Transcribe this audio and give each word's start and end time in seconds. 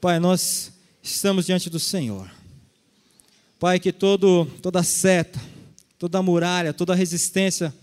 Pai, 0.00 0.20
nós 0.20 0.70
estamos 1.02 1.46
diante 1.46 1.68
do 1.68 1.80
Senhor. 1.80 2.30
Pai, 3.58 3.80
que 3.80 3.92
todo, 3.92 4.46
toda 4.62 4.80
seta, 4.84 5.40
toda 5.98 6.22
muralha, 6.22 6.72
toda 6.72 6.94
resistência 6.94 7.74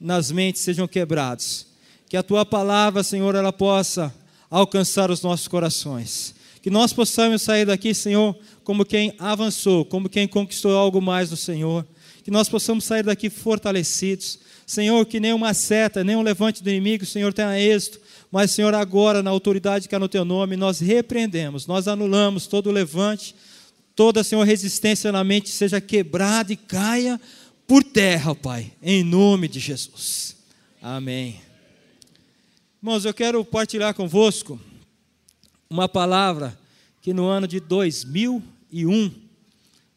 nas 0.00 0.30
mentes 0.30 0.62
sejam 0.62 0.88
quebrados. 0.88 1.66
Que 2.08 2.16
a 2.16 2.22
tua 2.22 2.46
palavra, 2.46 3.02
Senhor, 3.02 3.34
ela 3.34 3.52
possa 3.52 4.14
alcançar 4.48 5.10
os 5.10 5.20
nossos 5.20 5.46
corações. 5.46 6.34
Que 6.62 6.70
nós 6.70 6.94
possamos 6.94 7.42
sair 7.42 7.66
daqui, 7.66 7.92
Senhor, 7.92 8.34
como 8.64 8.82
quem 8.82 9.14
avançou, 9.18 9.84
como 9.84 10.08
quem 10.08 10.26
conquistou 10.26 10.74
algo 10.74 11.02
mais 11.02 11.28
do 11.28 11.36
Senhor. 11.36 11.86
Que 12.24 12.30
nós 12.30 12.48
possamos 12.48 12.84
sair 12.84 13.02
daqui 13.02 13.28
fortalecidos. 13.28 14.38
Senhor, 14.66 15.04
que 15.04 15.20
nenhuma 15.20 15.52
seta, 15.52 16.02
nenhum 16.02 16.22
levante 16.22 16.62
do 16.62 16.70
inimigo, 16.70 17.04
Senhor, 17.04 17.30
tenha 17.34 17.60
êxito. 17.60 18.00
Mas, 18.30 18.50
Senhor, 18.50 18.74
agora, 18.74 19.22
na 19.22 19.30
autoridade 19.30 19.88
que 19.88 19.94
é 19.94 19.98
no 19.98 20.08
Teu 20.08 20.24
nome, 20.24 20.56
nós 20.56 20.80
repreendemos, 20.80 21.66
nós 21.66 21.88
anulamos 21.88 22.46
todo 22.46 22.70
levante, 22.70 23.34
toda, 23.94 24.22
Senhor, 24.22 24.44
resistência 24.44 25.10
na 25.10 25.24
mente 25.24 25.48
seja 25.48 25.80
quebrada 25.80 26.52
e 26.52 26.56
caia 26.56 27.20
por 27.66 27.82
terra, 27.82 28.34
Pai, 28.34 28.72
em 28.82 29.02
nome 29.02 29.48
de 29.48 29.58
Jesus. 29.58 30.36
Amém. 30.80 31.40
Irmãos, 32.82 33.04
eu 33.04 33.12
quero 33.12 33.44
partilhar 33.44 33.92
convosco 33.94 34.60
uma 35.68 35.88
palavra 35.88 36.58
que 37.02 37.12
no 37.12 37.26
ano 37.26 37.48
de 37.48 37.60
2001 37.60 39.12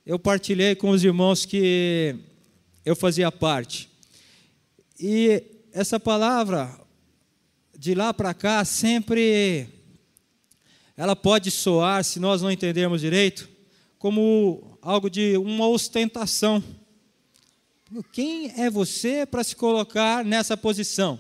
eu 0.05 0.17
partilhei 0.17 0.75
com 0.75 0.89
os 0.89 1.03
irmãos 1.03 1.45
que 1.45 2.15
eu 2.83 2.95
fazia 2.95 3.31
parte. 3.31 3.87
E 4.99 5.43
essa 5.71 5.99
palavra, 5.99 6.80
de 7.81 7.95
lá 7.95 8.13
para 8.13 8.31
cá, 8.31 8.63
sempre 8.63 9.67
ela 10.95 11.15
pode 11.15 11.49
soar, 11.49 12.03
se 12.03 12.19
nós 12.19 12.39
não 12.39 12.51
entendermos 12.51 13.01
direito, 13.01 13.49
como 13.97 14.77
algo 14.83 15.09
de 15.09 15.35
uma 15.35 15.67
ostentação. 15.67 16.63
Quem 18.11 18.51
é 18.55 18.69
você 18.69 19.25
para 19.25 19.43
se 19.43 19.55
colocar 19.55 20.23
nessa 20.23 20.55
posição? 20.55 21.19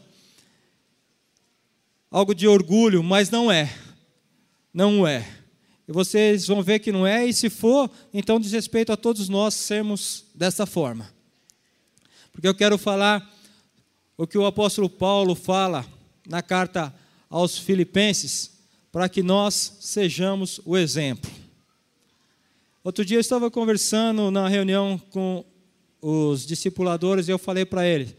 algo 2.11 2.35
de 2.35 2.47
orgulho, 2.47 3.01
mas 3.01 3.31
não 3.31 3.51
é. 3.51 3.75
Não 4.71 5.07
é. 5.07 5.27
E 5.87 5.91
vocês 5.91 6.45
vão 6.45 6.61
ver 6.61 6.77
que 6.77 6.91
não 6.91 7.07
é, 7.07 7.25
e 7.25 7.33
se 7.33 7.49
for, 7.49 7.89
então 8.13 8.39
diz 8.39 8.51
respeito 8.51 8.91
a 8.91 8.97
todos 8.97 9.29
nós 9.29 9.55
sermos 9.55 10.25
dessa 10.35 10.67
forma. 10.67 11.11
Porque 12.31 12.47
eu 12.47 12.53
quero 12.53 12.77
falar 12.77 13.27
o 14.15 14.27
que 14.27 14.37
o 14.37 14.45
apóstolo 14.45 14.87
Paulo 14.87 15.33
fala 15.33 15.83
na 16.31 16.41
carta 16.41 16.95
aos 17.29 17.57
Filipenses, 17.57 18.51
para 18.89 19.09
que 19.09 19.21
nós 19.21 19.77
sejamos 19.81 20.61
o 20.65 20.77
exemplo. 20.77 21.29
Outro 22.81 23.03
dia 23.03 23.17
eu 23.17 23.21
estava 23.21 23.51
conversando 23.51 24.31
na 24.31 24.47
reunião 24.47 24.99
com 25.11 25.45
os 26.01 26.45
discipuladores 26.45 27.27
e 27.27 27.31
eu 27.31 27.37
falei 27.37 27.65
para 27.65 27.85
eles: 27.85 28.15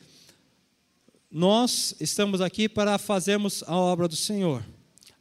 nós 1.30 1.94
estamos 1.98 2.42
aqui 2.42 2.68
para 2.68 2.98
fazermos 2.98 3.64
a 3.66 3.74
obra 3.74 4.06
do 4.06 4.14
Senhor. 4.14 4.62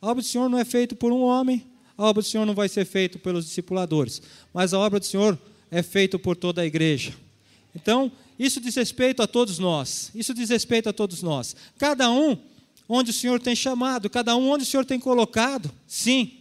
A 0.01 0.07
obra 0.09 0.21
do 0.21 0.27
Senhor 0.27 0.49
não 0.49 0.59
é 0.59 0.65
feita 0.65 0.93
por 0.93 1.13
um 1.13 1.21
homem, 1.21 1.65
a 1.97 2.03
obra 2.03 2.21
do 2.21 2.27
Senhor 2.27 2.45
não 2.45 2.53
vai 2.53 2.67
ser 2.67 2.83
feita 2.83 3.17
pelos 3.17 3.45
discipuladores, 3.45 4.21
mas 4.53 4.73
a 4.73 4.79
obra 4.79 4.99
do 4.99 5.05
Senhor 5.05 5.39
é 5.71 5.81
feita 5.81 6.19
por 6.19 6.35
toda 6.35 6.61
a 6.61 6.65
igreja. 6.65 7.13
Então, 7.73 8.11
isso 8.37 8.59
diz 8.59 8.75
respeito 8.75 9.23
a 9.23 9.27
todos 9.27 9.59
nós. 9.59 10.11
Isso 10.13 10.33
diz 10.33 10.49
respeito 10.49 10.89
a 10.89 10.93
todos 10.93 11.23
nós. 11.23 11.55
Cada 11.77 12.11
um 12.11 12.50
onde 12.93 13.11
o 13.11 13.13
Senhor 13.13 13.39
tem 13.39 13.55
chamado, 13.55 14.09
cada 14.09 14.35
um 14.35 14.49
onde 14.49 14.63
o 14.63 14.67
Senhor 14.67 14.83
tem 14.83 14.99
colocado, 14.99 15.71
sim. 15.87 16.33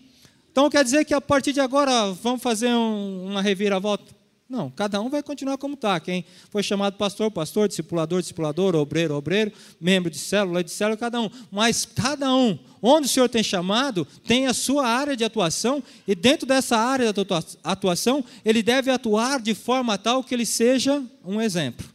Então 0.51 0.69
quer 0.69 0.83
dizer 0.83 1.05
que 1.05 1.15
a 1.15 1.20
partir 1.20 1.53
de 1.53 1.61
agora 1.61 2.11
vamos 2.12 2.43
fazer 2.43 2.70
um, 2.70 3.29
uma 3.29 3.41
reviravolta? 3.41 4.19
Não, 4.48 4.69
cada 4.69 5.01
um 5.01 5.09
vai 5.09 5.23
continuar 5.23 5.56
como 5.59 5.75
está. 5.75 6.01
Quem 6.01 6.25
foi 6.51 6.61
chamado 6.61 6.97
pastor, 6.97 7.31
pastor, 7.31 7.69
discipulador, 7.69 8.21
discipulador, 8.21 8.75
obreiro, 8.75 9.15
obreiro, 9.15 9.53
membro 9.81 10.10
de 10.10 10.19
célula, 10.19 10.65
de 10.65 10.72
célula, 10.72 10.97
cada 10.97 11.21
um. 11.21 11.31
Mas 11.53 11.84
cada 11.84 12.34
um, 12.34 12.59
onde 12.83 13.06
o 13.06 13.09
Senhor 13.09 13.28
tem 13.28 13.44
chamado, 13.44 14.05
tem 14.27 14.49
a 14.49 14.53
sua 14.53 14.89
área 14.89 15.16
de 15.16 15.22
atuação, 15.22 15.81
e 16.05 16.16
dentro 16.16 16.49
dessa 16.49 16.77
área 16.77 17.12
de 17.12 17.21
atuação, 17.62 18.25
ele 18.44 18.60
deve 18.60 18.91
atuar 18.91 19.41
de 19.41 19.55
forma 19.55 19.97
tal 19.97 20.25
que 20.25 20.34
ele 20.34 20.44
seja 20.44 21.00
um 21.25 21.41
exemplo, 21.41 21.87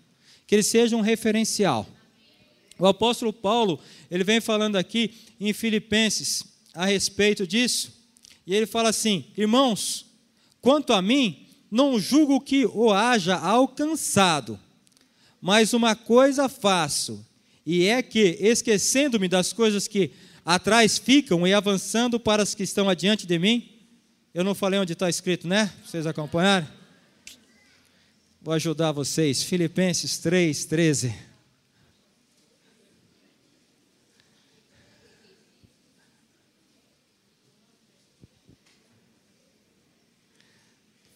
que 0.48 0.56
ele 0.56 0.64
seja 0.64 0.96
um 0.96 1.02
referencial. 1.02 1.86
O 2.78 2.86
apóstolo 2.86 3.32
Paulo, 3.32 3.80
ele 4.12 4.24
vem 4.24 4.42
falando 4.42 4.76
aqui 4.76 5.12
em 5.40 5.54
Filipenses 5.54 6.44
a 6.74 6.86
respeito 6.86 7.48
disso, 7.48 7.94
e 8.46 8.54
ele 8.54 8.66
fala 8.66 8.90
assim: 8.90 9.26
irmãos, 9.38 10.06
quanto 10.62 10.94
a 10.94 11.02
mim, 11.02 11.48
não 11.72 12.00
julgo 12.00 12.42
que 12.42 12.66
o 12.66 12.92
haja 12.92 13.36
alcançado, 13.36 14.60
mas 15.42 15.74
uma 15.74 15.96
coisa 15.96 16.50
faço, 16.50 17.26
e 17.66 17.86
é 17.86 18.02
que, 18.02 18.38
esquecendo-me 18.40 19.28
das 19.28 19.54
coisas 19.54 19.88
que 19.88 20.12
atrás 20.46 20.98
ficam 20.98 21.48
e 21.48 21.54
avançando 21.54 22.20
para 22.20 22.44
as 22.44 22.54
que 22.54 22.64
estão 22.64 22.88
adiante 22.90 23.26
de 23.26 23.40
mim, 23.40 23.70
eu 24.34 24.44
não 24.44 24.54
falei 24.54 24.80
onde 24.80 24.94
está 24.94 25.10
escrito, 25.10 25.48
né? 25.48 25.74
Vocês 25.86 26.06
acompanharam? 26.06 26.68
Vou 28.42 28.54
ajudar 28.54 28.92
vocês. 28.92 29.42
Filipenses 29.42 30.20
3, 30.20 30.66
13. 30.66 31.16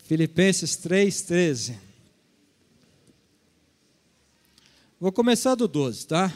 Filipenses 0.10 0.72
3,13. 0.72 1.76
Vou 5.00 5.12
começar 5.12 5.54
do 5.54 5.68
12, 5.68 6.08
tá? 6.08 6.34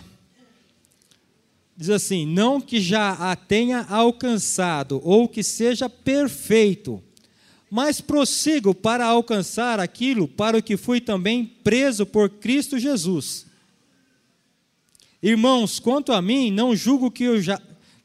Diz 1.75 1.89
assim: 1.89 2.23
Não 2.23 2.61
que 2.61 2.79
já 2.79 3.13
a 3.13 3.35
tenha 3.35 3.81
alcançado, 3.89 5.01
ou 5.03 5.27
que 5.27 5.41
seja 5.41 5.89
perfeito, 5.89 7.01
mas 7.67 7.99
prossigo 7.99 8.75
para 8.75 9.07
alcançar 9.07 9.79
aquilo 9.79 10.27
para 10.27 10.59
o 10.59 10.61
que 10.61 10.77
fui 10.77 11.01
também 11.01 11.43
preso 11.43 12.05
por 12.05 12.29
Cristo 12.29 12.77
Jesus. 12.77 13.47
Irmãos, 15.19 15.79
quanto 15.79 16.13
a 16.13 16.21
mim, 16.21 16.51
não 16.51 16.75
julgo 16.75 17.09
que, 17.09 17.23
eu 17.23 17.41
já, 17.41 17.59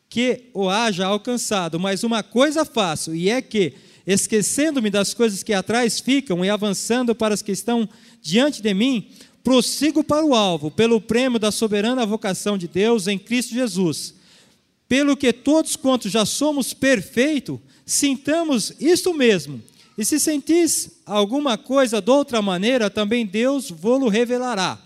que 0.09 0.45
o 0.55 0.71
haja 0.71 1.05
alcançado, 1.05 1.79
mas 1.79 2.03
uma 2.03 2.23
coisa 2.23 2.65
faço, 2.65 3.15
e 3.15 3.29
é 3.29 3.43
que, 3.43 3.75
esquecendo-me 4.13 4.89
das 4.89 5.13
coisas 5.13 5.43
que 5.43 5.53
atrás 5.53 6.01
ficam 6.01 6.43
e 6.43 6.49
avançando 6.49 7.15
para 7.15 7.35
as 7.35 7.43
que 7.43 7.53
estão 7.53 7.87
diante 8.23 8.63
de 8.63 8.73
mim, 8.73 9.11
prossigo 9.45 10.03
para 10.03 10.25
o 10.25 10.35
alvo, 10.35 10.71
pelo 10.71 10.99
prêmio 10.99 11.39
da 11.39 11.53
soberana 11.53 12.07
vocação 12.07 12.57
de 12.57 12.67
Deus 12.67 13.07
em 13.07 13.19
Cristo 13.19 13.53
Jesus. 13.53 14.15
Pelo 14.89 15.15
que 15.15 15.31
todos 15.31 15.77
quantos 15.77 16.11
já 16.11 16.25
somos 16.25 16.73
perfeitos, 16.73 17.59
sintamos 17.85 18.73
isto 18.81 19.13
mesmo. 19.13 19.63
E 19.99 20.05
se 20.07 20.19
sentis 20.19 21.03
alguma 21.05 21.59
coisa 21.59 22.01
de 22.01 22.11
outra 22.11 22.41
maneira, 22.41 22.89
também 22.89 23.27
Deus 23.27 23.71
vô-lo 23.71 24.09
revelará. 24.09 24.79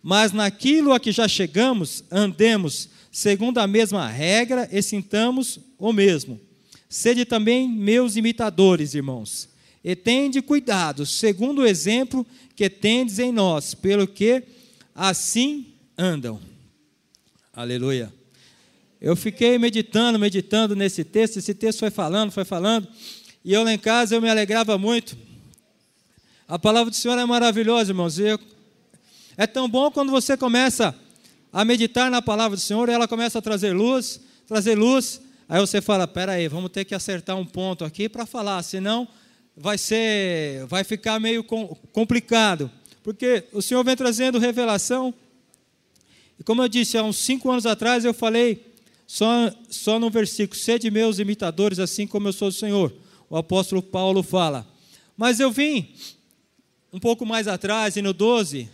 Mas 0.00 0.32
naquilo 0.32 0.92
a 0.92 1.00
que 1.00 1.10
já 1.10 1.26
chegamos, 1.26 2.04
andemos 2.10 2.88
segundo 3.10 3.58
a 3.58 3.66
mesma 3.66 4.06
regra 4.06 4.68
e 4.70 4.80
sintamos 4.80 5.58
o 5.78 5.92
mesmo. 5.92 6.38
Sede 6.92 7.24
também 7.24 7.70
meus 7.70 8.16
imitadores, 8.16 8.92
irmãos, 8.92 9.48
e 9.82 9.96
tende 9.96 10.42
cuidado, 10.42 11.06
segundo 11.06 11.62
o 11.62 11.66
exemplo 11.66 12.26
que 12.54 12.68
tendes 12.68 13.18
em 13.18 13.32
nós, 13.32 13.72
pelo 13.72 14.06
que 14.06 14.42
assim 14.94 15.68
andam. 15.96 16.38
Aleluia. 17.50 18.12
Eu 19.00 19.16
fiquei 19.16 19.56
meditando, 19.56 20.18
meditando 20.18 20.76
nesse 20.76 21.02
texto, 21.02 21.38
esse 21.38 21.54
texto 21.54 21.78
foi 21.78 21.88
falando, 21.88 22.30
foi 22.30 22.44
falando, 22.44 22.86
e 23.42 23.54
eu 23.54 23.64
lá 23.64 23.72
em 23.72 23.78
casa 23.78 24.14
eu 24.14 24.20
me 24.20 24.28
alegrava 24.28 24.76
muito. 24.76 25.16
A 26.46 26.58
palavra 26.58 26.90
do 26.90 26.96
Senhor 26.96 27.18
é 27.18 27.24
maravilhosa, 27.24 27.92
irmãos. 27.92 28.18
Eu, 28.18 28.38
é 29.38 29.46
tão 29.46 29.66
bom 29.66 29.90
quando 29.90 30.10
você 30.10 30.36
começa 30.36 30.94
a 31.50 31.64
meditar 31.64 32.10
na 32.10 32.20
palavra 32.20 32.54
do 32.54 32.60
Senhor 32.60 32.86
ela 32.90 33.08
começa 33.08 33.38
a 33.38 33.42
trazer 33.42 33.72
luz, 33.72 34.20
trazer 34.46 34.74
luz, 34.74 35.21
Aí 35.48 35.60
você 35.60 35.80
fala, 35.80 36.06
pera 36.06 36.32
aí, 36.32 36.48
vamos 36.48 36.70
ter 36.70 36.84
que 36.84 36.94
acertar 36.94 37.36
um 37.36 37.44
ponto 37.44 37.84
aqui 37.84 38.08
para 38.08 38.24
falar, 38.24 38.62
senão 38.62 39.06
vai 39.56 39.76
ser, 39.76 40.66
vai 40.66 40.82
ficar 40.84 41.20
meio 41.20 41.44
complicado, 41.92 42.70
porque 43.02 43.44
o 43.52 43.60
Senhor 43.60 43.84
vem 43.84 43.96
trazendo 43.96 44.38
revelação. 44.38 45.12
E 46.38 46.44
como 46.44 46.62
eu 46.62 46.68
disse 46.68 46.96
há 46.96 47.02
uns 47.02 47.18
cinco 47.18 47.50
anos 47.50 47.66
atrás, 47.66 48.04
eu 48.04 48.14
falei 48.14 48.72
só, 49.06 49.52
só 49.68 49.98
no 49.98 50.08
versículo: 50.08 50.58
sede 50.58 50.90
meus 50.90 51.18
imitadores, 51.18 51.78
assim 51.78 52.06
como 52.06 52.28
eu 52.28 52.32
sou 52.32 52.48
do 52.48 52.54
Senhor. 52.54 52.92
O 53.28 53.36
apóstolo 53.36 53.82
Paulo 53.82 54.22
fala. 54.22 54.66
Mas 55.16 55.40
eu 55.40 55.50
vim 55.50 55.94
um 56.92 56.98
pouco 56.98 57.26
mais 57.26 57.48
atrás, 57.48 57.96
e 57.96 58.02
no 58.02 58.12
12, 58.12 58.68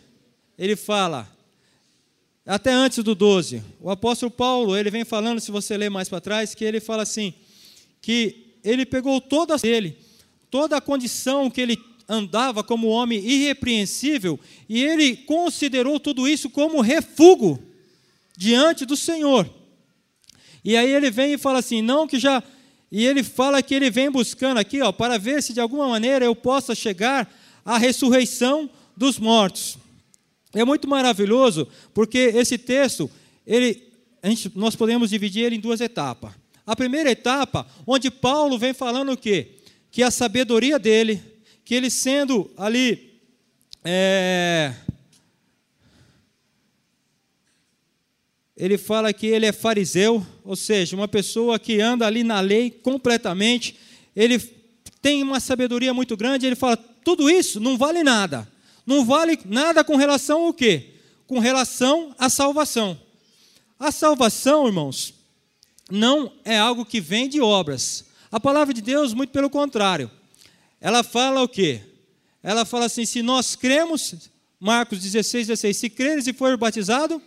ele 0.58 0.76
fala: 0.76 1.28
até 2.48 2.72
antes 2.72 3.04
do 3.04 3.14
12. 3.14 3.62
O 3.78 3.90
apóstolo 3.90 4.30
Paulo, 4.30 4.74
ele 4.74 4.90
vem 4.90 5.04
falando, 5.04 5.38
se 5.38 5.50
você 5.50 5.76
ler 5.76 5.90
mais 5.90 6.08
para 6.08 6.18
trás, 6.20 6.54
que 6.54 6.64
ele 6.64 6.80
fala 6.80 7.02
assim, 7.02 7.34
que 8.00 8.56
ele 8.64 8.86
pegou 8.86 9.20
toda 9.20 9.54
ele, 9.62 9.98
toda 10.50 10.78
a 10.78 10.80
condição 10.80 11.50
que 11.50 11.60
ele 11.60 11.78
andava 12.08 12.64
como 12.64 12.88
homem 12.88 13.22
irrepreensível, 13.22 14.40
e 14.66 14.82
ele 14.82 15.14
considerou 15.14 16.00
tudo 16.00 16.26
isso 16.26 16.48
como 16.48 16.80
refúgio 16.80 17.62
diante 18.34 18.86
do 18.86 18.96
Senhor. 18.96 19.48
E 20.64 20.74
aí 20.74 20.90
ele 20.90 21.10
vem 21.10 21.34
e 21.34 21.38
fala 21.38 21.58
assim: 21.58 21.82
não 21.82 22.08
que 22.08 22.18
já. 22.18 22.42
E 22.90 23.04
ele 23.04 23.22
fala 23.22 23.62
que 23.62 23.74
ele 23.74 23.90
vem 23.90 24.10
buscando 24.10 24.56
aqui, 24.56 24.80
ó, 24.80 24.90
para 24.90 25.18
ver 25.18 25.42
se 25.42 25.52
de 25.52 25.60
alguma 25.60 25.86
maneira 25.86 26.24
eu 26.24 26.34
possa 26.34 26.74
chegar 26.74 27.30
à 27.62 27.76
ressurreição 27.76 28.70
dos 28.96 29.18
mortos. 29.18 29.76
É 30.54 30.64
muito 30.64 30.88
maravilhoso, 30.88 31.68
porque 31.92 32.18
esse 32.18 32.56
texto, 32.56 33.10
ele, 33.46 33.82
gente, 34.24 34.50
nós 34.54 34.74
podemos 34.74 35.10
dividir 35.10 35.44
ele 35.44 35.56
em 35.56 35.60
duas 35.60 35.80
etapas. 35.80 36.32
A 36.66 36.74
primeira 36.74 37.10
etapa, 37.10 37.66
onde 37.86 38.10
Paulo 38.10 38.58
vem 38.58 38.74
falando 38.74 39.12
o 39.12 39.16
quê? 39.16 39.56
Que 39.90 40.02
a 40.02 40.10
sabedoria 40.10 40.78
dele, 40.78 41.22
que 41.64 41.74
ele 41.74 41.90
sendo 41.90 42.50
ali 42.56 43.20
é, 43.84 44.74
ele 48.58 48.76
fala 48.76 49.12
que 49.12 49.26
ele 49.28 49.46
é 49.46 49.52
fariseu, 49.52 50.26
ou 50.44 50.56
seja, 50.56 50.96
uma 50.96 51.06
pessoa 51.06 51.60
que 51.60 51.80
anda 51.80 52.04
ali 52.04 52.24
na 52.24 52.40
lei 52.40 52.70
completamente, 52.70 53.76
ele 54.16 54.36
tem 55.00 55.22
uma 55.22 55.38
sabedoria 55.38 55.94
muito 55.94 56.16
grande, 56.16 56.44
ele 56.44 56.56
fala, 56.56 56.76
tudo 56.76 57.30
isso 57.30 57.60
não 57.60 57.78
vale 57.78 58.02
nada. 58.02 58.50
Não 58.88 59.04
vale 59.04 59.38
nada 59.44 59.84
com 59.84 59.96
relação 59.96 60.46
ao 60.46 60.54
quê? 60.54 60.94
Com 61.26 61.38
relação 61.40 62.14
à 62.18 62.30
salvação. 62.30 62.98
A 63.78 63.92
salvação, 63.92 64.66
irmãos, 64.66 65.12
não 65.90 66.32
é 66.42 66.58
algo 66.58 66.86
que 66.86 66.98
vem 66.98 67.28
de 67.28 67.38
obras. 67.38 68.06
A 68.32 68.40
palavra 68.40 68.72
de 68.72 68.80
Deus, 68.80 69.12
muito 69.12 69.28
pelo 69.28 69.50
contrário. 69.50 70.10
Ela 70.80 71.02
fala 71.02 71.42
o 71.42 71.48
quê? 71.48 71.82
Ela 72.42 72.64
fala 72.64 72.86
assim: 72.86 73.04
se 73.04 73.20
nós 73.20 73.54
cremos, 73.54 74.14
Marcos 74.58 75.00
16, 75.00 75.48
16, 75.48 75.76
se 75.76 75.90
creres 75.90 76.26
e 76.26 76.32
for 76.32 76.56
batizado, 76.56 77.20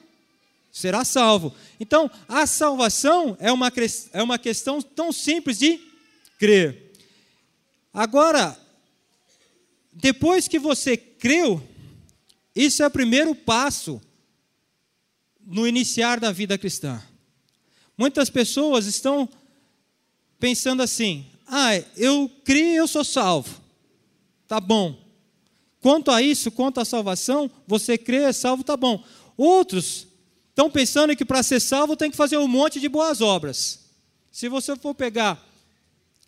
será 0.72 1.06
salvo. 1.06 1.54
Então, 1.80 2.10
a 2.28 2.48
salvação 2.48 3.38
é 3.40 3.52
uma, 3.52 3.72
é 4.14 4.24
uma 4.24 4.40
questão 4.40 4.82
tão 4.82 5.12
simples 5.12 5.60
de 5.60 5.80
crer. 6.40 6.92
Agora, 7.94 8.58
depois 9.92 10.48
que 10.48 10.60
você 10.60 10.96
creu, 10.96 11.62
isso 12.56 12.84
é 12.84 12.88
o 12.88 12.92
primeiro 12.92 13.36
passo 13.36 14.02
no 15.46 15.68
iniciar 15.68 16.20
da 16.20 16.32
vida 16.32 16.58
cristã. 16.58 17.02
Muitas 17.98 18.30
pessoas 18.30 18.86
estão 18.86 19.28
pensando 20.40 20.82
assim: 20.82 21.26
ah, 21.48 21.76
eu 21.98 22.30
criei, 22.44 22.80
eu 22.80 22.88
sou 22.88 23.04
salvo. 23.04 23.62
Tá 24.48 24.60
bom. 24.60 25.00
Quanto 25.80 26.12
a 26.12 26.22
isso, 26.22 26.52
quanto 26.52 26.80
à 26.80 26.86
salvação, 26.86 27.50
você 27.66 27.98
crê, 27.98 28.24
é 28.24 28.34
salvo, 28.34 28.64
tá 28.64 28.78
bom. 28.78 29.04
Outros 29.36 30.08
Estão 30.52 30.70
pensando 30.70 31.16
que 31.16 31.24
para 31.24 31.42
ser 31.42 31.62
salvo 31.62 31.96
tem 31.96 32.12
que 32.12 32.18
fazer 32.18 32.38
um 32.38 32.48
monte 32.48 32.80
de 32.80 32.90
boas 32.90 33.22
obras. 33.22 33.80
Se 34.32 34.50
você 34.50 34.76
for 34.76 34.94
pegar 34.94 35.44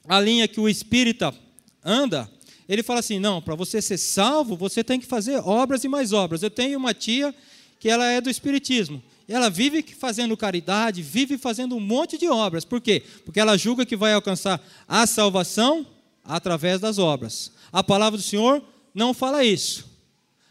a 0.08 0.20
linha 0.20 0.48
que 0.48 0.60
o 0.60 0.70
espírita 0.70 1.36
anda, 1.84 2.30
ele 2.68 2.84
fala 2.84 3.00
assim: 3.00 3.20
não, 3.20 3.42
para 3.42 3.56
você 3.56 3.82
ser 3.82 3.98
salvo, 3.98 4.56
você 4.56 4.84
tem 4.84 5.00
que 5.00 5.06
fazer 5.06 5.38
obras 5.38 5.84
e 5.84 5.88
mais 5.88 6.14
obras. 6.14 6.44
Eu 6.44 6.50
tenho 6.50 6.78
uma 6.78 6.94
tia 6.94 7.34
que 7.80 7.90
ela 7.90 8.06
é 8.06 8.22
do 8.22 8.30
espiritismo. 8.30 9.04
Ela 9.28 9.50
vive 9.50 9.84
fazendo 9.84 10.36
caridade, 10.36 11.02
vive 11.02 11.38
fazendo 11.38 11.76
um 11.76 11.80
monte 11.80 12.18
de 12.18 12.28
obras. 12.28 12.66
Por 12.66 12.82
quê? 12.82 13.04
Porque 13.26 13.40
ela 13.40 13.58
julga 13.58 13.86
que 13.86 13.96
vai 13.96 14.14
alcançar 14.14 14.62
a 14.88 15.08
salvação 15.08 15.86
através 16.24 16.80
das 16.80 16.98
obras. 16.98 17.52
A 17.72 17.84
palavra 17.84 18.18
do 18.18 18.24
Senhor 18.24 18.64
não 18.94 19.14
fala 19.14 19.44
isso. 19.44 19.92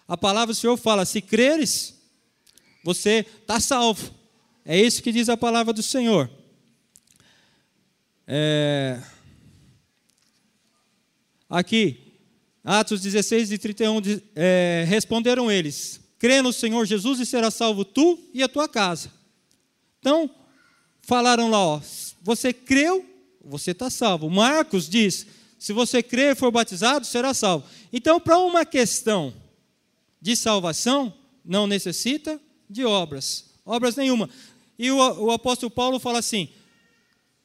A 0.07 0.17
palavra 0.17 0.55
do 0.55 0.59
Senhor 0.59 0.77
fala: 0.77 1.05
se 1.05 1.21
creres, 1.21 1.95
você 2.85 3.27
está 3.41 3.61
salvo. 3.61 4.11
É 4.65 4.81
isso 4.81 5.03
que 5.03 5.13
diz 5.13 5.29
a 5.29 5.37
palavra 5.37 5.73
do 5.73 5.83
Senhor. 5.83 6.31
É... 8.27 9.01
Aqui, 11.49 12.02
Atos 12.65 13.01
16 13.01 13.53
e 13.53 13.59
31, 13.59 14.01
é, 14.37 14.85
responderam 14.87 15.51
eles: 15.51 16.01
crê 16.19 16.41
no 16.41 16.53
Senhor 16.53 16.85
Jesus 16.87 17.19
e 17.19 17.27
será 17.27 17.51
salvo 17.51 17.85
tu 17.85 18.19
e 18.33 18.43
a 18.43 18.49
tua 18.49 18.69
casa. 18.69 19.13
Então, 19.99 20.31
falaram 21.03 21.51
lá, 21.51 21.59
ó, 21.59 21.81
você 22.23 22.53
creu, 22.53 23.05
você 23.45 23.73
está 23.73 23.91
salvo. 23.91 24.31
Marcos 24.31 24.89
diz: 24.89 25.27
se 25.59 25.73
você 25.73 26.03
crer 26.03 26.33
e 26.33 26.39
for 26.39 26.51
batizado, 26.51 27.05
será 27.05 27.35
salvo. 27.35 27.67
Então, 27.93 28.21
para 28.21 28.39
uma 28.39 28.65
questão 28.65 29.35
de 30.21 30.37
salvação, 30.37 31.13
não 31.45 31.67
necessita 31.67 32.41
de 32.71 32.85
obras, 32.85 33.47
obras 33.67 33.97
nenhuma. 33.97 34.31
E 34.79 34.91
o, 34.91 34.97
o 34.97 35.31
apóstolo 35.33 35.71
Paulo 35.71 35.99
fala 35.99 36.21
assim: 36.21 36.49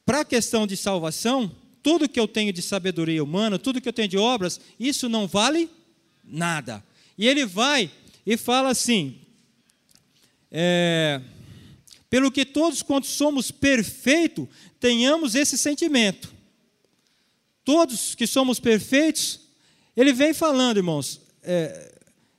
para 0.06 0.20
a 0.20 0.24
questão 0.24 0.66
de 0.66 0.76
salvação, 0.76 1.50
tudo 1.82 2.08
que 2.08 2.18
eu 2.18 2.28
tenho 2.28 2.52
de 2.52 2.62
sabedoria 2.62 3.22
humana, 3.22 3.58
tudo 3.58 3.80
que 3.80 3.88
eu 3.88 3.92
tenho 3.92 4.08
de 4.08 4.18
obras, 4.18 4.60
isso 4.78 5.08
não 5.08 5.26
vale 5.26 5.70
nada. 6.24 6.84
E 7.16 7.26
ele 7.26 7.44
vai 7.46 7.90
e 8.26 8.36
fala 8.36 8.70
assim: 8.70 9.16
é, 10.50 11.20
pelo 12.08 12.30
que 12.30 12.44
todos 12.44 12.82
quantos 12.82 13.10
somos 13.10 13.50
perfeitos, 13.50 14.46
tenhamos 14.80 15.34
esse 15.34 15.56
sentimento. 15.58 16.32
Todos 17.64 18.14
que 18.14 18.26
somos 18.26 18.58
perfeitos, 18.58 19.40
ele 19.96 20.12
vem 20.12 20.32
falando, 20.32 20.78
irmãos, 20.78 21.20
é, 21.42 21.88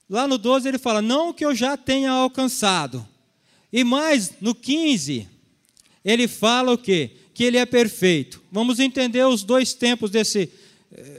Lá 0.10 0.28
no 0.28 0.38
12 0.38 0.68
ele 0.68 0.80
fala: 0.80 1.02
Não 1.02 1.32
que 1.32 1.46
eu 1.46 1.54
já 1.54 1.78
tenha 1.78 2.10
alcançado. 2.10 3.08
E 3.72 3.84
mais, 3.84 4.34
no 4.42 4.56
15, 4.56 5.28
ele 6.04 6.28
fala 6.28 6.74
o 6.74 6.78
quê? 6.78 7.12
Que 7.40 7.46
ele 7.46 7.58
é 7.58 7.66
perfeito. 7.66 8.44
Vamos 8.52 8.82
entender 8.82 9.26
os 9.26 9.44
dois 9.44 9.74
tempos 9.74 10.12
desse, 10.12 10.52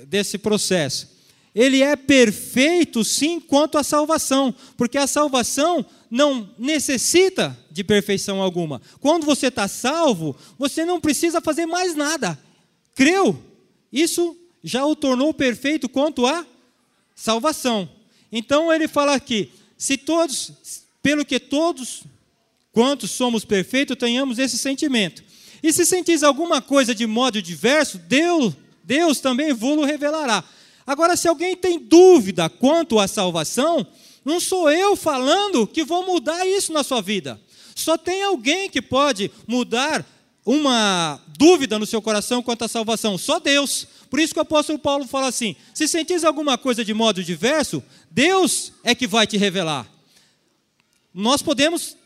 desse 0.06 0.36
processo. 0.36 1.08
Ele 1.54 1.80
é 1.80 1.96
perfeito, 1.96 3.02
sim, 3.02 3.40
quanto 3.40 3.78
à 3.78 3.82
salvação, 3.82 4.54
porque 4.76 4.98
a 4.98 5.06
salvação 5.06 5.82
não 6.10 6.50
necessita 6.58 7.58
de 7.70 7.82
perfeição 7.82 8.42
alguma. 8.42 8.82
Quando 9.00 9.24
você 9.24 9.46
está 9.46 9.66
salvo, 9.66 10.36
você 10.58 10.84
não 10.84 11.00
precisa 11.00 11.40
fazer 11.40 11.64
mais 11.64 11.94
nada. 11.96 12.38
Creu? 12.94 13.42
Isso 13.90 14.36
já 14.62 14.84
o 14.84 14.94
tornou 14.94 15.32
perfeito 15.32 15.88
quanto 15.88 16.26
à 16.26 16.46
salvação. 17.16 17.88
Então 18.30 18.70
ele 18.70 18.86
fala 18.86 19.14
aqui: 19.14 19.50
se 19.78 19.96
todos, 19.96 20.52
pelo 21.02 21.24
que 21.24 21.40
todos, 21.40 22.02
quantos 22.72 23.10
somos 23.10 23.42
perfeitos, 23.42 23.96
tenhamos 23.96 24.38
esse 24.38 24.58
sentimento. 24.58 25.29
E 25.62 25.72
se 25.72 25.84
sentis 25.84 26.22
alguma 26.22 26.62
coisa 26.62 26.94
de 26.94 27.06
modo 27.06 27.40
diverso, 27.42 27.98
Deus, 27.98 28.54
Deus 28.82 29.20
também 29.20 29.52
vos 29.52 29.86
revelará. 29.86 30.42
Agora, 30.86 31.16
se 31.16 31.28
alguém 31.28 31.56
tem 31.56 31.78
dúvida 31.78 32.48
quanto 32.48 32.98
à 32.98 33.06
salvação, 33.06 33.86
não 34.24 34.40
sou 34.40 34.70
eu 34.70 34.96
falando 34.96 35.66
que 35.66 35.84
vou 35.84 36.04
mudar 36.06 36.46
isso 36.46 36.72
na 36.72 36.82
sua 36.82 37.00
vida. 37.00 37.40
Só 37.74 37.96
tem 37.96 38.22
alguém 38.22 38.68
que 38.68 38.82
pode 38.82 39.30
mudar 39.46 40.04
uma 40.44 41.20
dúvida 41.38 41.78
no 41.78 41.86
seu 41.86 42.02
coração 42.02 42.42
quanto 42.42 42.64
à 42.64 42.68
salvação, 42.68 43.16
só 43.16 43.38
Deus. 43.38 43.86
Por 44.08 44.18
isso 44.18 44.32
que 44.32 44.40
o 44.40 44.42
apóstolo 44.42 44.78
Paulo 44.78 45.06
fala 45.06 45.28
assim: 45.28 45.54
se 45.72 45.86
sentis 45.86 46.24
alguma 46.24 46.58
coisa 46.58 46.84
de 46.84 46.92
modo 46.92 47.22
diverso, 47.22 47.82
Deus 48.10 48.72
é 48.82 48.94
que 48.94 49.06
vai 49.06 49.26
te 49.26 49.36
revelar. 49.36 49.88
Nós 51.14 51.42
podemos 51.42 51.96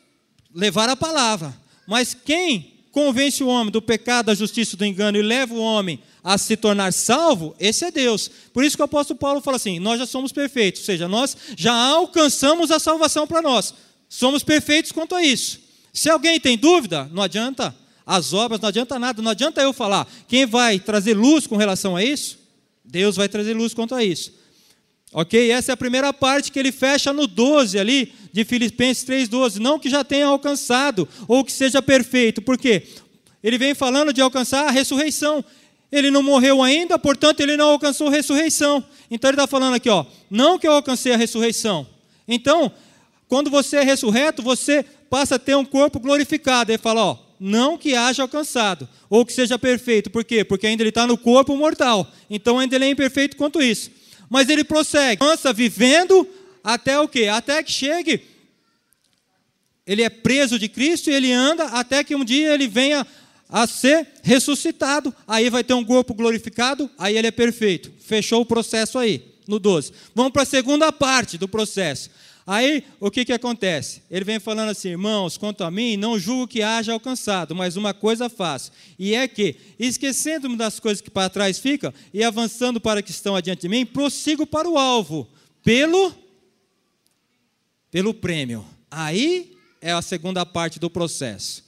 levar 0.54 0.88
a 0.88 0.96
palavra, 0.96 1.54
mas 1.86 2.14
quem 2.14 2.73
convence 2.94 3.42
o 3.42 3.48
homem 3.48 3.72
do 3.72 3.82
pecado, 3.82 4.26
da 4.26 4.34
justiça, 4.36 4.76
do 4.76 4.84
engano 4.84 5.18
e 5.18 5.22
leva 5.22 5.52
o 5.52 5.58
homem 5.58 5.98
a 6.22 6.38
se 6.38 6.56
tornar 6.56 6.92
salvo, 6.92 7.54
esse 7.58 7.84
é 7.84 7.90
Deus. 7.90 8.30
Por 8.52 8.64
isso 8.64 8.76
que 8.76 8.82
o 8.82 8.84
apóstolo 8.84 9.18
Paulo 9.18 9.40
fala 9.40 9.56
assim: 9.56 9.80
nós 9.80 9.98
já 9.98 10.06
somos 10.06 10.30
perfeitos, 10.30 10.82
ou 10.82 10.86
seja, 10.86 11.08
nós 11.08 11.36
já 11.56 11.74
alcançamos 11.74 12.70
a 12.70 12.78
salvação 12.78 13.26
para 13.26 13.42
nós. 13.42 13.74
Somos 14.08 14.44
perfeitos 14.44 14.92
quanto 14.92 15.16
a 15.16 15.24
isso. 15.24 15.58
Se 15.92 16.08
alguém 16.08 16.38
tem 16.38 16.56
dúvida, 16.56 17.10
não 17.12 17.20
adianta 17.20 17.74
as 18.06 18.32
obras, 18.32 18.60
não 18.60 18.68
adianta 18.68 18.96
nada, 18.96 19.20
não 19.20 19.32
adianta 19.32 19.60
eu 19.60 19.72
falar. 19.72 20.06
Quem 20.28 20.46
vai 20.46 20.78
trazer 20.78 21.14
luz 21.14 21.48
com 21.48 21.56
relação 21.56 21.96
a 21.96 22.04
isso? 22.04 22.38
Deus 22.84 23.16
vai 23.16 23.28
trazer 23.28 23.54
luz 23.54 23.74
quanto 23.74 23.94
a 23.94 24.04
isso. 24.04 24.32
Ok? 25.16 25.52
Essa 25.52 25.70
é 25.70 25.74
a 25.74 25.76
primeira 25.76 26.12
parte 26.12 26.50
que 26.50 26.58
ele 26.58 26.72
fecha 26.72 27.12
no 27.12 27.28
12 27.28 27.78
ali, 27.78 28.12
de 28.32 28.44
Filipenses 28.44 29.04
3,12. 29.04 29.60
Não 29.60 29.78
que 29.78 29.88
já 29.88 30.02
tenha 30.02 30.26
alcançado, 30.26 31.08
ou 31.28 31.44
que 31.44 31.52
seja 31.52 31.80
perfeito. 31.80 32.42
Por 32.42 32.58
quê? 32.58 32.82
Ele 33.40 33.56
vem 33.56 33.76
falando 33.76 34.12
de 34.12 34.20
alcançar 34.20 34.66
a 34.66 34.72
ressurreição. 34.72 35.44
Ele 35.92 36.10
não 36.10 36.20
morreu 36.20 36.60
ainda, 36.60 36.98
portanto, 36.98 37.38
ele 37.38 37.56
não 37.56 37.70
alcançou 37.70 38.08
a 38.08 38.10
ressurreição. 38.10 38.84
Então 39.08 39.30
ele 39.30 39.36
está 39.36 39.46
falando 39.46 39.74
aqui, 39.74 39.88
ó, 39.88 40.04
não 40.28 40.58
que 40.58 40.66
eu 40.66 40.72
alcancei 40.72 41.12
a 41.12 41.16
ressurreição. 41.16 41.86
Então, 42.26 42.72
quando 43.28 43.50
você 43.50 43.76
é 43.76 43.84
ressurreto, 43.84 44.42
você 44.42 44.84
passa 45.08 45.36
a 45.36 45.38
ter 45.38 45.54
um 45.54 45.64
corpo 45.64 46.00
glorificado. 46.00 46.72
Ele 46.72 46.78
fala, 46.78 47.04
ó, 47.04 47.18
não 47.38 47.78
que 47.78 47.94
haja 47.94 48.22
alcançado, 48.22 48.88
ou 49.08 49.24
que 49.24 49.32
seja 49.32 49.56
perfeito. 49.60 50.10
Por 50.10 50.24
quê? 50.24 50.42
Porque 50.42 50.66
ainda 50.66 50.82
ele 50.82 50.88
está 50.88 51.06
no 51.06 51.16
corpo 51.16 51.56
mortal. 51.56 52.10
Então 52.28 52.58
ainda 52.58 52.74
ele 52.74 52.86
é 52.86 52.90
imperfeito 52.90 53.36
quanto 53.36 53.62
isso. 53.62 53.92
Mas 54.34 54.48
ele 54.48 54.64
prossegue, 54.64 55.22
avança 55.22 55.52
vivendo 55.52 56.28
até 56.64 56.98
o 56.98 57.06
quê? 57.06 57.28
Até 57.28 57.62
que 57.62 57.70
chegue. 57.70 58.20
Ele 59.86 60.02
é 60.02 60.08
preso 60.08 60.58
de 60.58 60.68
Cristo 60.68 61.08
e 61.08 61.12
ele 61.12 61.30
anda 61.30 61.66
até 61.66 62.02
que 62.02 62.16
um 62.16 62.24
dia 62.24 62.52
ele 62.52 62.66
venha 62.66 63.06
a 63.48 63.64
ser 63.68 64.08
ressuscitado. 64.24 65.14
Aí 65.28 65.48
vai 65.50 65.62
ter 65.62 65.74
um 65.74 65.84
corpo 65.84 66.12
glorificado, 66.14 66.90
aí 66.98 67.16
ele 67.16 67.28
é 67.28 67.30
perfeito. 67.30 67.92
Fechou 68.00 68.40
o 68.40 68.44
processo 68.44 68.98
aí, 68.98 69.24
no 69.46 69.60
12. 69.60 69.92
Vamos 70.16 70.32
para 70.32 70.42
a 70.42 70.46
segunda 70.46 70.90
parte 70.90 71.38
do 71.38 71.46
processo. 71.46 72.10
Aí, 72.46 72.84
o 73.00 73.10
que, 73.10 73.24
que 73.24 73.32
acontece? 73.32 74.02
Ele 74.10 74.24
vem 74.24 74.38
falando 74.38 74.68
assim, 74.68 74.90
irmãos, 74.90 75.38
quanto 75.38 75.64
a 75.64 75.70
mim, 75.70 75.96
não 75.96 76.18
julgo 76.18 76.46
que 76.46 76.62
haja 76.62 76.92
alcançado, 76.92 77.54
mas 77.54 77.76
uma 77.76 77.94
coisa 77.94 78.28
faço, 78.28 78.70
e 78.98 79.14
é 79.14 79.26
que, 79.26 79.56
esquecendo-me 79.78 80.54
das 80.54 80.78
coisas 80.78 81.00
que 81.00 81.10
para 81.10 81.30
trás 81.30 81.58
ficam, 81.58 81.92
e 82.12 82.22
avançando 82.22 82.78
para 82.78 83.00
que 83.00 83.10
estão 83.10 83.34
adiante 83.34 83.62
de 83.62 83.68
mim, 83.68 83.86
prossigo 83.86 84.46
para 84.46 84.68
o 84.68 84.76
alvo, 84.76 85.26
pelo, 85.62 86.14
pelo 87.90 88.12
prêmio. 88.12 88.64
Aí 88.90 89.56
é 89.80 89.92
a 89.92 90.02
segunda 90.02 90.44
parte 90.44 90.78
do 90.78 90.90
processo. 90.90 91.64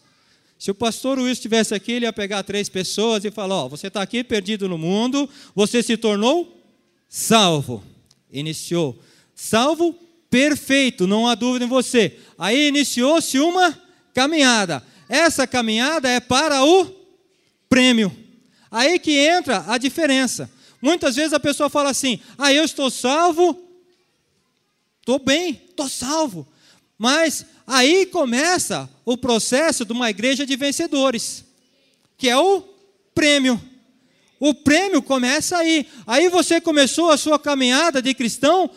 Se 0.58 0.70
o 0.70 0.74
pastor 0.74 1.18
Luiz 1.18 1.32
estivesse 1.32 1.74
aqui, 1.74 1.92
ele 1.92 2.06
ia 2.06 2.12
pegar 2.12 2.42
três 2.42 2.68
pessoas 2.68 3.24
e 3.24 3.30
falar: 3.30 3.64
Ó, 3.64 3.68
você 3.68 3.88
está 3.88 4.00
aqui 4.00 4.24
perdido 4.24 4.68
no 4.68 4.78
mundo, 4.78 5.28
você 5.54 5.82
se 5.82 5.98
tornou 5.98 6.62
salvo. 7.08 7.84
Iniciou. 8.32 8.98
Salvo 9.34 9.94
perfeito, 10.30 11.06
não 11.06 11.26
há 11.26 11.34
dúvida 11.34 11.64
em 11.64 11.68
você. 11.68 12.18
Aí 12.38 12.68
iniciou-se 12.68 13.38
uma 13.38 13.76
caminhada. 14.12 14.82
Essa 15.08 15.46
caminhada 15.46 16.08
é 16.08 16.20
para 16.20 16.64
o 16.64 16.86
prêmio. 17.68 18.14
Aí 18.70 18.98
que 18.98 19.12
entra 19.12 19.64
a 19.68 19.78
diferença. 19.78 20.50
Muitas 20.80 21.16
vezes 21.16 21.32
a 21.32 21.40
pessoa 21.40 21.70
fala 21.70 21.90
assim: 21.90 22.20
ah, 22.36 22.52
eu 22.52 22.64
estou 22.64 22.90
salvo, 22.90 23.60
estou 25.00 25.18
bem, 25.18 25.62
estou 25.68 25.88
salvo. 25.88 26.46
Mas 26.98 27.44
aí 27.66 28.06
começa 28.06 28.88
o 29.04 29.16
processo 29.16 29.84
de 29.84 29.92
uma 29.92 30.10
igreja 30.10 30.46
de 30.46 30.56
vencedores, 30.56 31.44
que 32.16 32.28
é 32.28 32.36
o 32.36 32.62
prêmio. 33.14 33.60
O 34.38 34.52
prêmio 34.52 35.00
começa 35.02 35.56
aí. 35.56 35.86
Aí 36.06 36.28
você 36.28 36.60
começou 36.60 37.10
a 37.10 37.16
sua 37.16 37.38
caminhada 37.38 38.02
de 38.02 38.12
cristão 38.14 38.70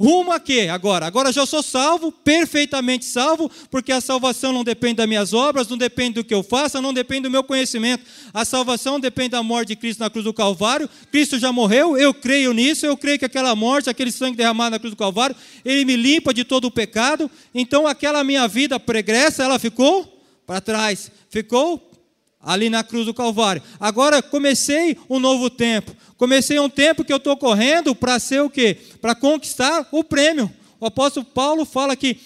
Rumo 0.00 0.30
a 0.30 0.38
quê? 0.38 0.68
Agora, 0.70 1.06
agora 1.06 1.32
já 1.32 1.44
sou 1.44 1.60
salvo, 1.60 2.12
perfeitamente 2.12 3.04
salvo, 3.04 3.50
porque 3.68 3.90
a 3.90 4.00
salvação 4.00 4.52
não 4.52 4.62
depende 4.62 4.94
das 4.94 5.08
minhas 5.08 5.32
obras, 5.32 5.66
não 5.66 5.76
depende 5.76 6.14
do 6.14 6.24
que 6.24 6.32
eu 6.32 6.44
faça, 6.44 6.80
não 6.80 6.94
depende 6.94 7.22
do 7.22 7.30
meu 7.30 7.42
conhecimento. 7.42 8.04
A 8.32 8.44
salvação 8.44 9.00
depende 9.00 9.30
da 9.30 9.42
morte 9.42 9.70
de 9.70 9.76
Cristo 9.76 9.98
na 9.98 10.08
cruz 10.08 10.24
do 10.24 10.32
Calvário. 10.32 10.88
Cristo 11.10 11.36
já 11.36 11.50
morreu, 11.50 11.98
eu 11.98 12.14
creio 12.14 12.52
nisso, 12.52 12.86
eu 12.86 12.96
creio 12.96 13.18
que 13.18 13.24
aquela 13.24 13.56
morte, 13.56 13.90
aquele 13.90 14.12
sangue 14.12 14.36
derramado 14.36 14.70
na 14.70 14.78
cruz 14.78 14.94
do 14.94 14.96
Calvário, 14.96 15.34
ele 15.64 15.84
me 15.84 15.96
limpa 15.96 16.32
de 16.32 16.44
todo 16.44 16.66
o 16.66 16.70
pecado. 16.70 17.28
Então 17.52 17.84
aquela 17.84 18.22
minha 18.22 18.46
vida 18.46 18.78
pregressa, 18.78 19.42
ela 19.42 19.58
ficou 19.58 20.24
para 20.46 20.60
trás, 20.60 21.10
ficou 21.28 21.87
ali 22.40 22.70
na 22.70 22.84
cruz 22.84 23.06
do 23.06 23.14
Calvário. 23.14 23.62
Agora 23.78 24.22
comecei 24.22 24.96
um 25.08 25.18
novo 25.18 25.50
tempo. 25.50 25.94
Comecei 26.16 26.58
um 26.58 26.68
tempo 26.68 27.04
que 27.04 27.12
eu 27.12 27.16
estou 27.16 27.36
correndo 27.36 27.94
para 27.94 28.18
ser 28.18 28.42
o 28.42 28.50
quê? 28.50 28.76
Para 29.00 29.14
conquistar 29.14 29.88
o 29.92 30.02
prêmio. 30.02 30.52
O 30.80 30.86
apóstolo 30.86 31.26
Paulo 31.26 31.64
fala 31.64 31.96
que 31.96 32.18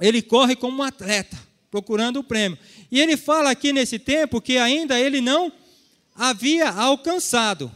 ele 0.00 0.22
corre 0.22 0.54
como 0.54 0.78
um 0.78 0.82
atleta, 0.82 1.36
procurando 1.70 2.20
o 2.20 2.24
prêmio. 2.24 2.58
E 2.90 3.00
ele 3.00 3.16
fala 3.16 3.50
aqui 3.50 3.72
nesse 3.72 3.98
tempo 3.98 4.40
que 4.40 4.58
ainda 4.58 4.98
ele 4.98 5.20
não 5.20 5.52
havia 6.14 6.70
alcançado, 6.70 7.70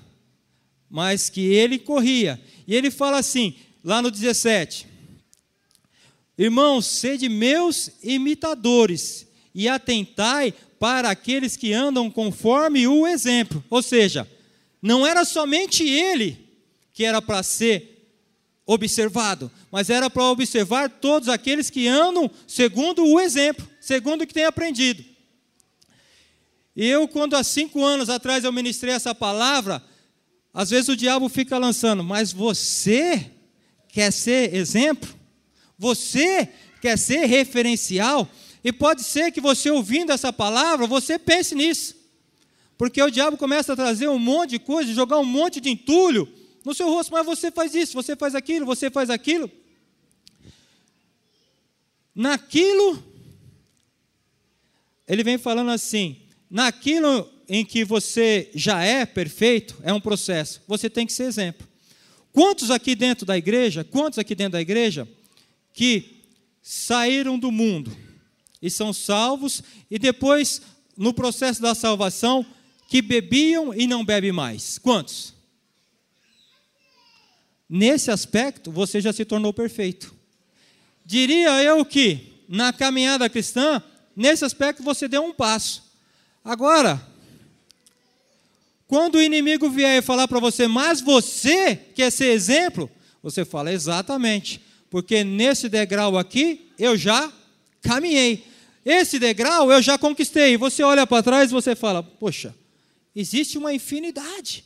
mas 0.88 1.28
que 1.28 1.40
ele 1.40 1.78
corria. 1.78 2.40
E 2.66 2.74
ele 2.74 2.90
fala 2.90 3.18
assim, 3.18 3.54
lá 3.84 4.00
no 4.00 4.10
17: 4.10 4.86
Irmãos, 6.38 6.86
sede 6.86 7.28
meus 7.28 7.90
imitadores 8.02 9.26
e 9.54 9.68
atentai 9.68 10.54
para 10.80 11.10
aqueles 11.10 11.58
que 11.58 11.74
andam 11.74 12.10
conforme 12.10 12.88
o 12.88 13.06
exemplo. 13.06 13.62
Ou 13.68 13.82
seja, 13.82 14.26
não 14.80 15.06
era 15.06 15.26
somente 15.26 15.86
ele 15.86 16.48
que 16.94 17.04
era 17.04 17.20
para 17.20 17.42
ser 17.42 18.16
observado, 18.64 19.50
mas 19.70 19.90
era 19.90 20.08
para 20.08 20.24
observar 20.24 20.88
todos 20.88 21.28
aqueles 21.28 21.68
que 21.68 21.86
andam 21.86 22.30
segundo 22.46 23.04
o 23.04 23.20
exemplo, 23.20 23.68
segundo 23.78 24.22
o 24.22 24.26
que 24.26 24.32
tem 24.32 24.46
aprendido. 24.46 25.04
Eu, 26.74 27.06
quando 27.06 27.34
há 27.36 27.44
cinco 27.44 27.84
anos 27.84 28.08
atrás 28.08 28.42
eu 28.42 28.52
ministrei 28.52 28.94
essa 28.94 29.14
palavra, 29.14 29.82
às 30.54 30.70
vezes 30.70 30.88
o 30.88 30.96
diabo 30.96 31.28
fica 31.28 31.58
lançando, 31.58 32.02
mas 32.02 32.32
você 32.32 33.30
quer 33.88 34.10
ser 34.10 34.54
exemplo? 34.54 35.14
Você 35.76 36.48
quer 36.80 36.96
ser 36.96 37.26
referencial? 37.26 38.26
E 38.62 38.72
pode 38.72 39.02
ser 39.02 39.32
que 39.32 39.40
você 39.40 39.70
ouvindo 39.70 40.12
essa 40.12 40.32
palavra, 40.32 40.86
você 40.86 41.18
pense 41.18 41.54
nisso. 41.54 41.96
Porque 42.76 43.02
o 43.02 43.10
diabo 43.10 43.36
começa 43.36 43.72
a 43.72 43.76
trazer 43.76 44.08
um 44.08 44.18
monte 44.18 44.50
de 44.50 44.58
coisa, 44.58 44.92
jogar 44.92 45.18
um 45.18 45.24
monte 45.24 45.60
de 45.60 45.70
entulho 45.70 46.26
no 46.64 46.74
seu 46.74 46.88
rosto, 46.88 47.12
mas 47.12 47.24
você 47.24 47.50
faz 47.50 47.74
isso, 47.74 47.94
você 47.94 48.16
faz 48.16 48.34
aquilo, 48.34 48.66
você 48.66 48.90
faz 48.90 49.10
aquilo. 49.10 49.50
Naquilo, 52.14 53.02
ele 55.08 55.22
vem 55.22 55.38
falando 55.38 55.70
assim: 55.70 56.22
naquilo 56.50 57.30
em 57.48 57.64
que 57.64 57.84
você 57.84 58.50
já 58.54 58.82
é 58.82 59.04
perfeito, 59.04 59.76
é 59.82 59.92
um 59.92 60.00
processo, 60.00 60.62
você 60.66 60.88
tem 60.88 61.06
que 61.06 61.12
ser 61.12 61.24
exemplo. 61.24 61.66
Quantos 62.32 62.70
aqui 62.70 62.94
dentro 62.94 63.26
da 63.26 63.36
igreja, 63.36 63.82
quantos 63.82 64.18
aqui 64.18 64.34
dentro 64.34 64.52
da 64.52 64.60
igreja, 64.60 65.08
que 65.72 66.22
saíram 66.62 67.38
do 67.38 67.50
mundo, 67.50 67.94
e 68.60 68.70
são 68.70 68.92
salvos, 68.92 69.62
e 69.90 69.98
depois, 69.98 70.60
no 70.96 71.14
processo 71.14 71.62
da 71.62 71.74
salvação, 71.74 72.44
que 72.88 73.00
bebiam 73.00 73.72
e 73.72 73.86
não 73.86 74.04
bebem 74.04 74.32
mais. 74.32 74.78
Quantos? 74.78 75.32
Nesse 77.68 78.10
aspecto, 78.10 78.70
você 78.70 79.00
já 79.00 79.12
se 79.12 79.24
tornou 79.24 79.52
perfeito. 79.52 80.12
Diria 81.04 81.62
eu 81.62 81.84
que, 81.84 82.44
na 82.48 82.72
caminhada 82.72 83.30
cristã, 83.30 83.82
nesse 84.14 84.44
aspecto 84.44 84.82
você 84.82 85.06
deu 85.06 85.22
um 85.22 85.32
passo. 85.32 85.82
Agora, 86.44 87.00
quando 88.88 89.14
o 89.14 89.22
inimigo 89.22 89.70
vier 89.70 89.98
e 89.98 90.02
falar 90.02 90.26
para 90.26 90.40
você, 90.40 90.66
mas 90.66 91.00
você 91.00 91.76
quer 91.76 92.10
ser 92.10 92.32
exemplo, 92.32 92.90
você 93.22 93.44
fala 93.44 93.72
exatamente, 93.72 94.60
porque 94.90 95.22
nesse 95.22 95.68
degrau 95.68 96.18
aqui 96.18 96.72
eu 96.76 96.96
já 96.96 97.32
caminhei. 97.82 98.44
Esse 98.84 99.18
degrau 99.18 99.70
eu 99.70 99.82
já 99.82 99.98
conquistei. 99.98 100.56
Você 100.56 100.82
olha 100.82 101.06
para 101.06 101.22
trás 101.22 101.50
e 101.50 101.54
você 101.54 101.76
fala: 101.76 102.02
Poxa, 102.02 102.54
existe 103.14 103.58
uma 103.58 103.72
infinidade 103.72 104.64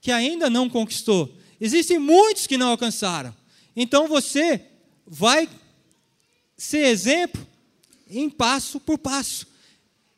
que 0.00 0.10
ainda 0.12 0.48
não 0.50 0.68
conquistou. 0.68 1.36
Existem 1.60 1.98
muitos 1.98 2.46
que 2.46 2.58
não 2.58 2.68
alcançaram. 2.68 3.34
Então 3.74 4.08
você 4.08 4.62
vai 5.06 5.48
ser 6.56 6.86
exemplo 6.86 7.46
em 8.08 8.30
passo 8.30 8.78
por 8.78 8.98
passo. 8.98 9.46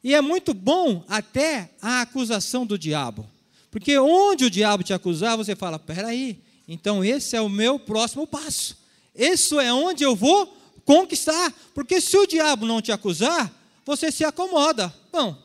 E 0.03 0.15
é 0.15 0.21
muito 0.21 0.55
bom 0.55 1.05
até 1.09 1.71
a 1.81 2.03
acusação 2.03 2.67
do 2.67 2.79
diabo. 2.79 3.29
Porque 3.71 3.99
onde 3.99 4.45
o 4.45 4.51
diabo 4.51 4.83
te 4.83 4.93
acusar, 4.93 5.37
você 5.37 5.55
fala: 5.55 5.79
peraí, 5.79 6.43
então 6.67 7.05
esse 7.05 7.37
é 7.37 7.41
o 7.41 7.49
meu 7.49 7.79
próximo 7.79 8.27
passo. 8.27 8.77
Isso 9.15 9.59
é 9.59 9.73
onde 9.73 10.05
eu 10.05 10.15
vou 10.15 10.58
conquistar. 10.89 11.53
Porque 11.75 12.01
se 12.01 12.17
o 12.17 12.27
diabo 12.27 12.65
não 12.65 12.81
te 12.81 12.91
acusar, 12.91 13.53
você 13.85 14.11
se 14.11 14.25
acomoda. 14.25 14.93
Bom, 15.13 15.37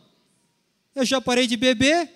eu 0.95 1.03
já 1.03 1.19
parei 1.19 1.45
de 1.45 1.57
beber, 1.57 2.09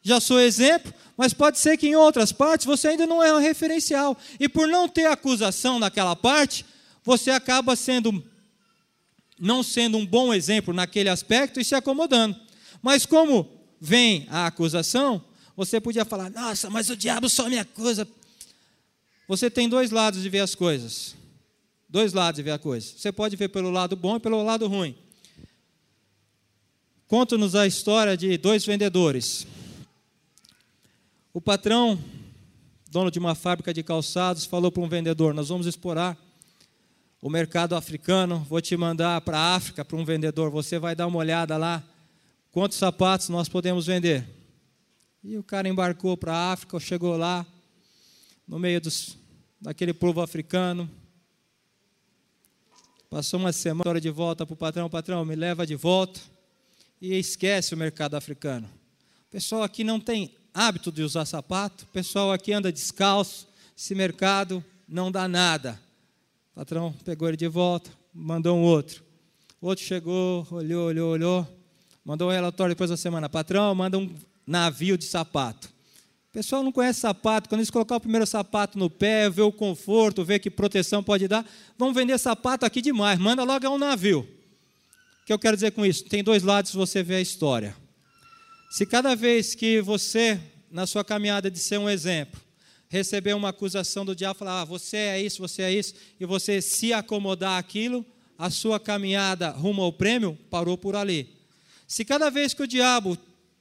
já 0.00 0.20
sou 0.20 0.38
exemplo, 0.38 0.94
mas 1.16 1.34
pode 1.34 1.58
ser 1.58 1.76
que 1.76 1.88
em 1.88 1.96
outras 1.96 2.30
partes 2.30 2.64
você 2.64 2.88
ainda 2.88 3.08
não 3.08 3.20
é 3.20 3.34
um 3.34 3.40
referencial. 3.40 4.16
E 4.38 4.48
por 4.48 4.68
não 4.68 4.88
ter 4.88 5.06
acusação 5.06 5.80
naquela 5.80 6.14
parte, 6.14 6.64
você 7.02 7.32
acaba 7.32 7.74
sendo 7.74 8.24
não 9.36 9.62
sendo 9.62 9.96
um 9.96 10.06
bom 10.06 10.32
exemplo 10.32 10.72
naquele 10.72 11.08
aspecto 11.08 11.58
e 11.58 11.64
se 11.64 11.74
acomodando. 11.74 12.38
Mas 12.80 13.04
como 13.04 13.50
vem 13.80 14.28
a 14.30 14.46
acusação, 14.46 15.24
você 15.56 15.80
podia 15.80 16.04
falar: 16.04 16.30
"Nossa, 16.30 16.70
mas 16.70 16.88
o 16.88 16.96
diabo 16.96 17.28
só 17.28 17.48
me 17.48 17.58
acusa". 17.58 18.06
Você 19.26 19.50
tem 19.50 19.68
dois 19.68 19.90
lados 19.90 20.22
de 20.22 20.28
ver 20.28 20.40
as 20.40 20.54
coisas 20.54 21.19
dois 21.90 22.12
lados 22.12 22.36
de 22.36 22.42
ver 22.42 22.52
a 22.52 22.58
coisa. 22.58 22.86
Você 22.96 23.10
pode 23.10 23.36
ver 23.36 23.48
pelo 23.48 23.70
lado 23.70 23.96
bom 23.96 24.16
e 24.16 24.20
pelo 24.20 24.42
lado 24.42 24.68
ruim. 24.68 24.96
Conta-nos 27.06 27.56
a 27.56 27.66
história 27.66 28.16
de 28.16 28.38
dois 28.38 28.64
vendedores. 28.64 29.46
O 31.34 31.40
patrão, 31.40 31.98
dono 32.88 33.10
de 33.10 33.18
uma 33.18 33.34
fábrica 33.34 33.74
de 33.74 33.82
calçados, 33.82 34.44
falou 34.44 34.70
para 34.70 34.82
um 34.82 34.88
vendedor: 34.88 35.34
Nós 35.34 35.48
vamos 35.48 35.66
explorar 35.66 36.16
o 37.20 37.28
mercado 37.28 37.74
africano, 37.74 38.46
vou 38.48 38.60
te 38.60 38.76
mandar 38.76 39.20
para 39.22 39.36
a 39.36 39.54
África, 39.56 39.84
para 39.84 39.96
um 39.96 40.04
vendedor, 40.04 40.50
você 40.50 40.78
vai 40.78 40.94
dar 40.94 41.06
uma 41.06 41.18
olhada 41.18 41.56
lá, 41.56 41.82
quantos 42.50 42.78
sapatos 42.78 43.28
nós 43.28 43.48
podemos 43.48 43.86
vender. 43.86 44.26
E 45.22 45.36
o 45.36 45.42
cara 45.42 45.68
embarcou 45.68 46.16
para 46.16 46.32
a 46.32 46.52
África, 46.52 46.80
chegou 46.80 47.16
lá, 47.18 47.44
no 48.48 48.58
meio 48.58 48.80
dos, 48.80 49.18
daquele 49.60 49.92
povo 49.92 50.22
africano, 50.22 50.88
passou 53.10 53.40
uma 53.40 53.52
semana 53.52 54.00
de 54.00 54.08
volta 54.08 54.46
para 54.46 54.54
o 54.54 54.56
patrão, 54.56 54.88
patrão, 54.88 55.24
me 55.24 55.34
leva 55.34 55.66
de 55.66 55.74
volta, 55.74 56.20
e 57.02 57.12
esquece 57.18 57.74
o 57.74 57.76
mercado 57.76 58.14
africano. 58.14 58.68
O 59.26 59.30
pessoal 59.32 59.64
aqui 59.64 59.82
não 59.82 59.98
tem 59.98 60.32
hábito 60.54 60.92
de 60.92 61.02
usar 61.02 61.24
sapato, 61.24 61.84
o 61.84 61.86
pessoal 61.88 62.30
aqui 62.30 62.52
anda 62.52 62.72
descalço, 62.72 63.48
esse 63.76 63.96
mercado 63.96 64.64
não 64.86 65.10
dá 65.10 65.26
nada. 65.26 65.80
O 66.52 66.60
patrão 66.60 66.94
pegou 67.04 67.26
ele 67.26 67.36
de 67.36 67.48
volta, 67.48 67.90
mandou 68.14 68.56
um 68.56 68.62
outro. 68.62 69.02
O 69.60 69.66
outro 69.66 69.84
chegou, 69.84 70.46
olhou, 70.48 70.86
olhou, 70.86 71.10
olhou, 71.10 71.48
mandou 72.04 72.28
um 72.28 72.32
relatório 72.32 72.76
depois 72.76 72.90
da 72.90 72.96
semana. 72.96 73.28
Patrão, 73.28 73.74
manda 73.74 73.98
um 73.98 74.14
navio 74.46 74.96
de 74.96 75.04
sapato. 75.04 75.68
O 76.30 76.32
pessoal 76.32 76.62
não 76.62 76.70
conhece 76.70 77.00
sapato, 77.00 77.48
quando 77.48 77.58
eles 77.58 77.70
colocar 77.70 77.96
o 77.96 78.00
primeiro 78.00 78.24
sapato 78.24 78.78
no 78.78 78.88
pé, 78.88 79.28
ver 79.28 79.42
o 79.42 79.50
conforto, 79.50 80.24
ver 80.24 80.38
que 80.38 80.48
proteção 80.48 81.02
pode 81.02 81.26
dar, 81.26 81.44
vão 81.76 81.92
vender 81.92 82.16
sapato 82.18 82.64
aqui 82.64 82.80
demais, 82.80 83.18
manda 83.18 83.42
logo 83.42 83.68
um 83.68 83.76
navio. 83.76 84.20
O 84.20 85.26
que 85.26 85.32
eu 85.32 85.38
quero 85.40 85.56
dizer 85.56 85.72
com 85.72 85.84
isso? 85.84 86.04
Tem 86.04 86.22
dois 86.22 86.44
lados 86.44 86.72
você 86.72 87.02
vê 87.02 87.16
a 87.16 87.20
história. 87.20 87.76
Se 88.70 88.86
cada 88.86 89.16
vez 89.16 89.56
que 89.56 89.80
você, 89.80 90.40
na 90.70 90.86
sua 90.86 91.04
caminhada 91.04 91.50
de 91.50 91.58
ser 91.58 91.78
um 91.78 91.90
exemplo, 91.90 92.40
receber 92.88 93.34
uma 93.34 93.48
acusação 93.48 94.04
do 94.04 94.14
diabo, 94.14 94.38
falar, 94.38 94.60
ah, 94.60 94.64
você 94.64 94.98
é 94.98 95.20
isso, 95.20 95.42
você 95.42 95.62
é 95.62 95.72
isso, 95.72 95.94
e 96.20 96.24
você 96.24 96.62
se 96.62 96.92
acomodar 96.92 97.58
aquilo, 97.58 98.06
a 98.38 98.50
sua 98.50 98.78
caminhada 98.78 99.50
rumo 99.50 99.82
ao 99.82 99.92
prêmio 99.92 100.38
parou 100.48 100.78
por 100.78 100.94
ali. 100.94 101.28
Se 101.88 102.04
cada 102.04 102.30
vez 102.30 102.54
que 102.54 102.62
o 102.62 102.68
diabo 102.68 103.18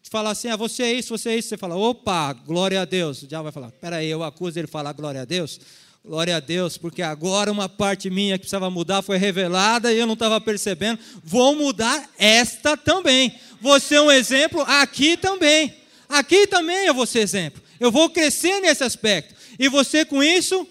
falar 0.09 0.31
assim, 0.31 0.47
ah, 0.47 0.55
você 0.55 0.83
é 0.83 0.93
isso, 0.93 1.17
você 1.17 1.29
é 1.29 1.37
isso, 1.37 1.49
você 1.49 1.57
fala, 1.57 1.75
opa, 1.75 2.33
glória 2.33 2.81
a 2.81 2.85
Deus. 2.85 3.21
O 3.21 3.27
diabo 3.27 3.43
vai 3.43 3.51
falar, 3.51 3.71
peraí, 3.71 4.07
eu 4.07 4.23
acuso 4.23 4.57
ele 4.57 4.67
falar 4.67 4.93
glória 4.93 5.21
a 5.21 5.25
Deus. 5.25 5.59
Glória 6.03 6.37
a 6.37 6.39
Deus, 6.39 6.77
porque 6.77 7.01
agora 7.01 7.51
uma 7.51 7.67
parte 7.67 8.09
minha 8.09 8.37
que 8.37 8.43
precisava 8.43 8.69
mudar 8.69 9.01
foi 9.01 9.17
revelada 9.17 9.91
e 9.93 9.99
eu 9.99 10.07
não 10.07 10.13
estava 10.13 10.39
percebendo. 10.39 10.99
Vou 11.23 11.55
mudar 11.55 12.09
esta 12.17 12.75
também. 12.75 13.35
Você 13.61 13.95
é 13.95 14.01
um 14.01 14.09
exemplo 14.09 14.61
aqui 14.61 15.17
também. 15.17 15.75
Aqui 16.07 16.47
também 16.47 16.87
eu 16.87 16.93
vou 16.93 17.05
ser 17.05 17.19
exemplo. 17.19 17.61
Eu 17.79 17.91
vou 17.91 18.09
crescer 18.09 18.61
nesse 18.61 18.83
aspecto. 18.83 19.35
E 19.59 19.67
você, 19.67 20.05
com 20.05 20.23
isso, 20.23 20.65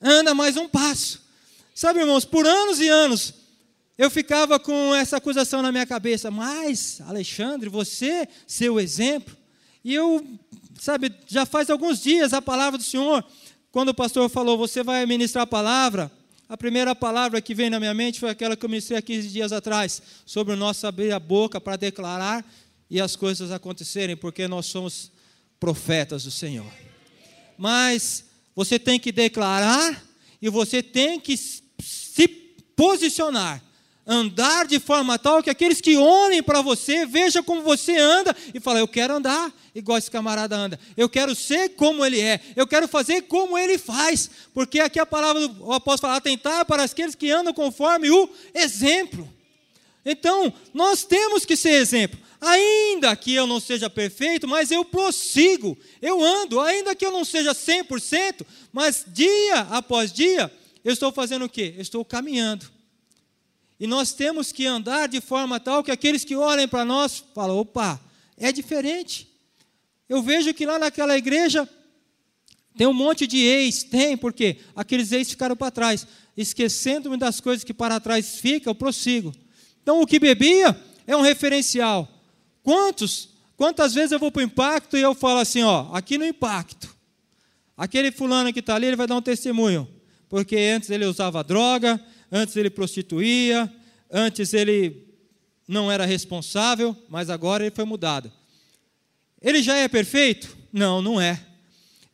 anda 0.00 0.34
mais 0.34 0.56
um 0.56 0.68
passo. 0.68 1.22
Sabe, 1.74 2.00
irmãos, 2.00 2.24
por 2.24 2.46
anos 2.46 2.78
e 2.78 2.88
anos, 2.88 3.34
eu 3.96 4.10
ficava 4.10 4.58
com 4.58 4.94
essa 4.94 5.16
acusação 5.16 5.62
na 5.62 5.70
minha 5.70 5.86
cabeça. 5.86 6.30
Mas, 6.30 7.00
Alexandre, 7.02 7.68
você, 7.68 8.28
seu 8.46 8.80
exemplo. 8.80 9.36
E 9.84 9.94
eu, 9.94 10.26
sabe, 10.80 11.12
já 11.26 11.46
faz 11.46 11.70
alguns 11.70 12.02
dias 12.02 12.32
a 12.32 12.42
palavra 12.42 12.78
do 12.78 12.84
Senhor, 12.84 13.24
quando 13.70 13.90
o 13.90 13.94
pastor 13.94 14.28
falou, 14.28 14.56
você 14.56 14.82
vai 14.82 15.04
ministrar 15.06 15.44
a 15.44 15.46
palavra. 15.46 16.10
A 16.48 16.56
primeira 16.56 16.94
palavra 16.94 17.40
que 17.40 17.54
veio 17.54 17.70
na 17.70 17.80
minha 17.80 17.94
mente 17.94 18.20
foi 18.20 18.30
aquela 18.30 18.56
que 18.56 18.64
eu 18.64 18.68
ministrei 18.68 18.98
há 18.98 19.02
15 19.02 19.28
dias 19.28 19.52
atrás, 19.52 20.02
sobre 20.26 20.52
o 20.52 20.56
nosso 20.56 20.86
abrir 20.86 21.12
a 21.12 21.18
boca 21.18 21.60
para 21.60 21.76
declarar 21.76 22.44
e 22.90 23.00
as 23.00 23.16
coisas 23.16 23.50
acontecerem, 23.50 24.16
porque 24.16 24.46
nós 24.46 24.66
somos 24.66 25.10
profetas 25.58 26.24
do 26.24 26.30
Senhor. 26.30 26.70
Mas 27.56 28.24
você 28.54 28.78
tem 28.78 29.00
que 29.00 29.10
declarar 29.10 30.04
e 30.40 30.48
você 30.48 30.82
tem 30.82 31.18
que 31.18 31.36
se 31.36 32.28
posicionar, 32.76 33.62
andar 34.06 34.66
de 34.66 34.78
forma 34.78 35.18
tal 35.18 35.42
que 35.42 35.50
aqueles 35.50 35.80
que 35.80 35.96
olhem 35.96 36.42
para 36.42 36.60
você 36.60 37.06
vejam 37.06 37.42
como 37.42 37.62
você 37.62 37.96
anda 37.96 38.36
e 38.52 38.60
falam: 38.60 38.80
Eu 38.80 38.88
quero 38.88 39.14
andar 39.14 39.52
igual 39.74 39.98
esse 39.98 40.10
camarada 40.10 40.56
anda, 40.56 40.78
eu 40.96 41.08
quero 41.08 41.34
ser 41.34 41.70
como 41.70 42.04
ele 42.04 42.20
é, 42.20 42.40
eu 42.54 42.66
quero 42.66 42.86
fazer 42.86 43.22
como 43.22 43.58
ele 43.58 43.76
faz, 43.76 44.30
porque 44.52 44.78
aqui 44.78 45.00
a 45.00 45.06
palavra 45.06 45.48
do 45.48 45.72
apóstolo 45.72 46.12
fala: 46.12 46.16
atentar 46.16 46.64
para 46.64 46.84
aqueles 46.84 47.14
que 47.14 47.30
andam 47.30 47.52
conforme 47.52 48.10
o 48.10 48.28
exemplo. 48.54 49.28
Então, 50.04 50.52
nós 50.74 51.02
temos 51.02 51.46
que 51.46 51.56
ser 51.56 51.70
exemplo. 51.70 52.20
Ainda 52.38 53.16
que 53.16 53.34
eu 53.34 53.46
não 53.46 53.58
seja 53.58 53.88
perfeito, 53.88 54.46
mas 54.46 54.70
eu 54.70 54.84
prossigo, 54.84 55.78
eu 56.02 56.22
ando, 56.22 56.60
ainda 56.60 56.94
que 56.94 57.06
eu 57.06 57.10
não 57.10 57.24
seja 57.24 57.54
100%, 57.54 58.44
mas 58.70 59.02
dia 59.08 59.60
após 59.70 60.12
dia, 60.12 60.52
eu 60.84 60.92
estou 60.92 61.10
fazendo 61.10 61.46
o 61.46 61.48
quê? 61.48 61.72
Eu 61.74 61.80
estou 61.80 62.04
caminhando. 62.04 62.73
E 63.78 63.86
nós 63.86 64.12
temos 64.12 64.52
que 64.52 64.66
andar 64.66 65.08
de 65.08 65.20
forma 65.20 65.58
tal 65.58 65.82
que 65.82 65.90
aqueles 65.90 66.24
que 66.24 66.36
olhem 66.36 66.68
para 66.68 66.84
nós 66.84 67.24
falam: 67.34 67.58
opa, 67.58 68.00
é 68.36 68.52
diferente. 68.52 69.28
Eu 70.08 70.22
vejo 70.22 70.52
que 70.54 70.66
lá 70.66 70.78
naquela 70.78 71.16
igreja 71.16 71.68
tem 72.76 72.86
um 72.86 72.92
monte 72.92 73.26
de 73.26 73.38
ex, 73.38 73.84
tem, 73.84 74.16
porque 74.16 74.58
aqueles 74.74 75.12
ex 75.12 75.30
ficaram 75.30 75.56
para 75.56 75.70
trás. 75.70 76.06
Esquecendo-me 76.36 77.16
das 77.16 77.40
coisas 77.40 77.64
que 77.64 77.72
para 77.72 78.00
trás 78.00 78.36
ficam, 78.36 78.72
eu 78.72 78.74
prossigo. 78.74 79.32
Então, 79.82 80.00
o 80.00 80.06
que 80.06 80.18
bebia 80.18 80.76
é 81.06 81.16
um 81.16 81.20
referencial. 81.20 82.08
Quantos, 82.62 83.28
quantas 83.56 83.94
vezes 83.94 84.12
eu 84.12 84.18
vou 84.18 84.32
para 84.32 84.40
o 84.40 84.44
impacto 84.44 84.96
e 84.96 85.02
eu 85.02 85.14
falo 85.14 85.38
assim, 85.38 85.62
ó, 85.62 85.88
aqui 85.92 86.18
no 86.18 86.24
impacto, 86.24 86.94
aquele 87.76 88.10
fulano 88.10 88.52
que 88.52 88.60
está 88.60 88.74
ali, 88.74 88.86
ele 88.86 88.96
vai 88.96 89.06
dar 89.06 89.16
um 89.16 89.22
testemunho, 89.22 89.88
porque 90.28 90.56
antes 90.56 90.90
ele 90.90 91.04
usava 91.04 91.44
droga, 91.44 92.00
antes 92.34 92.56
ele 92.56 92.68
prostituía, 92.68 93.72
antes 94.10 94.52
ele 94.52 95.06
não 95.68 95.90
era 95.90 96.04
responsável, 96.04 96.96
mas 97.08 97.30
agora 97.30 97.64
ele 97.64 97.74
foi 97.74 97.84
mudado. 97.84 98.30
Ele 99.40 99.62
já 99.62 99.76
é 99.76 99.86
perfeito? 99.86 100.56
Não, 100.72 101.00
não 101.00 101.20
é. 101.20 101.40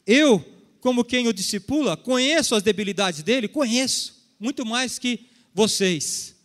Eu, 0.06 0.44
como 0.78 1.06
quem 1.06 1.26
o 1.26 1.32
discipula, 1.32 1.96
conheço 1.96 2.54
as 2.54 2.62
debilidades 2.62 3.22
dele, 3.22 3.48
conheço, 3.48 4.14
muito 4.38 4.66
mais 4.66 4.98
que 4.98 5.26
vocês. 5.54 6.36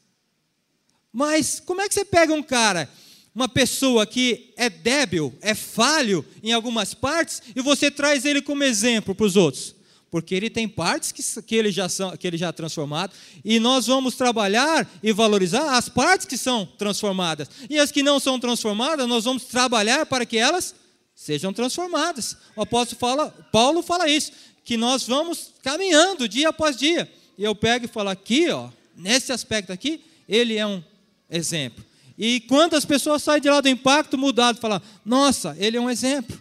Mas 1.11 1.59
como 1.59 1.81
é 1.81 1.89
que 1.89 1.95
você 1.95 2.05
pega 2.05 2.33
um 2.33 2.41
cara 2.41 2.89
uma 3.35 3.49
pessoa 3.49 4.07
que 4.07 4.53
é 4.55 4.69
débil, 4.69 5.37
é 5.41 5.53
falho 5.53 6.25
em 6.41 6.53
algumas 6.53 6.93
partes, 6.93 7.41
e 7.53 7.61
você 7.61 7.91
traz 7.91 8.23
ele 8.23 8.41
como 8.41 8.63
exemplo 8.63 9.13
para 9.13 9.25
os 9.25 9.35
outros. 9.35 9.74
Porque 10.15 10.33
ele 10.33 10.49
tem 10.49 10.65
partes 10.65 11.11
que, 11.11 11.41
que, 11.41 11.53
ele 11.53 11.73
já 11.73 11.89
são, 11.89 12.15
que 12.15 12.25
ele 12.25 12.37
já 12.37 12.47
é 12.47 12.51
transformado, 12.53 13.11
e 13.43 13.59
nós 13.59 13.87
vamos 13.87 14.15
trabalhar 14.15 14.89
e 15.03 15.11
valorizar 15.11 15.75
as 15.75 15.89
partes 15.89 16.25
que 16.25 16.37
são 16.37 16.65
transformadas. 16.65 17.49
E 17.69 17.77
as 17.77 17.91
que 17.91 18.01
não 18.01 18.17
são 18.17 18.39
transformadas, 18.39 19.09
nós 19.09 19.25
vamos 19.25 19.43
trabalhar 19.43 20.05
para 20.05 20.25
que 20.25 20.37
elas 20.37 20.73
sejam 21.13 21.51
transformadas. 21.51 22.37
O 22.55 22.61
apóstolo 22.61 22.97
fala, 22.97 23.29
Paulo 23.51 23.83
fala 23.83 24.07
isso, 24.07 24.31
que 24.63 24.77
nós 24.77 25.05
vamos 25.05 25.51
caminhando 25.61 26.29
dia 26.29 26.47
após 26.47 26.77
dia. 26.77 27.11
E 27.37 27.43
eu 27.43 27.53
pego 27.53 27.83
e 27.83 27.89
falo 27.89 28.07
aqui, 28.07 28.49
ó, 28.49 28.69
nesse 28.95 29.33
aspecto 29.33 29.73
aqui, 29.73 29.99
ele 30.29 30.55
é 30.55 30.65
um 30.65 30.81
exemplo. 31.29 31.83
E 32.17 32.39
quantas 32.39 32.85
pessoas 32.85 33.21
saem 33.21 33.41
de 33.41 33.49
lá 33.49 33.59
do 33.59 33.67
impacto 33.67 34.17
mudado 34.17 34.61
falam: 34.61 34.81
Nossa, 35.03 35.57
ele 35.59 35.75
é 35.75 35.81
um 35.81 35.89
exemplo. 35.89 36.39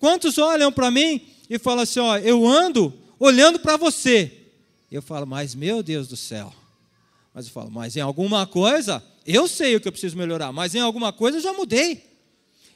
Quantos 0.00 0.38
olham 0.38 0.72
para 0.72 0.90
mim 0.90 1.36
e 1.48 1.58
falam 1.58 1.82
assim: 1.82 2.00
Ó, 2.00 2.16
eu 2.18 2.46
ando 2.46 2.92
olhando 3.18 3.58
para 3.58 3.76
você. 3.76 4.32
Eu 4.90 5.02
falo: 5.02 5.26
Mas 5.26 5.54
meu 5.54 5.82
Deus 5.82 6.08
do 6.08 6.16
céu. 6.16 6.52
Mas 7.32 7.46
eu 7.46 7.52
falo: 7.52 7.70
Mas 7.70 7.96
em 7.96 8.00
alguma 8.00 8.46
coisa, 8.46 9.02
eu 9.26 9.46
sei 9.46 9.76
o 9.76 9.80
que 9.80 9.88
eu 9.88 9.92
preciso 9.92 10.16
melhorar, 10.16 10.52
mas 10.52 10.74
em 10.74 10.80
alguma 10.80 11.12
coisa 11.12 11.38
eu 11.38 11.42
já 11.42 11.52
mudei. 11.52 12.02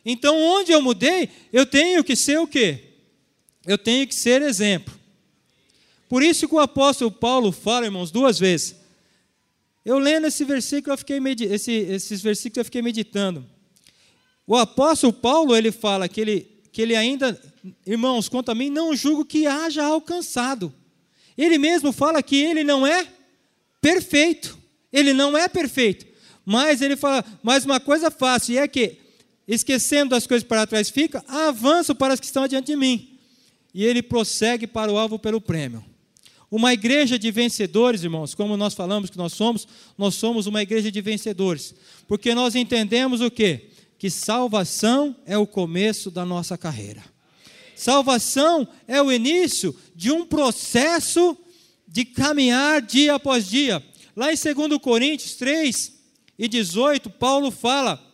Então, 0.04 0.37
onde 0.37 0.72
eu 0.72 0.82
mudei, 0.82 1.28
eu 1.52 1.64
tenho 1.64 2.02
que 2.02 2.16
ser 2.16 2.38
o 2.38 2.46
quê? 2.46 2.90
Eu 3.64 3.78
tenho 3.78 4.06
que 4.06 4.14
ser 4.14 4.42
exemplo. 4.42 4.92
Por 6.08 6.22
isso 6.22 6.46
que 6.48 6.54
o 6.54 6.58
apóstolo 6.58 7.11
Paulo 7.11 7.52
fala, 7.52 7.87
irmãos, 7.87 8.11
duas 8.11 8.38
vezes. 8.38 8.76
Eu 9.85 9.98
lendo 9.98 10.26
esse 10.26 10.44
versículo, 10.44 10.92
eu 10.92 10.98
fiquei 10.98 11.18
esse, 11.50 11.72
esses 11.72 12.20
versículos 12.20 12.58
eu 12.58 12.64
fiquei 12.64 12.82
meditando. 12.82 13.46
O 14.46 14.56
apóstolo 14.56 15.12
Paulo, 15.12 15.56
ele 15.56 15.72
fala 15.72 16.08
que 16.08 16.20
ele, 16.20 16.51
que 16.72 16.80
ele 16.80 16.96
ainda, 16.96 17.38
irmãos, 17.87 18.30
quanto 18.30 18.50
a 18.50 18.54
mim, 18.54 18.70
não 18.70 18.96
julgo 18.96 19.26
que 19.26 19.46
haja 19.46 19.85
alcançado. 19.85 20.72
Ele 21.37 21.58
mesmo 21.58 21.92
fala 21.92 22.22
que 22.22 22.37
ele 22.37 22.64
não 22.64 22.87
é 22.87 23.06
perfeito. 23.80 24.58
Ele 24.90 25.12
não 25.12 25.37
é 25.37 25.48
perfeito. 25.48 26.06
Mas 26.44 26.80
ele 26.80 26.96
fala, 26.96 27.24
mas 27.42 27.64
uma 27.66 27.78
coisa 27.78 28.11
fácil, 28.11 28.54
e 28.54 28.58
é 28.58 28.66
que, 28.66 28.96
esquecendo 29.46 30.11
das 30.11 30.26
coisas 30.26 30.46
para 30.46 30.66
trás 30.66 30.88
fica, 30.88 31.22
avanço 31.28 31.94
para 31.94 32.14
as 32.14 32.20
que 32.20 32.26
estão 32.26 32.42
adiante 32.42 32.66
de 32.66 32.76
mim. 32.76 33.18
E 33.74 33.85
ele 33.85 34.02
prossegue 34.02 34.66
para 34.66 34.90
o 34.90 34.96
alvo 34.96 35.18
pelo 35.18 35.40
prêmio. 35.40 35.85
Uma 36.50 36.72
igreja 36.72 37.18
de 37.18 37.30
vencedores, 37.30 38.02
irmãos, 38.02 38.35
como 38.35 38.56
nós 38.56 38.74
falamos 38.74 39.08
que 39.08 39.16
nós 39.16 39.32
somos, 39.32 39.66
nós 39.96 40.14
somos 40.14 40.46
uma 40.46 40.62
igreja 40.62 40.90
de 40.90 41.00
vencedores, 41.00 41.74
porque 42.06 42.35
nós 42.35 42.54
entendemos 42.54 43.22
o 43.22 43.30
quê? 43.30 43.71
Que 44.02 44.10
salvação 44.10 45.14
é 45.24 45.38
o 45.38 45.46
começo 45.46 46.10
da 46.10 46.26
nossa 46.26 46.58
carreira. 46.58 47.04
Salvação 47.76 48.66
é 48.88 49.00
o 49.00 49.12
início 49.12 49.72
de 49.94 50.10
um 50.10 50.26
processo 50.26 51.38
de 51.86 52.04
caminhar 52.04 52.82
dia 52.82 53.14
após 53.14 53.48
dia. 53.48 53.80
Lá 54.16 54.32
em 54.32 54.36
2 54.36 54.76
Coríntios 54.82 55.36
3 55.36 55.92
e 56.36 56.48
18, 56.48 57.10
Paulo 57.10 57.52
fala 57.52 58.04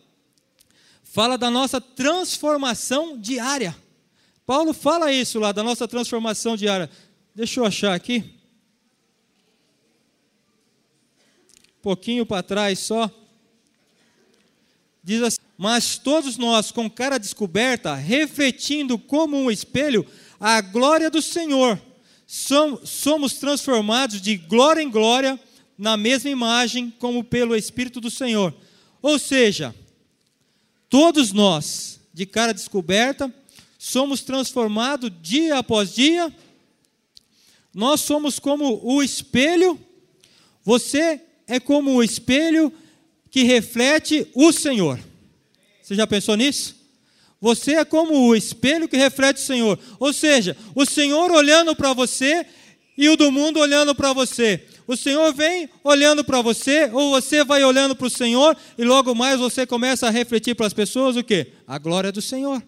fala 1.03 1.39
da 1.39 1.51
nossa 1.51 1.81
transformação 1.81 3.19
diária. 3.19 3.75
Paulo 4.45 4.75
fala 4.75 5.11
isso 5.11 5.39
lá 5.39 5.53
da 5.53 5.63
nossa 5.63 5.89
transformação 5.89 6.55
diária. 6.55 6.91
Deixa 7.35 7.61
eu 7.61 7.65
achar 7.65 7.95
aqui. 7.95 8.25
Um 11.79 11.81
pouquinho 11.81 12.27
para 12.27 12.43
trás 12.43 12.79
só. 12.79 13.11
Diz 15.03 15.23
assim: 15.23 15.38
Mas 15.59 15.99
todos 15.99 16.37
nós, 16.37 16.71
com 16.71 16.89
cara 16.89 17.19
descoberta, 17.19 17.93
refletindo 17.97 18.97
como 18.97 19.37
um 19.37 19.51
espelho 19.51 20.07
a 20.39 20.61
glória 20.61 21.11
do 21.11 21.21
Senhor, 21.21 21.83
somos 22.25 23.35
transformados 23.35 24.23
de 24.23 24.37
glória 24.37 24.81
em 24.81 24.89
glória 24.89 25.39
na 25.77 25.97
mesma 25.97 26.31
imagem, 26.31 26.95
como 27.01 27.25
pelo 27.25 27.57
Espírito 27.57 28.01
do 28.01 28.09
Senhor. 28.09 28.55
Ou 29.03 29.19
seja, 29.19 29.75
todos 30.89 31.33
nós, 31.33 31.99
de 32.15 32.25
cara 32.25 32.55
descoberta, 32.55 33.33
somos 33.77 34.21
transformados 34.21 35.11
dia 35.21 35.59
após 35.59 35.93
dia. 35.93 36.33
Nós 37.75 38.01
somos 38.01 38.39
como 38.39 38.81
o 38.85 39.03
espelho, 39.03 39.77
você 40.63 41.21
é 41.49 41.59
como 41.59 41.95
o 41.95 42.03
espelho 42.03 42.73
que 43.29 43.43
reflete 43.43 44.29
o 44.35 44.53
Senhor. 44.53 45.08
Você 45.89 45.95
já 45.95 46.07
pensou 46.07 46.37
nisso? 46.37 46.77
Você 47.41 47.77
é 47.77 47.85
como 47.85 48.13
o 48.13 48.37
espelho 48.37 48.87
que 48.87 48.97
reflete 48.99 49.39
o 49.39 49.47
Senhor. 49.47 49.79
Ou 49.99 50.13
seja, 50.13 50.55
o 50.75 50.85
Senhor 50.85 51.31
olhando 51.31 51.75
para 51.75 51.95
você 51.95 52.45
e 52.95 53.09
o 53.09 53.17
do 53.17 53.33
mundo 53.33 53.59
olhando 53.59 53.95
para 53.95 54.13
você. 54.13 54.67
O 54.87 54.95
Senhor 54.95 55.33
vem 55.33 55.67
olhando 55.83 56.23
para 56.23 56.43
você, 56.43 56.91
ou 56.93 57.13
você 57.13 57.43
vai 57.43 57.65
olhando 57.65 57.97
para 57.97 58.07
o 58.07 58.11
Senhor, 58.11 58.55
e 58.77 58.85
logo 58.85 59.15
mais 59.15 59.41
você 59.41 59.67
começa 59.67 60.07
a 60.07 60.11
refletir 60.11 60.55
para 60.55 60.67
as 60.67 60.75
pessoas 60.75 61.17
o 61.17 61.25
que? 61.25 61.55
A 61.67 61.79
glória 61.79 62.13
do 62.13 62.21
Senhor. 62.21 62.63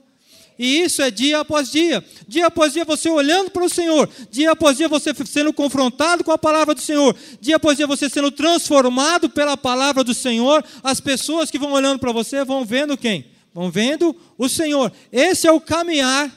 E 0.62 0.82
isso 0.82 1.00
é 1.00 1.10
dia 1.10 1.40
após 1.40 1.70
dia. 1.70 2.04
Dia 2.28 2.48
após 2.48 2.74
dia 2.74 2.84
você 2.84 3.08
olhando 3.08 3.50
para 3.50 3.64
o 3.64 3.68
Senhor. 3.70 4.06
Dia 4.30 4.50
após 4.50 4.76
dia 4.76 4.90
você 4.90 5.14
sendo 5.24 5.54
confrontado 5.54 6.22
com 6.22 6.30
a 6.32 6.36
palavra 6.36 6.74
do 6.74 6.82
Senhor. 6.82 7.16
Dia 7.40 7.56
após 7.56 7.78
dia 7.78 7.86
você 7.86 8.10
sendo 8.10 8.30
transformado 8.30 9.30
pela 9.30 9.56
palavra 9.56 10.04
do 10.04 10.12
Senhor. 10.12 10.62
As 10.82 11.00
pessoas 11.00 11.50
que 11.50 11.58
vão 11.58 11.72
olhando 11.72 11.98
para 11.98 12.12
você 12.12 12.44
vão 12.44 12.62
vendo 12.62 12.94
quem? 12.94 13.24
Vão 13.54 13.70
vendo 13.70 14.14
o 14.36 14.50
Senhor. 14.50 14.92
Esse 15.10 15.46
é 15.46 15.50
o 15.50 15.62
caminhar 15.62 16.30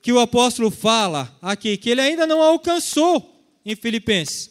que 0.00 0.12
o 0.12 0.20
apóstolo 0.20 0.70
fala 0.70 1.36
aqui, 1.42 1.76
que 1.76 1.90
ele 1.90 2.00
ainda 2.00 2.24
não 2.24 2.40
alcançou 2.40 3.44
em 3.66 3.74
Filipenses. 3.74 4.48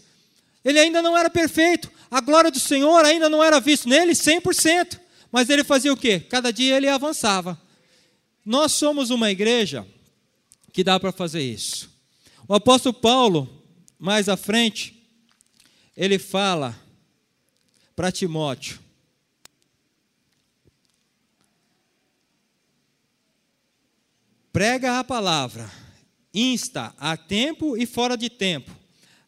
Ele 0.66 0.78
ainda 0.78 1.02
não 1.02 1.18
era 1.18 1.30
perfeito. 1.30 1.90
A 2.12 2.20
glória 2.20 2.52
do 2.52 2.60
Senhor 2.60 3.06
ainda 3.06 3.30
não 3.30 3.42
era 3.42 3.62
vista 3.62 3.88
nele 3.88 4.12
100%. 4.12 5.00
Mas 5.32 5.50
ele 5.50 5.64
fazia 5.64 5.94
o 5.94 5.96
quê? 5.96 6.20
Cada 6.20 6.52
dia 6.52 6.76
ele 6.76 6.90
avançava. 6.90 7.58
Nós 8.50 8.72
somos 8.72 9.12
uma 9.12 9.30
igreja 9.30 9.86
que 10.74 10.84
dá 10.84 11.00
para 11.00 11.12
fazer 11.12 11.44
isso. 11.44 11.88
O 12.48 12.56
apóstolo 12.56 12.96
Paulo, 12.96 13.64
mais 14.00 14.28
à 14.28 14.36
frente, 14.36 15.08
ele 15.96 16.18
fala 16.18 16.76
para 17.96 18.12
Timóteo: 18.12 18.80
prega 24.52 24.98
a 24.98 25.04
palavra, 25.04 25.72
insta 26.34 26.92
a 26.98 27.16
tempo 27.16 27.78
e 27.78 27.86
fora 27.86 28.18
de 28.18 28.32
tempo, 28.32 28.76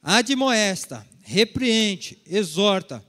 admoesta, 0.01 1.07
repreende, 1.21 2.17
exorta, 2.25 3.05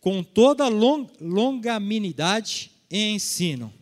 com 0.00 0.22
toda 0.22 0.68
longanimidade 0.68 2.70
e 2.88 3.08
ensino 3.08 3.74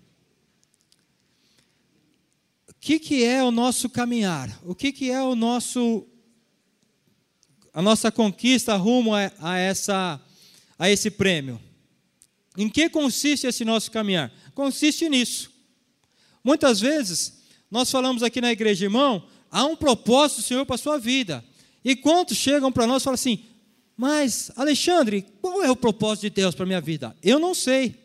que, 2.85 2.99
que 2.99 3.25
é 3.25 3.42
o 3.42 3.51
nosso 3.51 3.88
caminhar? 3.88 4.61
O 4.62 4.75
que, 4.75 4.92
que 4.92 5.11
é 5.11 5.23
o 5.23 5.35
nosso 5.35 6.07
a 7.73 7.81
nossa 7.81 8.12
conquista 8.12 8.77
rumo 8.77 9.14
a, 9.14 9.33
a, 9.38 9.57
essa, 9.57 10.20
a 10.79 10.90
esse 10.90 11.11
prêmio? 11.11 11.59
Em 12.59 12.68
que 12.68 12.90
consiste 12.90 13.47
esse 13.47 13.64
nosso 13.64 13.90
caminhar? 13.90 14.31
Consiste 14.55 15.09
nisso. 15.09 15.51
Muitas 16.44 16.79
vezes, 16.79 17.40
nós 17.70 17.90
falamos 17.90 18.23
aqui 18.23 18.42
na 18.42 18.53
igreja, 18.53 18.85
irmão, 18.85 19.27
há 19.51 19.64
um 19.64 19.75
propósito 19.75 20.42
do 20.42 20.44
Senhor 20.44 20.66
para 20.66 20.75
a 20.75 20.79
sua 20.79 20.99
vida. 20.99 21.42
E 21.83 21.97
quantos 21.97 22.37
chegam 22.37 22.70
para 22.70 22.87
nós 22.87 23.01
e 23.01 23.05
falam 23.05 23.14
assim, 23.14 23.47
mas, 23.97 24.53
Alexandre, 24.57 25.27
qual 25.40 25.64
é 25.64 25.70
o 25.70 25.77
propósito 25.77 26.25
de 26.25 26.31
Deus 26.31 26.55
para 26.55 26.64
a 26.64 26.66
minha 26.66 26.83
vida? 26.83 27.16
Eu 27.23 27.38
não 27.38 27.55
sei. 27.55 27.97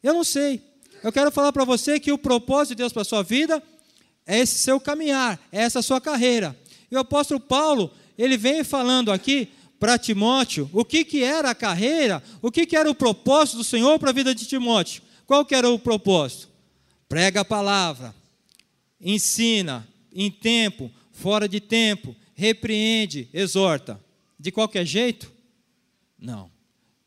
Eu 0.00 0.14
não 0.14 0.22
sei. 0.22 0.62
Eu 1.02 1.12
quero 1.12 1.32
falar 1.32 1.52
para 1.52 1.64
você 1.64 1.98
que 1.98 2.12
o 2.12 2.18
propósito 2.18 2.76
de 2.76 2.76
Deus 2.76 2.92
para 2.92 3.02
a 3.02 3.04
sua 3.04 3.24
vida 3.24 3.60
é 4.28 4.38
esse 4.38 4.58
seu 4.58 4.78
caminhar, 4.78 5.40
é 5.50 5.62
essa 5.62 5.80
sua 5.80 6.02
carreira. 6.02 6.54
E 6.90 6.94
o 6.94 6.98
apóstolo 6.98 7.40
Paulo, 7.40 7.90
ele 8.18 8.36
vem 8.36 8.62
falando 8.62 9.10
aqui 9.10 9.48
para 9.80 9.98
Timóteo 9.98 10.68
o 10.70 10.84
que, 10.84 11.02
que 11.02 11.24
era 11.24 11.50
a 11.50 11.54
carreira, 11.54 12.22
o 12.42 12.50
que, 12.50 12.66
que 12.66 12.76
era 12.76 12.90
o 12.90 12.94
propósito 12.94 13.56
do 13.56 13.64
Senhor 13.64 13.98
para 13.98 14.10
a 14.10 14.12
vida 14.12 14.34
de 14.34 14.46
Timóteo. 14.46 15.02
Qual 15.26 15.46
que 15.46 15.54
era 15.54 15.70
o 15.70 15.78
propósito? 15.78 16.50
Prega 17.08 17.40
a 17.40 17.44
palavra, 17.44 18.14
ensina 19.00 19.88
em 20.12 20.30
tempo, 20.30 20.90
fora 21.10 21.48
de 21.48 21.58
tempo, 21.58 22.14
repreende, 22.34 23.30
exorta. 23.32 23.98
De 24.38 24.52
qualquer 24.52 24.84
jeito? 24.84 25.32
Não. 26.18 26.50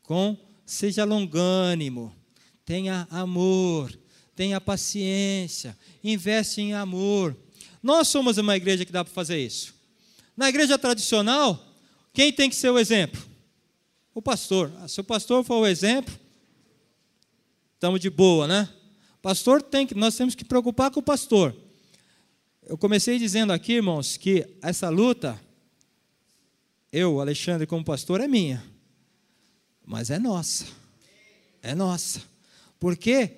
Com 0.02 0.36
seja 0.66 1.04
longânimo, 1.04 2.12
tenha 2.64 3.06
amor, 3.10 3.96
tenha 4.34 4.60
paciência, 4.60 5.76
investe 6.02 6.60
em 6.60 6.74
amor. 6.74 7.36
Nós 7.82 8.08
somos 8.08 8.38
uma 8.38 8.56
igreja 8.56 8.84
que 8.84 8.92
dá 8.92 9.04
para 9.04 9.12
fazer 9.12 9.38
isso. 9.38 9.74
Na 10.36 10.48
igreja 10.48 10.78
tradicional, 10.78 11.62
quem 12.12 12.32
tem 12.32 12.48
que 12.48 12.56
ser 12.56 12.70
o 12.70 12.78
exemplo? 12.78 13.22
O 14.14 14.22
pastor. 14.22 14.72
Ah, 14.80 14.88
se 14.88 15.00
o 15.00 15.04
pastor 15.04 15.44
for 15.44 15.56
o 15.56 15.66
exemplo, 15.66 16.14
estamos 17.74 18.00
de 18.00 18.10
boa, 18.10 18.46
né? 18.46 18.68
Pastor 19.20 19.62
tem 19.62 19.86
que, 19.86 19.94
nós 19.94 20.16
temos 20.16 20.34
que 20.34 20.44
preocupar 20.44 20.90
com 20.90 21.00
o 21.00 21.02
pastor. 21.02 21.54
Eu 22.64 22.78
comecei 22.78 23.18
dizendo 23.18 23.52
aqui, 23.52 23.74
irmãos, 23.74 24.16
que 24.16 24.48
essa 24.62 24.88
luta, 24.88 25.40
eu, 26.92 27.20
Alexandre, 27.20 27.66
como 27.66 27.84
pastor, 27.84 28.20
é 28.20 28.28
minha, 28.28 28.64
mas 29.84 30.10
é 30.10 30.18
nossa. 30.18 30.66
É 31.62 31.74
nossa. 31.74 32.22
Porque 32.78 33.36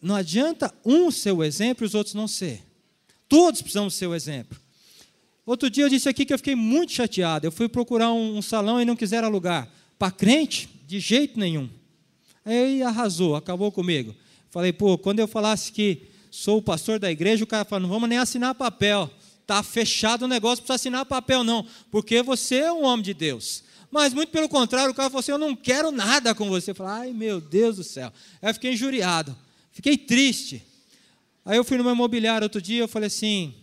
não 0.00 0.14
adianta 0.14 0.72
um 0.84 1.10
ser 1.10 1.32
o 1.32 1.42
exemplo 1.42 1.84
e 1.84 1.86
os 1.86 1.94
outros 1.94 2.14
não 2.14 2.28
ser. 2.28 2.62
Todos 3.28 3.60
precisamos 3.60 3.94
ser 3.94 4.06
o 4.06 4.14
exemplo. 4.14 4.58
Outro 5.44 5.68
dia 5.68 5.84
eu 5.84 5.88
disse 5.88 6.08
aqui 6.08 6.24
que 6.24 6.32
eu 6.32 6.38
fiquei 6.38 6.54
muito 6.54 6.92
chateado. 6.92 7.46
Eu 7.46 7.52
fui 7.52 7.68
procurar 7.68 8.12
um, 8.12 8.38
um 8.38 8.42
salão 8.42 8.80
e 8.80 8.84
não 8.84 8.94
quiseram 8.94 9.28
alugar. 9.28 9.68
Para 9.98 10.10
crente, 10.10 10.68
de 10.86 11.00
jeito 11.00 11.38
nenhum. 11.38 11.68
Aí 12.44 12.82
arrasou, 12.82 13.34
acabou 13.34 13.72
comigo. 13.72 14.14
Falei, 14.50 14.72
pô, 14.72 14.96
quando 14.96 15.18
eu 15.18 15.28
falasse 15.28 15.72
que 15.72 16.02
sou 16.30 16.58
o 16.58 16.62
pastor 16.62 16.98
da 16.98 17.10
igreja, 17.10 17.44
o 17.44 17.46
cara 17.46 17.64
falou, 17.64 17.82
não 17.82 17.88
vamos 17.88 18.08
nem 18.08 18.18
assinar 18.18 18.54
papel. 18.54 19.10
Está 19.40 19.62
fechado 19.62 20.26
o 20.26 20.28
negócio, 20.28 20.62
não 20.62 20.66
precisa 20.66 20.74
assinar 20.74 21.06
papel, 21.06 21.42
não. 21.42 21.66
Porque 21.90 22.22
você 22.22 22.56
é 22.56 22.72
um 22.72 22.84
homem 22.84 23.02
de 23.02 23.14
Deus. 23.14 23.64
Mas 23.90 24.12
muito 24.12 24.30
pelo 24.30 24.48
contrário, 24.48 24.90
o 24.90 24.94
cara 24.94 25.08
falou 25.08 25.20
assim: 25.20 25.32
eu 25.32 25.38
não 25.38 25.56
quero 25.56 25.90
nada 25.90 26.34
com 26.34 26.48
você. 26.48 26.72
Eu 26.72 26.74
falei, 26.74 26.92
ai 26.92 27.12
meu 27.14 27.40
Deus 27.40 27.76
do 27.76 27.84
céu. 27.84 28.12
Aí 28.42 28.50
eu 28.50 28.54
fiquei 28.54 28.72
injuriado. 28.72 29.34
Fiquei 29.78 29.96
triste. 29.96 30.60
Aí 31.44 31.56
eu 31.56 31.62
fui 31.62 31.78
no 31.78 31.84
meu 31.84 31.92
imobiliário 31.92 32.44
outro 32.44 32.60
dia, 32.60 32.80
eu 32.80 32.88
falei 32.88 33.06
assim, 33.06 33.54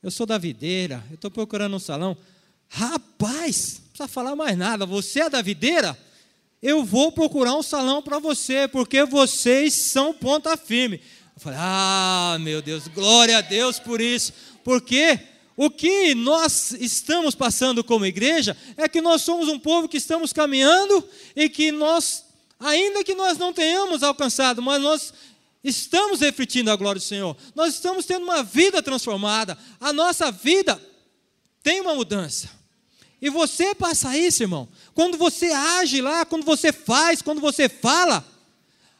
eu 0.00 0.08
sou 0.08 0.24
da 0.24 0.38
videira, 0.38 1.04
eu 1.10 1.16
estou 1.16 1.32
procurando 1.32 1.74
um 1.74 1.80
salão. 1.80 2.16
Rapaz, 2.68 3.80
não 3.80 3.88
precisa 3.88 4.06
falar 4.06 4.36
mais 4.36 4.56
nada, 4.56 4.86
você 4.86 5.22
é 5.22 5.28
da 5.28 5.42
videira? 5.42 5.98
Eu 6.62 6.84
vou 6.84 7.10
procurar 7.10 7.56
um 7.56 7.62
salão 7.62 8.00
para 8.00 8.20
você, 8.20 8.68
porque 8.68 9.04
vocês 9.04 9.74
são 9.74 10.14
ponta 10.14 10.56
firme. 10.56 11.00
Eu 11.34 11.40
falei, 11.40 11.58
ah, 11.60 12.38
meu 12.40 12.62
Deus, 12.62 12.86
glória 12.86 13.38
a 13.38 13.40
Deus 13.40 13.80
por 13.80 14.00
isso, 14.00 14.32
porque 14.62 15.18
o 15.56 15.68
que 15.68 16.14
nós 16.14 16.70
estamos 16.70 17.34
passando 17.34 17.82
como 17.82 18.06
igreja 18.06 18.56
é 18.76 18.88
que 18.88 19.00
nós 19.00 19.22
somos 19.22 19.48
um 19.48 19.58
povo 19.58 19.88
que 19.88 19.96
estamos 19.96 20.32
caminhando 20.32 21.04
e 21.34 21.48
que 21.48 21.72
nós 21.72 22.25
Ainda 22.58 23.04
que 23.04 23.14
nós 23.14 23.38
não 23.38 23.52
tenhamos 23.52 24.02
alcançado, 24.02 24.62
mas 24.62 24.80
nós 24.82 25.14
estamos 25.62 26.20
refletindo 26.20 26.70
a 26.70 26.76
glória 26.76 27.00
do 27.00 27.04
Senhor. 27.04 27.36
Nós 27.54 27.74
estamos 27.74 28.06
tendo 28.06 28.24
uma 28.24 28.42
vida 28.42 28.82
transformada. 28.82 29.56
A 29.80 29.92
nossa 29.92 30.30
vida 30.30 30.80
tem 31.62 31.80
uma 31.80 31.94
mudança. 31.94 32.50
E 33.20 33.30
você 33.30 33.74
passa 33.74 34.16
isso, 34.16 34.42
irmão. 34.42 34.68
Quando 34.94 35.18
você 35.18 35.46
age 35.46 36.00
lá, 36.00 36.24
quando 36.24 36.44
você 36.44 36.72
faz, 36.72 37.22
quando 37.22 37.40
você 37.40 37.68
fala, 37.68 38.24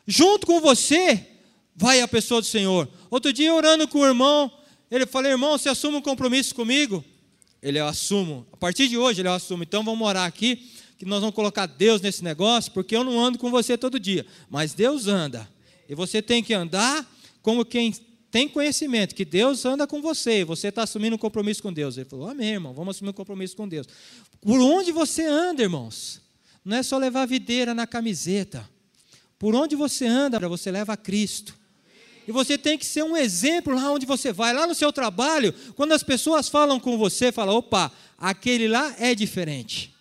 junto 0.06 0.46
com 0.46 0.60
você 0.60 1.26
vai 1.74 2.00
a 2.00 2.08
pessoa 2.08 2.40
do 2.40 2.46
Senhor. 2.46 2.88
Outro 3.10 3.32
dia, 3.32 3.52
orando 3.54 3.86
com 3.86 4.00
o 4.00 4.06
irmão, 4.06 4.50
ele 4.90 5.06
falou: 5.06 5.30
Irmão, 5.30 5.58
você 5.58 5.68
assume 5.68 5.96
um 5.96 6.02
compromisso 6.02 6.54
comigo? 6.54 7.04
ele 7.62 7.80
eu 7.80 7.86
assumo. 7.86 8.46
A 8.52 8.56
partir 8.56 8.86
de 8.86 8.96
hoje 8.96 9.20
ele 9.20 9.28
eu 9.28 9.32
assumo. 9.32 9.64
Então 9.64 9.82
vamos 9.82 9.98
morar 9.98 10.24
aqui, 10.24 10.70
que 10.98 11.04
nós 11.04 11.20
vamos 11.20 11.34
colocar 11.34 11.66
Deus 11.66 12.00
nesse 12.00 12.24
negócio, 12.24 12.72
porque 12.72 12.96
eu 12.96 13.04
não 13.04 13.22
ando 13.22 13.38
com 13.38 13.50
você 13.50 13.76
todo 13.76 14.00
dia, 14.00 14.26
mas 14.48 14.72
Deus 14.72 15.06
anda. 15.06 15.48
E 15.88 15.94
você 15.94 16.22
tem 16.22 16.42
que 16.42 16.54
andar 16.54 17.06
como 17.42 17.64
quem 17.64 17.92
tem 18.30 18.48
conhecimento 18.48 19.14
que 19.14 19.24
Deus 19.24 19.64
anda 19.64 19.86
com 19.86 20.02
você, 20.02 20.44
você 20.44 20.68
está 20.68 20.82
assumindo 20.82 21.16
um 21.16 21.18
compromisso 21.18 21.62
com 21.62 21.72
Deus. 21.72 21.96
Ele 21.96 22.08
falou: 22.08 22.28
Amém, 22.28 22.50
irmão, 22.50 22.74
vamos 22.74 22.96
assumir 22.96 23.10
um 23.10 23.14
compromisso 23.14 23.56
com 23.56 23.66
Deus. 23.66 23.86
Por 24.40 24.60
onde 24.60 24.92
você 24.92 25.24
anda, 25.24 25.62
irmãos? 25.62 26.20
Não 26.64 26.76
é 26.76 26.82
só 26.82 26.98
levar 26.98 27.22
a 27.22 27.26
videira 27.26 27.72
na 27.72 27.86
camiseta. 27.86 28.68
Por 29.38 29.54
onde 29.54 29.76
você 29.76 30.06
anda, 30.06 30.38
você 30.48 30.70
leva 30.70 30.94
a 30.94 30.96
Cristo. 30.96 31.54
E 32.28 32.32
você 32.32 32.58
tem 32.58 32.76
que 32.76 32.84
ser 32.84 33.04
um 33.04 33.16
exemplo 33.16 33.74
lá 33.74 33.90
onde 33.90 34.04
você 34.04 34.32
vai, 34.32 34.52
lá 34.52 34.66
no 34.66 34.74
seu 34.74 34.92
trabalho, 34.92 35.54
quando 35.74 35.92
as 35.92 36.02
pessoas 36.02 36.48
falam 36.48 36.80
com 36.80 36.98
você, 36.98 37.30
fala: 37.30 37.52
opa, 37.52 37.92
aquele 38.18 38.66
lá 38.68 38.94
é 38.98 39.14
diferente. 39.14 39.95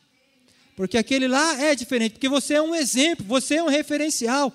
Porque 0.75 0.97
aquele 0.97 1.27
lá 1.27 1.61
é 1.61 1.73
diferente, 1.73 2.13
porque 2.13 2.27
você 2.27 2.55
é 2.55 2.61
um 2.61 2.75
exemplo, 2.75 3.25
você 3.25 3.55
é 3.55 3.63
um 3.63 3.69
referencial. 3.69 4.51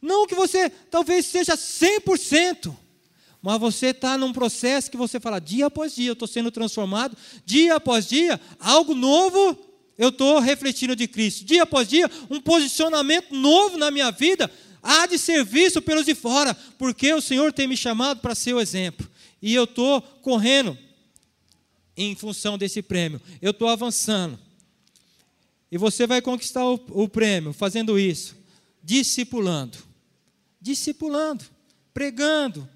Não 0.00 0.26
que 0.26 0.34
você 0.34 0.68
talvez 0.68 1.26
seja 1.26 1.56
100%, 1.56 2.74
mas 3.40 3.58
você 3.58 3.86
está 3.86 4.18
num 4.18 4.32
processo 4.32 4.90
que 4.90 4.96
você 4.96 5.18
fala, 5.18 5.40
dia 5.40 5.66
após 5.66 5.94
dia, 5.94 6.10
eu 6.10 6.12
estou 6.12 6.28
sendo 6.28 6.50
transformado, 6.50 7.16
dia 7.46 7.76
após 7.76 8.06
dia, 8.06 8.40
algo 8.60 8.94
novo 8.94 9.58
eu 9.98 10.08
estou 10.08 10.38
refletindo 10.40 10.96
de 10.96 11.06
Cristo. 11.06 11.44
Dia 11.44 11.62
após 11.62 11.88
dia, 11.88 12.10
um 12.30 12.40
posicionamento 12.40 13.34
novo 13.34 13.76
na 13.76 13.90
minha 13.90 14.10
vida 14.10 14.50
há 14.82 15.06
de 15.06 15.18
ser 15.18 15.44
visto 15.44 15.80
pelos 15.80 16.04
de 16.04 16.14
fora, 16.14 16.54
porque 16.76 17.12
o 17.12 17.20
Senhor 17.20 17.52
tem 17.52 17.68
me 17.68 17.76
chamado 17.76 18.20
para 18.20 18.34
ser 18.34 18.54
o 18.54 18.60
exemplo. 18.60 19.08
E 19.40 19.54
eu 19.54 19.64
estou 19.64 20.00
correndo 20.00 20.76
em 21.96 22.14
função 22.16 22.58
desse 22.58 22.82
prêmio, 22.82 23.20
eu 23.40 23.50
estou 23.50 23.68
avançando. 23.68 24.38
E 25.72 25.78
você 25.78 26.06
vai 26.06 26.20
conquistar 26.20 26.66
o, 26.66 26.74
o 26.90 27.08
prêmio 27.08 27.54
fazendo 27.54 27.98
isso, 27.98 28.36
discipulando, 28.84 29.78
discipulando, 30.60 31.46
pregando, 31.94 32.68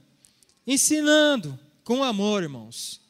ensinando 0.67 1.61
com 1.85 2.03
amor, 2.03 2.43
irmãos. 2.43 3.03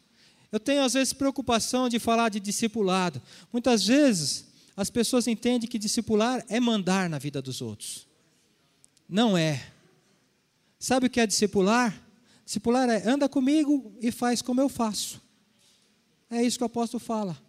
Eu 0.50 0.58
tenho 0.58 0.82
às 0.82 0.94
vezes 0.94 1.12
preocupação 1.12 1.88
de 1.88 2.00
falar 2.00 2.30
de 2.30 2.40
discipulado. 2.40 3.22
Muitas 3.52 3.86
vezes 3.86 4.46
as 4.76 4.90
pessoas 4.90 5.28
entendem 5.28 5.70
que 5.70 5.78
discipular 5.78 6.44
é 6.48 6.58
mandar 6.58 7.08
na 7.08 7.20
vida 7.20 7.40
dos 7.40 7.62
outros. 7.62 8.08
Não 9.08 9.38
é. 9.38 9.68
Sabe 10.80 11.06
o 11.06 11.10
que 11.10 11.20
é 11.20 11.26
discipular? 11.28 11.96
Discipular 12.44 12.90
é 12.90 13.08
anda 13.08 13.28
comigo 13.28 13.96
e 14.00 14.10
faz 14.10 14.42
como 14.42 14.60
eu 14.60 14.68
faço. 14.68 15.22
É 16.28 16.42
isso 16.42 16.58
que 16.58 16.64
o 16.64 16.66
apóstolo 16.66 16.98
fala. 16.98 17.40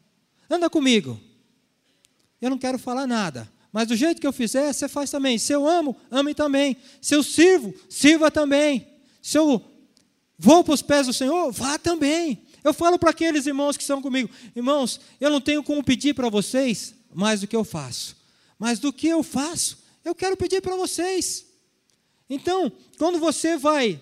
Anda 0.47 0.69
comigo. 0.69 1.19
Eu 2.41 2.49
não 2.49 2.57
quero 2.57 2.77
falar 2.77 3.07
nada. 3.07 3.49
Mas 3.71 3.87
do 3.87 3.95
jeito 3.95 4.21
que 4.21 4.27
eu 4.27 4.33
fizer, 4.33 4.71
você 4.71 4.87
faz 4.87 5.11
também. 5.11 5.37
Se 5.37 5.53
eu 5.53 5.67
amo, 5.67 5.95
ame 6.09 6.33
também. 6.33 6.77
Se 7.01 7.15
eu 7.15 7.23
sirvo, 7.23 7.73
sirva 7.89 8.31
também. 8.31 8.87
Se 9.21 9.37
eu 9.37 9.61
vou 10.37 10.63
para 10.63 10.73
os 10.73 10.81
pés 10.81 11.07
do 11.07 11.13
Senhor, 11.13 11.51
vá 11.51 11.77
também. 11.77 12.41
Eu 12.63 12.73
falo 12.73 12.97
para 12.97 13.11
aqueles 13.11 13.45
irmãos 13.45 13.77
que 13.77 13.83
estão 13.83 14.01
comigo: 14.01 14.29
irmãos, 14.55 14.99
eu 15.19 15.29
não 15.29 15.41
tenho 15.41 15.63
como 15.63 15.83
pedir 15.83 16.13
para 16.13 16.29
vocês 16.29 16.95
mais 17.13 17.41
do 17.41 17.47
que 17.47 17.55
eu 17.55 17.63
faço. 17.63 18.15
Mas 18.57 18.79
do 18.79 18.91
que 18.91 19.07
eu 19.07 19.21
faço, 19.21 19.79
eu 20.03 20.15
quero 20.15 20.35
pedir 20.35 20.61
para 20.61 20.75
vocês. 20.75 21.45
Então, 22.29 22.71
quando 22.97 23.19
você 23.19 23.57
vai 23.57 23.99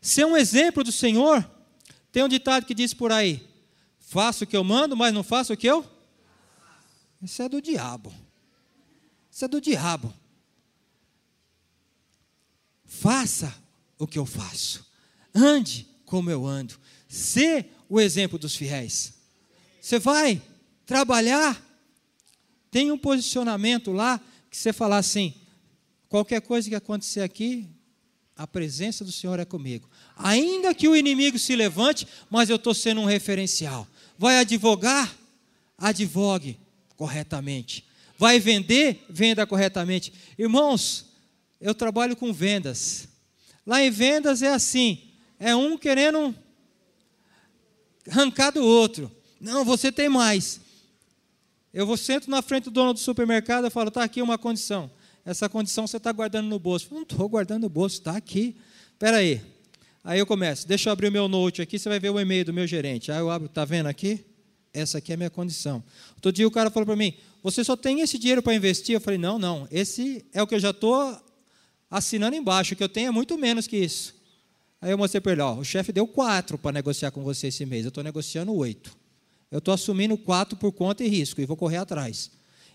ser 0.00 0.26
um 0.26 0.36
exemplo 0.36 0.82
do 0.84 0.92
Senhor, 0.92 1.48
tem 2.10 2.22
um 2.22 2.28
ditado 2.28 2.66
que 2.66 2.74
diz 2.74 2.92
por 2.92 3.12
aí: 3.12 3.42
faço 3.98 4.44
o 4.44 4.46
que 4.46 4.56
eu 4.56 4.64
mando, 4.64 4.96
mas 4.96 5.12
não 5.14 5.22
faço 5.22 5.52
o 5.52 5.56
que 5.56 5.66
eu. 5.66 5.84
Isso 7.22 7.42
é 7.42 7.48
do 7.48 7.60
diabo. 7.60 8.12
Isso 9.30 9.44
é 9.44 9.48
do 9.48 9.60
diabo. 9.60 10.12
Faça 12.84 13.54
o 13.98 14.06
que 14.06 14.18
eu 14.18 14.26
faço. 14.26 14.86
Ande 15.34 15.86
como 16.04 16.30
eu 16.30 16.46
ando. 16.46 16.78
Sê 17.08 17.66
o 17.88 18.00
exemplo 18.00 18.38
dos 18.38 18.54
fiéis. 18.54 19.14
Você 19.80 19.98
vai 19.98 20.42
trabalhar, 20.86 21.62
tem 22.70 22.90
um 22.90 22.98
posicionamento 22.98 23.92
lá 23.92 24.20
que 24.50 24.56
você 24.56 24.72
falar 24.72 24.98
assim: 24.98 25.34
Qualquer 26.08 26.40
coisa 26.40 26.68
que 26.68 26.74
acontecer 26.74 27.20
aqui, 27.20 27.68
a 28.34 28.46
presença 28.46 29.04
do 29.04 29.12
Senhor 29.12 29.38
é 29.38 29.44
comigo. 29.44 29.88
Ainda 30.16 30.74
que 30.74 30.88
o 30.88 30.96
inimigo 30.96 31.38
se 31.38 31.54
levante, 31.54 32.06
mas 32.30 32.48
eu 32.48 32.56
estou 32.56 32.72
sendo 32.72 33.02
um 33.02 33.04
referencial. 33.04 33.86
Vai 34.16 34.38
advogar? 34.38 35.14
Advogue 35.76 36.58
corretamente. 36.98 37.86
Vai 38.18 38.38
vender? 38.38 39.06
Venda 39.08 39.46
corretamente. 39.46 40.12
Irmãos, 40.36 41.06
eu 41.58 41.74
trabalho 41.74 42.14
com 42.14 42.30
vendas. 42.30 43.08
Lá 43.66 43.82
em 43.82 43.90
vendas 43.90 44.42
é 44.42 44.52
assim: 44.52 45.00
é 45.40 45.56
um 45.56 45.78
querendo 45.78 46.34
arrancar 48.10 48.50
do 48.50 48.62
outro. 48.62 49.10
Não, 49.40 49.64
você 49.64 49.90
tem 49.90 50.10
mais. 50.10 50.60
Eu 51.72 51.86
vou 51.86 51.96
sento 51.96 52.30
na 52.30 52.42
frente 52.42 52.64
do 52.64 52.70
dono 52.70 52.92
do 52.92 52.98
supermercado 52.98 53.66
e 53.66 53.70
falo: 53.70 53.88
está 53.88 54.04
aqui 54.04 54.20
uma 54.20 54.36
condição 54.36 54.90
essa 55.28 55.46
condição 55.46 55.86
você 55.86 55.98
está 55.98 56.10
guardando 56.10 56.48
no 56.48 56.58
bolso. 56.58 56.88
Não 56.90 57.02
estou 57.02 57.28
guardando 57.28 57.64
no 57.64 57.68
bolso, 57.68 57.98
está 57.98 58.16
aqui. 58.16 58.56
Espera 58.92 59.18
aí. 59.18 59.42
Aí 60.02 60.18
eu 60.18 60.24
começo, 60.24 60.66
deixa 60.66 60.88
eu 60.88 60.92
abrir 60.92 61.08
o 61.08 61.12
meu 61.12 61.28
note 61.28 61.60
aqui, 61.60 61.78
você 61.78 61.86
vai 61.86 62.00
ver 62.00 62.08
o 62.08 62.18
e-mail 62.18 62.46
do 62.46 62.52
meu 62.52 62.66
gerente. 62.66 63.12
Aí 63.12 63.18
eu 63.18 63.30
abro, 63.30 63.44
está 63.44 63.62
vendo 63.62 63.88
aqui? 63.88 64.24
Essa 64.72 64.98
aqui 64.98 65.12
é 65.12 65.14
a 65.14 65.16
minha 65.16 65.30
condição. 65.30 65.82
Outro 66.16 66.32
dia 66.32 66.46
o 66.46 66.50
cara 66.50 66.70
falou 66.70 66.86
para 66.86 66.96
mim, 66.96 67.14
você 67.42 67.64
só 67.64 67.76
tem 67.76 68.00
esse 68.00 68.18
dinheiro 68.18 68.42
para 68.42 68.54
investir? 68.54 68.94
Eu 68.94 69.00
falei, 69.00 69.18
não, 69.18 69.38
não, 69.38 69.66
esse 69.70 70.24
é 70.32 70.42
o 70.42 70.46
que 70.46 70.54
eu 70.54 70.60
já 70.60 70.70
estou 70.70 71.18
assinando 71.90 72.36
embaixo, 72.36 72.74
o 72.74 72.76
que 72.76 72.84
eu 72.84 72.88
tenho 72.88 73.08
é 73.08 73.10
muito 73.10 73.38
menos 73.38 73.66
que 73.66 73.76
isso. 73.76 74.14
Aí 74.80 74.90
eu 74.90 74.98
mostrei 74.98 75.20
para 75.20 75.32
ele, 75.32 75.40
ó, 75.40 75.54
o 75.54 75.64
chefe 75.64 75.92
deu 75.92 76.06
quatro 76.06 76.56
para 76.56 76.72
negociar 76.72 77.10
com 77.10 77.22
você 77.22 77.48
esse 77.48 77.64
mês, 77.66 77.84
eu 77.84 77.88
estou 77.88 78.04
negociando 78.04 78.54
oito. 78.54 78.96
Eu 79.50 79.58
estou 79.58 79.72
assumindo 79.72 80.16
quatro 80.16 80.56
por 80.56 80.72
conta 80.72 81.02
e 81.02 81.08
risco 81.08 81.40
e 81.40 81.46
vou 81.46 81.56
correr 81.56 81.78
atrás. 81.78 82.30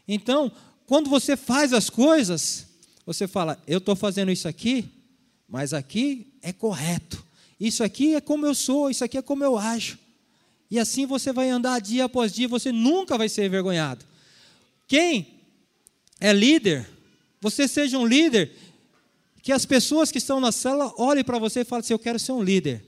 Então, 0.08 0.52
quando 0.86 1.10
você 1.10 1.38
faz 1.38 1.72
as 1.72 1.90
coisas, 1.90 2.68
você 3.06 3.28
fala: 3.28 3.62
eu 3.68 3.78
estou 3.78 3.96
fazendo 3.96 4.32
isso 4.32 4.48
aqui, 4.48 4.92
mas 5.48 5.74
aqui 5.74 6.34
é 6.42 6.52
correto. 6.52 7.24
Isso 7.60 7.84
aqui 7.84 8.16
é 8.16 8.22
como 8.22 8.46
eu 8.46 8.56
sou, 8.56 8.90
isso 8.90 9.04
aqui 9.04 9.18
é 9.18 9.22
como 9.22 9.44
eu 9.44 9.58
ajo. 9.58 9.98
E 10.74 10.80
assim 10.80 11.06
você 11.06 11.32
vai 11.32 11.52
andar 11.52 11.80
dia 11.80 12.06
após 12.06 12.34
dia, 12.34 12.48
você 12.48 12.72
nunca 12.72 13.16
vai 13.16 13.30
ser 13.30 13.46
envergonhado. 13.46 14.04
Quem 14.88 15.40
é 16.20 16.34
líder, 16.34 16.90
você 17.40 17.68
seja 17.68 17.96
um 18.00 18.08
líder, 18.08 18.52
que 19.44 19.52
as 19.52 19.68
pessoas 19.68 20.12
que 20.12 20.18
estão 20.18 20.40
na 20.40 20.52
cela 20.52 20.92
olhem 20.98 21.24
para 21.24 21.38
você 21.38 21.60
e 21.60 21.64
falem 21.64 21.82
assim: 21.82 21.94
Eu 21.94 22.00
quero 22.00 22.18
ser 22.18 22.32
um 22.32 22.42
líder. 22.42 22.84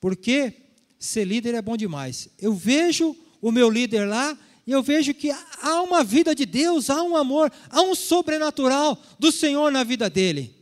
Porque 0.00 0.52
ser 0.96 1.24
líder 1.24 1.56
é 1.56 1.60
bom 1.60 1.76
demais. 1.76 2.28
Eu 2.40 2.54
vejo 2.54 3.16
o 3.42 3.50
meu 3.50 3.68
líder 3.68 4.06
lá, 4.06 4.38
e 4.64 4.70
eu 4.70 4.80
vejo 4.80 5.12
que 5.12 5.32
há 5.32 5.82
uma 5.82 6.04
vida 6.04 6.36
de 6.36 6.46
Deus, 6.46 6.88
há 6.88 7.02
um 7.02 7.16
amor, 7.16 7.50
há 7.68 7.82
um 7.82 7.96
sobrenatural 7.96 8.96
do 9.18 9.32
Senhor 9.32 9.72
na 9.72 9.82
vida 9.82 10.08
dele. 10.08 10.54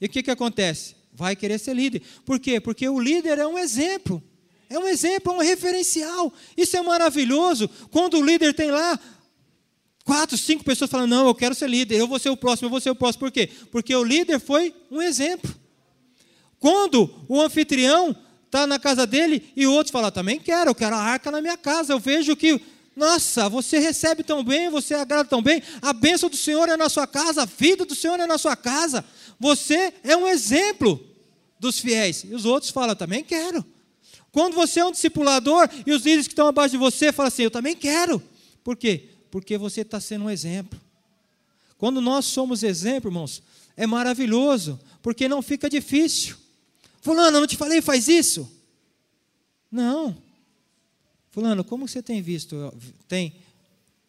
E 0.00 0.06
o 0.06 0.08
que, 0.08 0.22
que 0.22 0.30
acontece? 0.30 0.94
Vai 1.12 1.34
querer 1.34 1.58
ser 1.58 1.74
líder. 1.74 2.02
Por 2.24 2.38
quê? 2.38 2.60
Porque 2.60 2.88
o 2.88 3.00
líder 3.00 3.40
é 3.40 3.46
um 3.48 3.58
exemplo. 3.58 4.22
É 4.72 4.78
um 4.78 4.88
exemplo, 4.88 5.32
é 5.32 5.36
um 5.36 5.40
referencial. 5.40 6.32
Isso 6.56 6.76
é 6.76 6.82
maravilhoso. 6.82 7.68
Quando 7.90 8.18
o 8.18 8.24
líder 8.24 8.54
tem 8.54 8.70
lá 8.70 8.98
quatro, 10.04 10.36
cinco 10.38 10.64
pessoas 10.64 10.90
falando: 10.90 11.10
Não, 11.10 11.26
eu 11.26 11.34
quero 11.34 11.54
ser 11.54 11.68
líder, 11.68 11.96
eu 11.96 12.08
vou 12.08 12.18
ser 12.18 12.30
o 12.30 12.36
próximo, 12.36 12.66
eu 12.66 12.70
vou 12.70 12.80
ser 12.80 12.90
o 12.90 12.94
próximo. 12.94 13.20
Por 13.20 13.30
quê? 13.30 13.50
Porque 13.70 13.94
o 13.94 14.02
líder 14.02 14.40
foi 14.40 14.74
um 14.90 15.02
exemplo. 15.02 15.54
Quando 16.58 17.12
o 17.28 17.40
anfitrião 17.40 18.16
está 18.46 18.66
na 18.66 18.78
casa 18.78 19.06
dele 19.06 19.46
e 19.54 19.66
o 19.66 19.72
outro 19.72 19.92
fala: 19.92 20.10
Também 20.10 20.40
quero, 20.40 20.70
eu 20.70 20.74
quero 20.74 20.96
a 20.96 21.00
arca 21.00 21.30
na 21.30 21.40
minha 21.40 21.56
casa. 21.56 21.92
Eu 21.92 21.98
vejo 21.98 22.34
que 22.34 22.60
nossa, 22.94 23.48
você 23.48 23.78
recebe 23.78 24.22
tão 24.22 24.44
bem, 24.44 24.68
você 24.68 24.94
agrada 24.94 25.28
tão 25.28 25.42
bem, 25.42 25.62
a 25.80 25.92
bênção 25.92 26.28
do 26.28 26.36
Senhor 26.36 26.68
é 26.68 26.76
na 26.76 26.90
sua 26.90 27.06
casa, 27.06 27.42
a 27.42 27.46
vida 27.46 27.86
do 27.86 27.94
Senhor 27.94 28.20
é 28.20 28.26
na 28.26 28.36
sua 28.36 28.54
casa. 28.54 29.04
Você 29.40 29.94
é 30.04 30.16
um 30.16 30.28
exemplo 30.28 31.00
dos 31.58 31.78
fiéis. 31.78 32.24
E 32.24 32.34
os 32.34 32.44
outros 32.44 32.70
falam, 32.70 32.94
também 32.94 33.24
quero. 33.24 33.64
Quando 34.32 34.54
você 34.54 34.80
é 34.80 34.84
um 34.84 34.90
discipulador 34.90 35.68
e 35.86 35.92
os 35.92 36.04
líderes 36.04 36.26
que 36.26 36.32
estão 36.32 36.46
abaixo 36.46 36.72
de 36.72 36.78
você 36.78 37.12
falam 37.12 37.28
assim, 37.28 37.42
eu 37.42 37.50
também 37.50 37.76
quero. 37.76 38.20
Por 38.64 38.76
quê? 38.76 39.10
Porque 39.30 39.58
você 39.58 39.82
está 39.82 40.00
sendo 40.00 40.24
um 40.24 40.30
exemplo. 40.30 40.80
Quando 41.76 42.00
nós 42.00 42.24
somos 42.24 42.62
exemplo, 42.62 43.10
irmãos, 43.10 43.42
é 43.76 43.86
maravilhoso, 43.86 44.80
porque 45.02 45.28
não 45.28 45.42
fica 45.42 45.68
difícil. 45.68 46.36
Fulano, 47.02 47.40
não 47.40 47.46
te 47.46 47.56
falei, 47.56 47.82
faz 47.82 48.08
isso? 48.08 48.50
Não. 49.70 50.16
Fulano, 51.30 51.62
como 51.62 51.86
você 51.86 52.02
tem 52.02 52.22
visto, 52.22 52.72
tem 53.06 53.34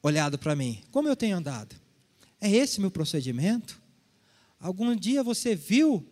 olhado 0.02 0.38
para 0.38 0.56
mim? 0.56 0.82
Como 0.92 1.10
eu 1.10 1.16
tenho 1.16 1.36
andado? 1.36 1.76
É 2.40 2.50
esse 2.50 2.80
meu 2.80 2.92
procedimento? 2.92 3.82
Algum 4.60 4.96
dia 4.96 5.24
você 5.24 5.54
viu 5.56 6.06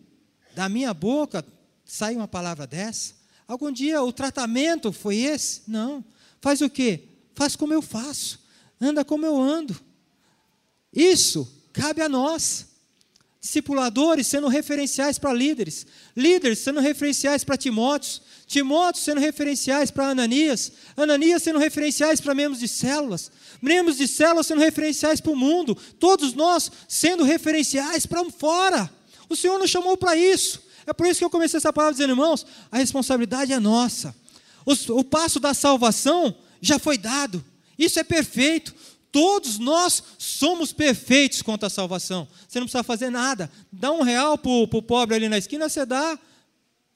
da 0.54 0.68
minha 0.68 0.92
boca 0.92 1.44
sair 1.84 2.16
uma 2.16 2.28
palavra 2.28 2.66
dessa? 2.66 3.21
Algum 3.46 3.70
dia 3.70 4.02
o 4.02 4.12
tratamento 4.12 4.92
foi 4.92 5.16
esse? 5.16 5.62
Não. 5.66 6.04
Faz 6.40 6.60
o 6.60 6.70
quê? 6.70 7.00
Faz 7.34 7.56
como 7.56 7.72
eu 7.72 7.82
faço. 7.82 8.40
Anda 8.80 9.04
como 9.04 9.24
eu 9.24 9.40
ando. 9.40 9.78
Isso 10.92 11.50
cabe 11.72 12.02
a 12.02 12.08
nós. 12.08 12.66
Discipuladores 13.40 14.28
sendo 14.28 14.46
referenciais 14.46 15.18
para 15.18 15.32
líderes, 15.32 15.84
líderes 16.16 16.60
sendo 16.60 16.78
referenciais 16.78 17.42
para 17.42 17.56
Timóteos, 17.56 18.22
Timóteo 18.46 19.02
sendo 19.02 19.20
referenciais 19.20 19.90
para 19.90 20.10
Ananias, 20.10 20.70
Ananias 20.96 21.42
sendo 21.42 21.58
referenciais 21.58 22.20
para 22.20 22.36
membros 22.36 22.60
de 22.60 22.68
células, 22.68 23.32
membros 23.60 23.96
de 23.96 24.06
células 24.06 24.46
sendo 24.46 24.60
referenciais 24.60 25.20
para 25.20 25.32
o 25.32 25.36
mundo, 25.36 25.76
todos 25.98 26.34
nós 26.34 26.70
sendo 26.86 27.24
referenciais 27.24 28.06
para 28.06 28.24
fora. 28.30 28.88
O 29.28 29.34
Senhor 29.34 29.58
nos 29.58 29.70
chamou 29.70 29.96
para 29.96 30.14
isso. 30.14 30.62
É 30.86 30.92
por 30.92 31.06
isso 31.06 31.18
que 31.18 31.24
eu 31.24 31.30
comecei 31.30 31.58
essa 31.58 31.72
palavra 31.72 31.94
dizendo, 31.94 32.12
irmãos, 32.12 32.46
a 32.70 32.78
responsabilidade 32.78 33.52
é 33.52 33.58
nossa. 33.58 34.14
O, 34.64 34.72
o 34.98 35.04
passo 35.04 35.38
da 35.40 35.54
salvação 35.54 36.34
já 36.60 36.78
foi 36.78 36.96
dado. 36.96 37.44
Isso 37.78 37.98
é 37.98 38.04
perfeito. 38.04 38.74
Todos 39.10 39.58
nós 39.58 40.02
somos 40.18 40.72
perfeitos 40.72 41.42
quanto 41.42 41.66
à 41.66 41.70
salvação. 41.70 42.26
Você 42.48 42.58
não 42.58 42.66
precisa 42.66 42.82
fazer 42.82 43.10
nada. 43.10 43.50
Dá 43.70 43.92
um 43.92 44.02
real 44.02 44.38
para 44.38 44.50
o 44.50 44.82
pobre 44.82 45.14
ali 45.16 45.28
na 45.28 45.36
esquina, 45.36 45.68
você 45.68 45.84
dá, 45.84 46.18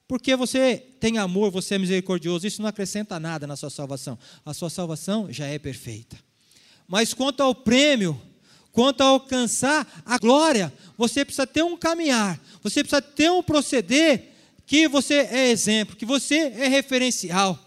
porque 0.09 0.35
você 0.35 0.83
tem 0.99 1.19
amor, 1.19 1.51
você 1.51 1.75
é 1.75 1.79
misericordioso. 1.79 2.47
Isso 2.47 2.63
não 2.63 2.69
acrescenta 2.69 3.21
nada 3.21 3.47
na 3.47 3.57
sua 3.57 3.71
salvação. 3.71 4.19
A 4.45 4.55
sua 4.55 4.71
salvação 4.71 5.31
já 5.31 5.47
é 5.47 5.59
perfeita. 5.59 6.17
Mas 6.89 7.13
quanto 7.13 7.43
ao 7.43 7.55
prêmio, 7.55 8.21
quanto 8.77 9.01
a 9.01 9.07
alcançar 9.07 9.87
a 10.05 10.19
glória, 10.19 10.71
você 10.99 11.25
precisa 11.25 11.47
ter 11.47 11.65
um 11.65 11.79
caminhar, 11.79 12.39
você 12.63 12.85
precisa 12.85 13.01
ter 13.01 13.31
um 13.31 13.43
proceder 13.43 14.35
que 14.67 14.87
você 14.87 15.15
é 15.31 15.49
exemplo, 15.49 15.97
que 15.97 16.05
você 16.05 16.53
é 16.59 16.69
referencial. 16.69 17.59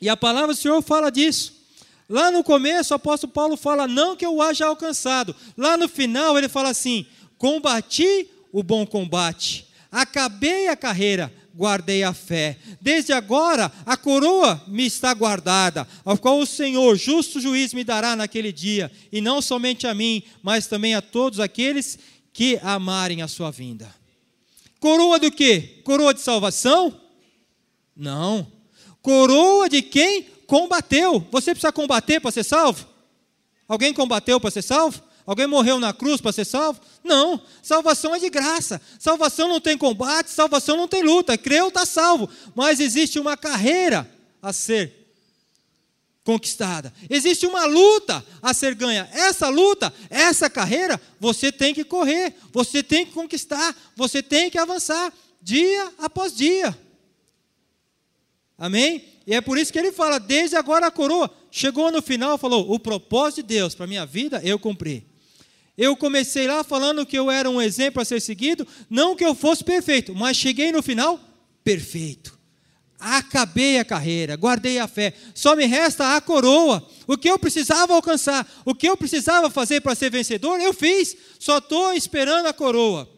E 0.00 0.08
a 0.08 0.16
palavra 0.16 0.54
do 0.54 0.54
Senhor 0.54 0.80
fala 0.80 1.10
disso. 1.10 1.54
Lá 2.08 2.30
no 2.30 2.44
começo, 2.44 2.94
o 2.94 2.96
apóstolo 2.96 3.32
Paulo 3.32 3.56
fala: 3.56 3.88
Não 3.88 4.14
que 4.14 4.24
eu 4.24 4.40
haja 4.40 4.66
alcançado. 4.66 5.34
Lá 5.56 5.76
no 5.76 5.88
final, 5.88 6.38
ele 6.38 6.48
fala 6.48 6.68
assim: 6.68 7.04
Combati 7.36 8.28
o 8.52 8.62
bom 8.62 8.86
combate, 8.86 9.66
acabei 9.90 10.68
a 10.68 10.76
carreira, 10.76 11.34
guardei 11.54 12.02
a 12.02 12.12
fé. 12.12 12.58
Desde 12.80 13.12
agora, 13.12 13.70
a 13.84 13.96
coroa 13.96 14.62
me 14.66 14.86
está 14.86 15.12
guardada, 15.12 15.86
ao 16.04 16.16
qual 16.16 16.38
o 16.38 16.46
Senhor, 16.46 16.96
justo 16.96 17.40
juiz, 17.40 17.74
me 17.74 17.84
dará 17.84 18.14
naquele 18.16 18.52
dia, 18.52 18.90
e 19.12 19.20
não 19.20 19.42
somente 19.42 19.86
a 19.86 19.94
mim, 19.94 20.22
mas 20.42 20.66
também 20.66 20.94
a 20.94 21.02
todos 21.02 21.40
aqueles 21.40 21.98
que 22.32 22.58
amarem 22.62 23.22
a 23.22 23.28
sua 23.28 23.50
vinda. 23.50 23.92
Coroa 24.78 25.18
do 25.18 25.30
quê? 25.30 25.80
Coroa 25.84 26.14
de 26.14 26.20
salvação? 26.20 26.98
Não. 27.94 28.50
Coroa 29.02 29.68
de 29.68 29.82
quem 29.82 30.22
combateu. 30.46 31.26
Você 31.30 31.52
precisa 31.52 31.72
combater 31.72 32.20
para 32.20 32.30
ser 32.30 32.44
salvo? 32.44 32.88
Alguém 33.68 33.92
combateu 33.92 34.40
para 34.40 34.50
ser 34.50 34.62
salvo? 34.62 35.02
Alguém 35.26 35.46
morreu 35.46 35.78
na 35.78 35.92
cruz 35.92 36.20
para 36.20 36.32
ser 36.32 36.44
salvo? 36.44 36.80
Não. 37.04 37.40
Salvação 37.62 38.14
é 38.14 38.18
de 38.18 38.30
graça. 38.30 38.80
Salvação 38.98 39.48
não 39.48 39.60
tem 39.60 39.76
combate, 39.76 40.30
salvação 40.30 40.76
não 40.76 40.88
tem 40.88 41.02
luta. 41.02 41.36
Creu, 41.38 41.68
está 41.68 41.86
salvo. 41.86 42.28
Mas 42.54 42.80
existe 42.80 43.18
uma 43.18 43.36
carreira 43.36 44.10
a 44.42 44.52
ser 44.52 45.00
conquistada. 46.24 46.92
Existe 47.08 47.46
uma 47.46 47.64
luta 47.64 48.24
a 48.40 48.54
ser 48.54 48.74
ganha. 48.74 49.08
Essa 49.12 49.48
luta, 49.48 49.92
essa 50.08 50.48
carreira, 50.48 51.00
você 51.18 51.50
tem 51.50 51.74
que 51.74 51.84
correr, 51.84 52.34
você 52.52 52.82
tem 52.82 53.04
que 53.04 53.12
conquistar, 53.12 53.74
você 53.96 54.22
tem 54.22 54.50
que 54.50 54.58
avançar 54.58 55.12
dia 55.42 55.92
após 55.98 56.34
dia. 56.34 56.76
Amém? 58.56 59.04
E 59.26 59.34
é 59.34 59.40
por 59.40 59.58
isso 59.58 59.72
que 59.72 59.78
ele 59.78 59.92
fala: 59.92 60.18
desde 60.18 60.56
agora 60.56 60.86
a 60.86 60.90
coroa. 60.90 61.30
Chegou 61.50 61.90
no 61.90 62.02
final, 62.02 62.38
falou: 62.38 62.72
o 62.72 62.78
propósito 62.78 63.36
de 63.36 63.54
Deus 63.54 63.74
para 63.74 63.86
minha 63.86 64.06
vida, 64.06 64.40
eu 64.44 64.58
cumpri. 64.58 65.09
Eu 65.80 65.96
comecei 65.96 66.46
lá 66.46 66.62
falando 66.62 67.06
que 67.06 67.18
eu 67.18 67.30
era 67.30 67.48
um 67.48 67.58
exemplo 67.58 68.02
a 68.02 68.04
ser 68.04 68.20
seguido, 68.20 68.68
não 68.90 69.16
que 69.16 69.24
eu 69.24 69.34
fosse 69.34 69.64
perfeito, 69.64 70.14
mas 70.14 70.36
cheguei 70.36 70.70
no 70.70 70.82
final 70.82 71.18
perfeito. 71.64 72.38
Acabei 72.98 73.78
a 73.78 73.84
carreira, 73.84 74.36
guardei 74.36 74.78
a 74.78 74.86
fé, 74.86 75.14
só 75.34 75.56
me 75.56 75.64
resta 75.64 76.14
a 76.14 76.20
coroa. 76.20 76.86
O 77.06 77.16
que 77.16 77.30
eu 77.30 77.38
precisava 77.38 77.94
alcançar, 77.94 78.46
o 78.62 78.74
que 78.74 78.86
eu 78.86 78.94
precisava 78.94 79.48
fazer 79.48 79.80
para 79.80 79.94
ser 79.94 80.10
vencedor, 80.10 80.60
eu 80.60 80.74
fiz, 80.74 81.16
só 81.38 81.56
estou 81.56 81.94
esperando 81.94 82.44
a 82.44 82.52
coroa. 82.52 83.10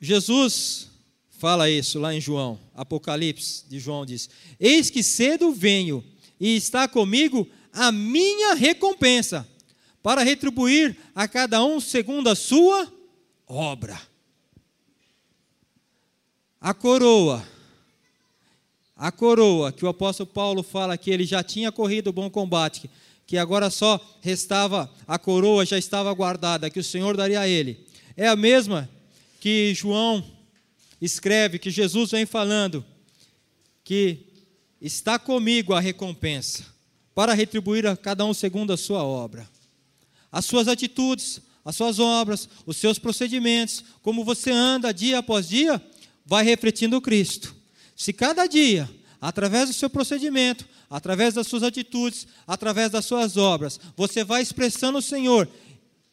Jesus 0.00 0.86
fala 1.40 1.68
isso 1.68 1.98
lá 1.98 2.14
em 2.14 2.20
João, 2.20 2.56
Apocalipse 2.72 3.64
de 3.68 3.80
João 3.80 4.06
diz: 4.06 4.30
Eis 4.60 4.90
que 4.90 5.02
cedo 5.02 5.50
venho, 5.50 6.04
e 6.38 6.54
está 6.54 6.86
comigo 6.86 7.48
a 7.72 7.90
minha 7.90 8.54
recompensa, 8.54 9.44
para 10.08 10.22
retribuir 10.22 10.96
a 11.14 11.28
cada 11.28 11.62
um 11.62 11.78
segundo 11.78 12.30
a 12.30 12.34
sua 12.34 12.90
obra. 13.46 14.00
A 16.58 16.72
coroa, 16.72 17.46
a 18.96 19.12
coroa 19.12 19.70
que 19.70 19.84
o 19.84 19.88
apóstolo 19.88 20.26
Paulo 20.26 20.62
fala 20.62 20.96
que 20.96 21.10
ele 21.10 21.26
já 21.26 21.42
tinha 21.42 21.70
corrido 21.70 22.06
o 22.06 22.12
bom 22.14 22.30
combate, 22.30 22.88
que 23.26 23.36
agora 23.36 23.68
só 23.68 24.00
restava 24.22 24.90
a 25.06 25.18
coroa, 25.18 25.66
já 25.66 25.76
estava 25.76 26.10
guardada, 26.14 26.70
que 26.70 26.80
o 26.80 26.84
Senhor 26.84 27.14
daria 27.14 27.40
a 27.40 27.46
ele. 27.46 27.86
É 28.16 28.28
a 28.28 28.34
mesma 28.34 28.88
que 29.38 29.74
João 29.74 30.24
escreve 31.02 31.58
que 31.58 31.70
Jesus 31.70 32.12
vem 32.12 32.24
falando 32.24 32.82
que 33.84 34.20
está 34.80 35.18
comigo 35.18 35.74
a 35.74 35.80
recompensa 35.80 36.64
para 37.14 37.34
retribuir 37.34 37.86
a 37.86 37.94
cada 37.94 38.24
um 38.24 38.32
segundo 38.32 38.72
a 38.72 38.76
sua 38.78 39.04
obra. 39.04 39.46
As 40.30 40.44
suas 40.44 40.68
atitudes, 40.68 41.40
as 41.64 41.76
suas 41.76 41.98
obras, 41.98 42.48
os 42.66 42.76
seus 42.76 42.98
procedimentos, 42.98 43.84
como 44.02 44.24
você 44.24 44.50
anda 44.50 44.92
dia 44.92 45.18
após 45.18 45.48
dia, 45.48 45.82
vai 46.24 46.44
refletindo 46.44 47.00
Cristo. 47.00 47.54
Se 47.96 48.12
cada 48.12 48.46
dia, 48.46 48.88
através 49.20 49.68
do 49.68 49.74
seu 49.74 49.90
procedimento, 49.90 50.66
através 50.88 51.34
das 51.34 51.46
suas 51.46 51.62
atitudes, 51.62 52.26
através 52.46 52.90
das 52.90 53.04
suas 53.04 53.36
obras, 53.36 53.78
você 53.96 54.24
vai 54.24 54.42
expressando 54.42 54.98
o 54.98 55.02
Senhor 55.02 55.48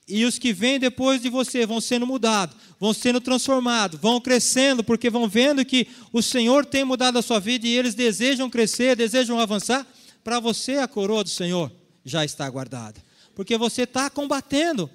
e 0.07 0.23
os 0.23 0.37
que 0.37 0.53
vêm 0.53 0.79
depois 0.79 1.21
de 1.21 1.29
você 1.29 1.65
vão 1.65 1.81
sendo 1.81 2.05
mudados, 2.05 2.55
vão 2.79 2.93
sendo 2.93 3.19
transformados, 3.19 3.99
vão 3.99 4.21
crescendo, 4.21 4.83
porque 4.83 5.09
vão 5.09 5.27
vendo 5.27 5.65
que 5.65 5.87
o 6.13 6.21
Senhor 6.21 6.65
tem 6.65 6.83
mudado 6.83 7.17
a 7.17 7.23
sua 7.23 7.39
vida 7.39 7.67
e 7.67 7.75
eles 7.75 7.95
desejam 7.95 8.49
crescer, 8.49 8.95
desejam 8.95 9.39
avançar. 9.39 9.85
Para 10.23 10.39
você, 10.39 10.75
a 10.75 10.87
coroa 10.87 11.23
do 11.23 11.29
Senhor 11.29 11.71
já 12.03 12.23
está 12.23 12.47
guardada, 12.47 13.03
porque 13.35 13.57
você 13.57 13.83
está 13.83 14.09
combatendo. 14.09 14.89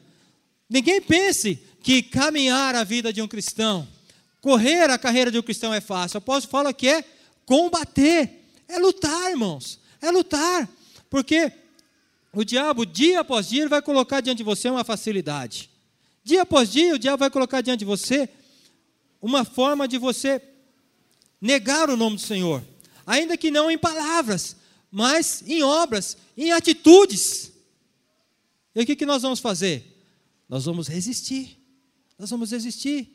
Ninguém 0.68 1.00
pense 1.00 1.56
que 1.82 2.02
caminhar 2.02 2.74
a 2.74 2.82
vida 2.82 3.12
de 3.12 3.20
um 3.20 3.28
cristão, 3.28 3.86
correr 4.40 4.90
a 4.90 4.98
carreira 4.98 5.30
de 5.30 5.38
um 5.38 5.42
cristão 5.42 5.72
é 5.72 5.80
fácil. 5.80 6.16
O 6.16 6.18
apóstolo 6.18 6.50
fala 6.50 6.72
que 6.72 6.88
é 6.88 7.04
combater, 7.44 8.44
é 8.66 8.78
lutar, 8.78 9.30
irmãos, 9.30 9.78
é 10.00 10.10
lutar, 10.10 10.68
porque 11.08 11.52
o 12.32 12.44
diabo, 12.44 12.86
dia 12.86 13.20
após 13.20 13.48
dia, 13.48 13.62
ele 13.62 13.68
vai 13.68 13.82
colocar 13.82 14.20
diante 14.20 14.38
de 14.38 14.44
você 14.44 14.70
uma 14.70 14.84
facilidade. 14.84 15.68
Dia 16.22 16.42
após 16.42 16.70
dia, 16.70 16.94
o 16.94 16.98
diabo 16.98 17.18
vai 17.18 17.30
colocar 17.30 17.60
diante 17.60 17.80
de 17.80 17.84
você 17.84 18.28
uma 19.20 19.44
forma 19.44 19.86
de 19.86 19.98
você 19.98 20.40
negar 21.40 21.90
o 21.90 21.96
nome 21.96 22.16
do 22.16 22.22
Senhor, 22.22 22.62
ainda 23.06 23.36
que 23.36 23.50
não 23.50 23.70
em 23.70 23.76
palavras, 23.76 24.56
mas 24.90 25.42
em 25.46 25.62
obras, 25.62 26.16
em 26.36 26.52
atitudes. 26.52 27.52
E 28.74 28.82
o 28.82 28.86
que, 28.86 28.96
que 28.96 29.06
nós 29.06 29.22
vamos 29.22 29.40
fazer? 29.40 30.04
Nós 30.48 30.64
vamos 30.64 30.88
resistir. 30.88 31.58
Nós 32.18 32.30
vamos 32.30 32.50
resistir. 32.50 33.08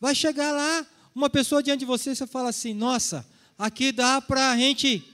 Vai 0.00 0.14
chegar 0.14 0.52
lá, 0.52 0.86
uma 1.14 1.28
pessoa 1.28 1.62
diante 1.62 1.80
de 1.80 1.84
você, 1.84 2.14
você 2.14 2.26
fala 2.26 2.50
assim: 2.50 2.72
nossa, 2.72 3.26
aqui 3.58 3.92
dá 3.92 4.20
para 4.20 4.52
a 4.52 4.56
gente 4.56 5.04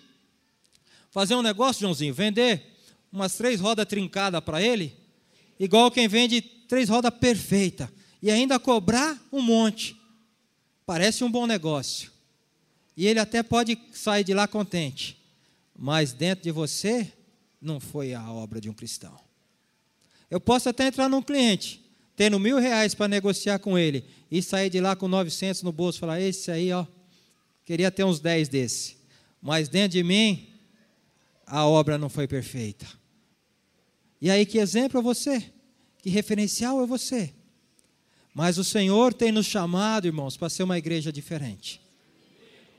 fazer 1.11 1.35
um 1.35 1.43
negócio, 1.43 1.81
Joãozinho, 1.81 2.13
vender 2.13 2.75
umas 3.11 3.35
três 3.35 3.61
rodas 3.61 3.87
trincadas 3.87 4.43
para 4.43 4.61
ele, 4.61 4.95
igual 5.59 5.91
quem 5.91 6.09
vende 6.09 6.41
três 6.41 6.89
rodas 6.89 7.13
perfeita 7.19 7.91
e 8.21 8.31
ainda 8.31 8.59
cobrar 8.59 9.19
um 9.33 9.41
monte. 9.41 9.97
Parece 10.85 11.25
um 11.25 11.31
bom 11.31 11.47
negócio. 11.47 12.11
E 12.97 13.07
ele 13.07 13.19
até 13.19 13.43
pode 13.43 13.79
sair 13.93 14.25
de 14.25 14.35
lá 14.35 14.47
contente, 14.47 15.19
mas 15.77 16.13
dentro 16.13 16.45
de 16.45 16.51
você 16.51 17.13
não 17.61 17.81
foi 17.81 18.13
a 18.13 18.31
obra 18.31 18.61
de 18.61 18.69
um 18.69 18.75
cristão. 18.75 19.19
Eu 20.31 20.41
posso 20.41 20.69
até 20.69 20.87
entrar 20.87 21.09
num 21.09 21.23
cliente, 21.23 21.85
tendo 22.17 22.39
mil 22.39 22.59
reais 22.59 22.95
para 22.95 23.09
negociar 23.09 23.59
com 23.59 23.79
ele 23.79 24.05
e 24.31 24.43
sair 24.43 24.71
de 24.71 24.81
lá 24.81 24.97
com 24.97 25.09
900 25.09 25.63
no 25.63 25.73
bolso, 25.73 25.99
falar: 25.99 26.21
esse 26.21 26.51
aí, 26.51 26.73
ó, 26.73 26.87
queria 27.65 27.91
ter 27.91 28.05
uns 28.05 28.21
10 28.21 28.49
desse, 28.49 28.97
mas 29.41 29.69
dentro 29.69 29.91
de 29.91 30.03
mim 30.03 30.49
a 31.47 31.67
obra 31.67 31.99
não 31.99 32.09
foi 32.09 32.27
perfeita. 32.27 32.87
E 34.21 34.31
aí, 34.31 34.47
que 34.47 34.59
exemplo 34.59 35.01
é 35.01 35.03
você? 35.03 35.45
Que 36.03 36.09
referencial 36.09 36.83
é 36.83 36.87
você? 36.87 37.33
Mas 38.35 38.59
o 38.59 38.65
Senhor 38.65 39.15
tem 39.15 39.31
nos 39.31 39.47
chamado, 39.47 40.07
irmãos, 40.07 40.37
para 40.37 40.49
ser 40.49 40.63
uma 40.63 40.79
igreja 40.79 41.13
diferente. 41.13 41.81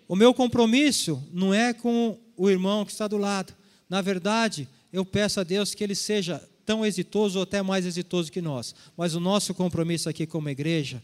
O 0.08 0.16
meu 0.16 0.34
compromisso 0.34 1.24
não 1.32 1.54
é 1.54 1.74
com 1.74 2.20
o 2.36 2.50
irmão 2.50 2.86
que 2.86 2.92
está 2.92 3.08
do 3.08 3.18
lado. 3.18 3.54
Na 3.90 4.02
verdade, 4.02 4.68
eu 4.92 5.06
peço 5.06 5.40
a 5.40 5.44
Deus 5.44 5.74
que 5.74 5.84
ele 5.84 5.96
seja 5.96 6.44
tão 6.66 6.86
exitoso 6.86 7.40
ou 7.40 7.44
até 7.44 7.62
mais 7.62 7.86
exitoso 7.86 8.32
que 8.32 8.42
nós. 8.42 8.74
Mas 8.98 9.14
o 9.14 9.20
nosso 9.20 9.54
compromisso 9.54 10.10
aqui 10.10 10.26
como 10.26 10.50
igreja 10.50 11.02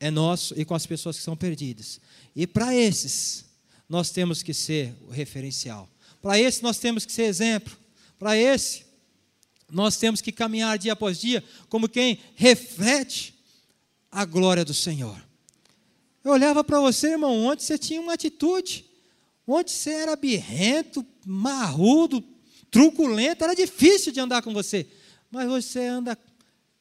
é 0.00 0.10
nosso 0.10 0.58
e 0.58 0.64
com 0.64 0.74
as 0.74 0.86
pessoas 0.86 1.16
que 1.16 1.22
são 1.22 1.36
perdidas. 1.36 2.00
E 2.34 2.46
para 2.46 2.74
esses, 2.74 3.44
nós 3.88 4.10
temos 4.10 4.42
que 4.42 4.54
ser 4.54 4.94
o 5.06 5.10
referencial. 5.10 5.88
Para 6.20 6.38
esse, 6.38 6.62
nós 6.62 6.78
temos 6.78 7.04
que 7.04 7.12
ser 7.12 7.24
exemplo. 7.24 7.76
Para 8.18 8.36
esse, 8.36 8.84
nós 9.70 9.96
temos 9.96 10.20
que 10.20 10.32
caminhar 10.32 10.78
dia 10.78 10.92
após 10.94 11.20
dia 11.20 11.44
como 11.68 11.88
quem 11.88 12.18
reflete 12.34 13.34
a 14.10 14.24
glória 14.24 14.64
do 14.64 14.72
Senhor. 14.72 15.22
Eu 16.24 16.32
olhava 16.32 16.64
para 16.64 16.80
você, 16.80 17.12
irmão, 17.12 17.44
ontem 17.44 17.64
você 17.64 17.76
tinha 17.76 18.00
uma 18.00 18.14
atitude. 18.14 18.86
Ontem 19.46 19.72
você 19.72 19.90
era 19.90 20.16
birrento, 20.16 21.04
marrudo, 21.26 22.24
truculento, 22.74 23.44
era 23.44 23.54
difícil 23.54 24.12
de 24.12 24.18
andar 24.18 24.42
com 24.42 24.52
você. 24.52 24.84
Mas 25.30 25.46
você 25.46 25.86
anda, 25.86 26.18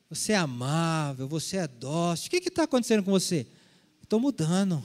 você 0.10 0.32
é 0.32 0.38
amável, 0.38 1.28
você 1.28 1.58
é 1.58 1.68
dócil. 1.68 2.28
O 2.28 2.30
que 2.32 2.50
está 2.50 2.64
acontecendo 2.64 3.04
com 3.04 3.12
você? 3.12 3.46
Estou 4.02 4.20
mudando. 4.20 4.84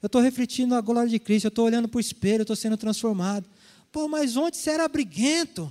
Eu 0.00 0.06
estou 0.06 0.22
refletindo 0.22 0.74
a 0.74 0.80
glória 0.80 1.10
de 1.10 1.18
Cristo, 1.18 1.44
eu 1.44 1.48
estou 1.50 1.66
olhando 1.66 1.88
para 1.88 1.98
o 1.98 2.00
espelho, 2.00 2.38
eu 2.38 2.44
estou 2.44 2.56
sendo 2.56 2.78
transformado. 2.78 3.46
Pô, 3.92 4.08
mas 4.08 4.34
ontem 4.34 4.58
você 4.58 4.70
era 4.70 4.88
briguento. 4.88 5.70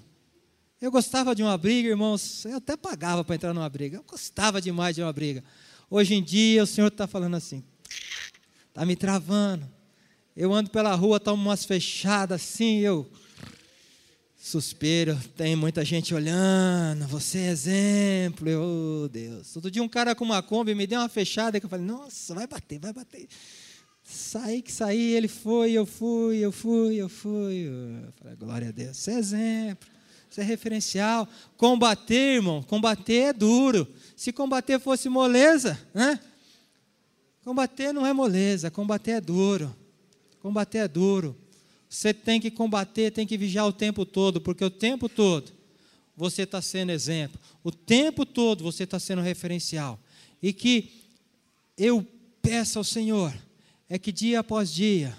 Eu 0.80 0.92
gostava 0.92 1.34
de 1.34 1.42
uma 1.42 1.58
briga, 1.58 1.90
irmãos. 1.90 2.46
Eu 2.46 2.58
até 2.58 2.78
pagava 2.78 3.24
para 3.24 3.34
entrar 3.34 3.56
numa 3.56 3.70
briga. 3.70 3.98
Eu 3.98 4.04
gostava 4.04 4.62
demais 4.62 4.96
de 4.96 5.02
uma 5.02 5.12
briga. 5.12 5.44
Hoje 5.90 6.14
em 6.14 6.22
dia, 6.22 6.62
o 6.62 6.68
Senhor 6.68 6.90
está 6.90 7.08
falando 7.08 7.36
assim: 7.36 7.64
Está 8.70 8.86
me 8.86 8.96
travando. 8.96 9.68
Eu 10.36 10.54
ando 10.54 10.70
pela 10.70 10.94
rua, 10.94 11.20
tomo 11.20 11.42
umas 11.42 11.66
fechadas 11.66 12.42
assim, 12.42 12.80
eu 12.80 13.10
suspiro, 14.44 15.18
tem 15.38 15.56
muita 15.56 15.86
gente 15.86 16.14
olhando, 16.14 17.08
você 17.08 17.38
é 17.38 17.48
exemplo, 17.50 18.50
oh 18.52 19.08
Deus. 19.08 19.56
Outro 19.56 19.72
dia 19.72 19.82
um 19.82 19.88
cara 19.88 20.14
com 20.14 20.26
uma 20.26 20.44
Kombi 20.44 20.76
me 20.76 20.86
deu 20.86 21.00
uma 21.00 21.08
fechada 21.08 21.62
que 21.62 21.66
eu 21.66 21.70
falei, 21.70 21.86
nossa, 21.86 22.36
vai 22.36 22.46
bater, 22.46 22.78
vai 22.78 22.92
bater. 22.92 23.26
Saí 24.04 24.62
que 24.62 24.70
saí, 24.70 25.14
ele 25.14 25.30
foi, 25.30 25.72
eu 25.72 25.86
fui, 25.86 26.40
eu 26.40 26.52
fui, 26.52 26.98
eu 26.98 27.08
fui. 27.08 27.70
Eu 27.70 28.14
falei, 28.20 28.36
glória 28.36 28.68
a 28.68 28.72
Deus, 28.72 28.98
você 28.98 29.12
é 29.12 29.18
exemplo, 29.18 29.88
você 30.30 30.42
é 30.42 30.44
referencial. 30.44 31.26
Combater, 31.56 32.36
irmão, 32.36 32.62
combater 32.62 33.30
é 33.30 33.34
duro. 33.34 33.88
Se 34.14 34.34
combater 34.34 34.78
fosse 34.78 35.08
moleza, 35.08 35.80
né? 35.94 36.20
Combater 37.46 37.94
não 37.94 38.06
é 38.06 38.12
moleza, 38.12 38.70
combater 38.70 39.12
é 39.12 39.22
duro. 39.22 39.74
Combater 40.42 40.80
é 40.80 40.88
duro. 40.90 41.34
Você 41.94 42.12
tem 42.12 42.42
que 42.42 42.50
combater, 42.50 43.12
tem 43.12 43.28
que 43.28 43.38
vigiar 43.38 43.68
o 43.68 43.72
tempo 43.72 44.04
todo, 44.04 44.42
porque 44.42 44.66
o 44.66 44.70
tempo 44.72 45.08
todo 45.08 45.52
você 46.18 46.42
está 46.42 46.60
sendo 46.60 46.92
exemplo. 46.92 47.40
O 47.64 47.72
tempo 47.72 48.26
todo 48.26 48.64
você 48.64 48.84
está 48.84 49.00
sendo 49.00 49.22
referencial. 49.22 50.00
E 50.42 50.52
que 50.52 51.04
eu 51.78 52.04
peço 52.42 52.80
ao 52.80 52.84
Senhor 52.84 53.32
é 53.88 54.00
que 54.00 54.12
dia 54.12 54.40
após 54.40 54.74
dia 54.74 55.16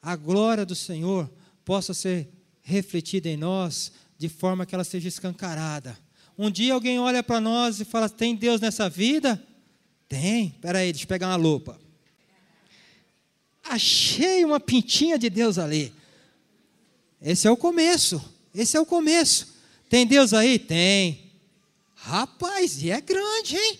a 0.00 0.14
glória 0.14 0.64
do 0.64 0.76
Senhor 0.76 1.28
possa 1.64 1.92
ser 1.92 2.28
refletida 2.62 3.28
em 3.28 3.36
nós 3.36 3.90
de 4.16 4.28
forma 4.28 4.64
que 4.64 4.76
ela 4.76 4.84
seja 4.84 5.08
escancarada. 5.08 5.98
Um 6.38 6.52
dia 6.52 6.72
alguém 6.72 7.00
olha 7.00 7.20
para 7.20 7.40
nós 7.40 7.80
e 7.80 7.84
fala: 7.84 8.08
tem 8.08 8.36
Deus 8.36 8.60
nessa 8.60 8.88
vida? 8.88 9.44
Tem? 10.08 10.54
Espera 10.54 10.78
aí, 10.78 10.92
deixa 10.92 11.04
eu 11.04 11.08
pegar 11.08 11.26
uma 11.26 11.36
lupa. 11.36 11.80
Achei 13.70 14.44
uma 14.44 14.58
pintinha 14.58 15.16
de 15.16 15.30
Deus 15.30 15.56
ali. 15.56 15.92
Esse 17.22 17.46
é 17.46 17.50
o 17.50 17.56
começo. 17.56 18.20
Esse 18.52 18.76
é 18.76 18.80
o 18.80 18.84
começo. 18.84 19.54
Tem 19.88 20.04
Deus 20.04 20.34
aí? 20.34 20.58
Tem. 20.58 21.30
Rapaz, 21.94 22.82
e 22.82 22.90
é 22.90 23.00
grande, 23.00 23.56
hein? 23.56 23.78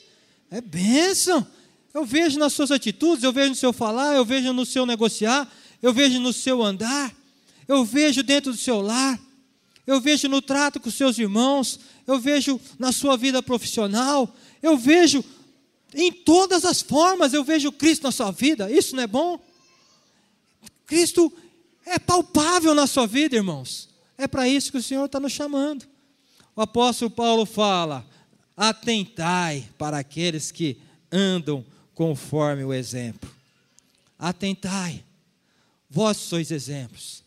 É 0.48 0.60
bênção. 0.60 1.44
Eu 1.92 2.04
vejo 2.04 2.38
nas 2.38 2.52
suas 2.52 2.70
atitudes, 2.70 3.24
eu 3.24 3.32
vejo 3.32 3.48
no 3.48 3.56
seu 3.56 3.72
falar, 3.72 4.14
eu 4.14 4.24
vejo 4.24 4.52
no 4.52 4.64
seu 4.64 4.86
negociar, 4.86 5.52
eu 5.82 5.92
vejo 5.92 6.20
no 6.20 6.32
seu 6.32 6.62
andar, 6.62 7.12
eu 7.66 7.84
vejo 7.84 8.22
dentro 8.22 8.52
do 8.52 8.58
seu 8.58 8.80
lar, 8.80 9.18
eu 9.86 10.00
vejo 10.00 10.28
no 10.28 10.40
trato 10.40 10.78
com 10.78 10.88
seus 10.88 11.18
irmãos, 11.18 11.80
eu 12.06 12.20
vejo 12.20 12.60
na 12.78 12.92
sua 12.92 13.16
vida 13.16 13.42
profissional, 13.42 14.32
eu 14.62 14.76
vejo 14.76 15.24
em 15.92 16.12
todas 16.12 16.64
as 16.64 16.80
formas 16.80 17.32
eu 17.32 17.42
vejo 17.42 17.72
Cristo 17.72 18.04
na 18.04 18.12
sua 18.12 18.30
vida. 18.30 18.70
Isso 18.70 18.94
não 18.94 19.02
é 19.02 19.06
bom? 19.08 19.40
Cristo 20.90 21.32
é 21.86 22.00
palpável 22.00 22.74
na 22.74 22.84
sua 22.84 23.06
vida, 23.06 23.36
irmãos. 23.36 23.88
É 24.18 24.26
para 24.26 24.48
isso 24.48 24.72
que 24.72 24.78
o 24.78 24.82
Senhor 24.82 25.04
está 25.04 25.20
nos 25.20 25.30
chamando. 25.30 25.86
O 26.56 26.60
apóstolo 26.60 27.08
Paulo 27.08 27.46
fala: 27.46 28.04
atentai 28.56 29.68
para 29.78 29.98
aqueles 29.98 30.50
que 30.50 30.80
andam 31.12 31.64
conforme 31.94 32.64
o 32.64 32.74
exemplo. 32.74 33.30
Atentai. 34.18 35.04
Vós 35.88 36.16
sois 36.16 36.50
exemplos. 36.50 37.22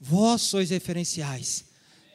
Vós 0.00 0.42
sois 0.42 0.70
referenciais. 0.70 1.66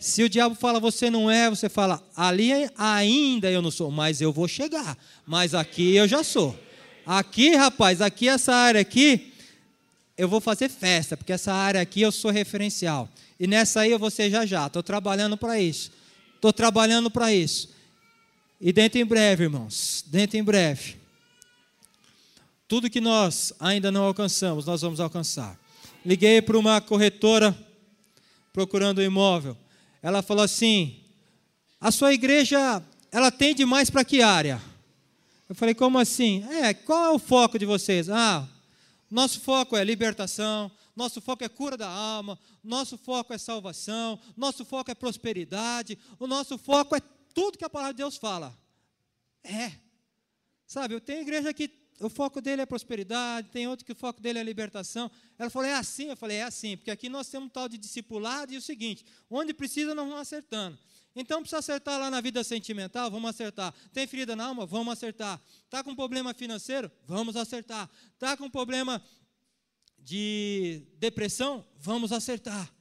Se 0.02 0.22
o 0.22 0.30
diabo 0.30 0.54
fala 0.54 0.82
você 0.82 1.10
não 1.10 1.32
é, 1.32 1.50
você 1.50 1.70
fala 1.70 2.06
ali 2.14 2.52
ainda 2.78 3.50
eu 3.50 3.62
não 3.62 3.72
sou, 3.72 3.90
mas 3.90 4.20
eu 4.20 4.34
vou 4.34 4.50
chegar. 4.50 4.98
Mas 5.26 5.54
aqui 5.54 5.96
eu 5.96 6.10
já 6.10 6.26
sou. 6.26 6.60
Aqui, 7.06 7.56
rapaz, 7.56 8.02
aqui 8.02 8.28
essa 8.28 8.54
área 8.54 8.82
aqui, 8.82 9.34
eu 10.20 10.28
vou 10.28 10.40
fazer 10.42 10.70
festa, 10.70 11.16
porque 11.16 11.34
essa 11.34 11.54
área 11.54 11.82
aqui 11.82 12.02
eu 12.02 12.12
sou 12.12 12.30
referencial. 12.30 13.10
E 13.40 13.48
nessa 13.48 13.82
aí 13.82 13.92
eu 13.92 13.98
vou 13.98 14.12
ser 14.12 14.30
já 14.30 14.46
já. 14.46 14.68
Estou 14.68 14.84
trabalhando 14.84 15.38
para 15.38 15.60
isso. 15.60 15.92
Estou 16.36 16.54
trabalhando 16.54 17.10
para 17.10 17.34
isso. 17.34 17.70
E 18.62 18.72
dentro 18.74 19.00
em 19.00 19.06
breve, 19.06 19.46
irmãos, 19.46 20.04
dentro 20.08 20.38
em 20.38 20.44
breve, 20.44 20.98
tudo 22.68 22.90
que 22.90 23.02
nós 23.02 23.54
ainda 23.60 23.92
não 23.92 24.04
alcançamos, 24.04 24.66
nós 24.66 24.82
vamos 24.82 25.00
alcançar. 25.00 25.58
Liguei 26.06 26.42
para 26.42 26.58
uma 26.58 26.80
corretora 26.80 27.58
procurando 28.54 29.00
um 29.00 29.04
imóvel 29.04 29.58
ela 30.02 30.22
falou 30.22 30.44
assim: 30.44 30.96
a 31.80 31.92
sua 31.92 32.14
igreja, 32.14 32.82
ela 33.12 33.32
tende 33.32 33.66
mais 33.66 33.90
para 33.90 34.04
que 34.04 34.22
área? 34.22 34.62
Eu 35.48 35.56
falei, 35.56 35.74
como 35.74 35.98
assim? 35.98 36.46
É, 36.48 36.74
qual 36.74 37.06
é 37.06 37.10
o 37.10 37.20
foco 37.20 37.58
de 37.58 37.66
vocês? 37.66 38.10
Ah, 38.10 38.48
nosso 39.10 39.40
foco 39.40 39.76
é 39.76 39.84
libertação, 39.84 40.72
nosso 40.96 41.22
foco 41.22 41.44
é 41.44 41.50
cura 41.50 41.76
da 41.76 41.90
alma, 41.90 42.40
nosso 42.64 42.98
foco 42.98 43.34
é 43.34 43.38
salvação, 43.38 44.20
nosso 44.36 44.64
foco 44.64 44.92
é 44.92 44.96
prosperidade, 44.96 45.98
o 46.20 46.28
nosso 46.28 46.58
foco 46.58 46.96
é 46.96 47.02
tudo 47.34 47.58
que 47.58 47.66
a 47.66 47.70
palavra 47.70 47.94
de 47.94 47.98
Deus 47.98 48.18
fala. 48.18 48.58
É. 49.44 49.72
Sabe, 50.68 50.94
eu 50.94 51.02
tenho 51.02 51.22
igreja 51.22 51.54
que 51.54 51.72
o 52.00 52.10
foco 52.10 52.40
dele 52.40 52.62
é 52.62 52.66
prosperidade, 52.66 53.50
tem 53.50 53.68
outro 53.68 53.86
que 53.86 53.92
o 53.92 53.96
foco 53.96 54.22
dele 54.22 54.40
é 54.40 54.44
libertação. 54.44 55.10
Ela 55.38 55.50
falou, 55.50 55.68
é 55.68 55.74
assim? 55.74 56.10
Eu 56.10 56.18
falei, 56.18 56.38
é 56.38 56.44
assim, 56.44 56.78
porque 56.78 56.92
aqui 56.92 57.10
nós 57.10 57.28
temos 57.28 57.48
um 57.48 57.50
tal 57.50 57.68
de 57.68 57.78
discipulado 57.78 58.54
e 58.54 58.58
o 58.58 58.62
seguinte, 58.62 59.06
onde 59.30 59.54
precisa 59.54 59.96
nós 59.96 60.06
vamos 60.06 60.22
acertando. 60.22 60.78
Então 61.20 61.42
precisa 61.42 61.60
acertar 61.60 62.00
lá 62.00 62.10
na 62.10 62.22
vida 62.22 62.44
sentimental, 62.46 63.12
vamos 63.12 63.30
acertar. 63.30 63.74
Tem 63.92 64.08
ferida 64.08 64.36
na 64.38 64.46
alma? 64.46 64.66
Vamos 64.66 64.94
acertar. 64.94 65.42
Está 65.66 65.84
com 65.84 65.94
problema 65.94 66.34
financeiro? 66.34 66.90
Vamos 67.06 67.36
acertar. 67.36 67.90
Está 68.14 68.38
com 68.38 68.50
problema 68.50 69.04
de 69.98 70.82
depressão? 70.98 71.66
Vamos 71.78 72.14
acertar. 72.14 72.74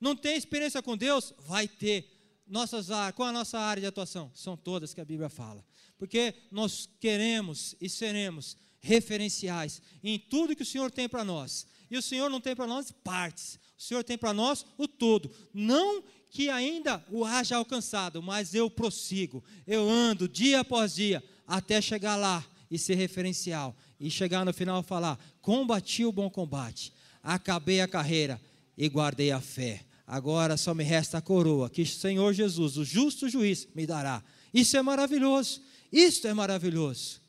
Não 0.00 0.16
tem 0.16 0.36
experiência 0.36 0.82
com 0.82 0.96
Deus? 0.96 1.32
Vai 1.46 1.68
ter. 1.68 2.10
Nossas 2.46 2.88
qual 3.14 3.28
a 3.28 3.32
nossa 3.32 3.58
área 3.58 3.80
de 3.80 3.86
atuação? 3.86 4.30
São 4.34 4.56
todas 4.56 4.92
que 4.92 5.00
a 5.00 5.04
Bíblia 5.04 5.28
fala. 5.28 5.64
Porque 5.96 6.34
nós 6.50 6.88
queremos 6.98 7.76
e 7.80 7.88
seremos 7.88 8.56
referenciais 8.80 9.80
em 10.02 10.18
tudo 10.18 10.56
que 10.56 10.62
o 10.62 10.66
Senhor 10.66 10.90
tem 10.90 11.08
para 11.08 11.24
nós. 11.24 11.64
E 11.88 11.96
o 11.96 12.02
Senhor 12.02 12.28
não 12.28 12.40
tem 12.40 12.56
para 12.56 12.66
nós 12.66 12.90
partes, 12.90 13.58
o 13.78 13.82
Senhor 13.82 14.02
tem 14.02 14.18
para 14.18 14.32
nós 14.32 14.66
o 14.76 14.88
todo. 14.88 15.30
Não 15.52 16.02
que 16.34 16.50
ainda 16.50 17.00
o 17.12 17.24
haja 17.24 17.56
alcançado, 17.56 18.20
mas 18.20 18.54
eu 18.54 18.68
prossigo, 18.68 19.42
eu 19.64 19.88
ando 19.88 20.28
dia 20.28 20.60
após 20.60 20.96
dia 20.96 21.22
até 21.46 21.80
chegar 21.80 22.16
lá 22.16 22.44
e 22.68 22.76
ser 22.76 22.96
referencial. 22.96 23.74
E 24.00 24.10
chegar 24.10 24.44
no 24.44 24.52
final 24.52 24.80
e 24.80 24.84
falar: 24.84 25.16
combati 25.40 26.04
o 26.04 26.10
bom 26.10 26.28
combate, 26.28 26.92
acabei 27.22 27.80
a 27.80 27.86
carreira 27.86 28.40
e 28.76 28.88
guardei 28.88 29.30
a 29.30 29.40
fé. 29.40 29.84
Agora 30.04 30.56
só 30.56 30.74
me 30.74 30.82
resta 30.82 31.18
a 31.18 31.22
coroa 31.22 31.70
que 31.70 31.82
o 31.82 31.86
Senhor 31.86 32.32
Jesus, 32.34 32.76
o 32.76 32.84
justo 32.84 33.28
juiz, 33.28 33.68
me 33.72 33.86
dará. 33.86 34.20
Isso 34.52 34.76
é 34.76 34.82
maravilhoso. 34.82 35.62
Isto 35.92 36.26
é 36.26 36.34
maravilhoso. 36.34 37.20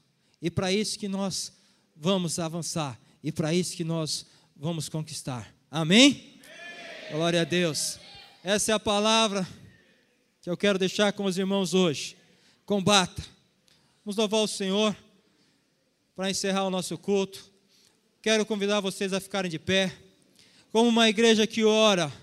E 0.41 0.49
para 0.49 0.72
isso 0.72 0.97
que 0.97 1.08
nós 1.08 1.53
vamos 1.95 2.39
avançar. 2.39 2.99
E 3.24 3.32
para 3.32 3.53
isso 3.53 3.78
que 3.78 3.84
nós 3.84 4.26
vamos 4.56 4.89
conquistar. 4.89 5.53
Amém? 5.70 6.39
Amém? 6.41 7.12
Glória 7.12 7.41
a 7.41 7.45
Deus. 7.45 7.99
Essa 8.48 8.74
é 8.74 8.76
a 8.76 8.80
palavra 8.80 9.48
que 10.39 10.48
eu 10.48 10.56
quero 10.56 10.78
deixar 10.78 11.12
com 11.14 11.26
os 11.26 11.36
irmãos 11.36 11.74
hoje. 11.74 12.16
Combata. 12.64 13.26
Vamos 14.06 14.18
louvar 14.18 14.41
o 14.41 14.48
Senhor. 14.48 14.96
para 16.16 16.30
encerrar 16.30 16.64
o 16.64 16.70
nosso 16.70 16.96
culto. 16.96 17.43
Quero 18.22 18.46
convidar 18.46 18.82
vocês 18.82 19.14
a 19.14 19.20
ficarem 19.20 19.50
de 19.50 19.58
pé. 19.58 19.91
Como 20.72 20.88
uma 20.88 21.10
igreja 21.10 21.48
que 21.48 21.64
ora 21.64 22.14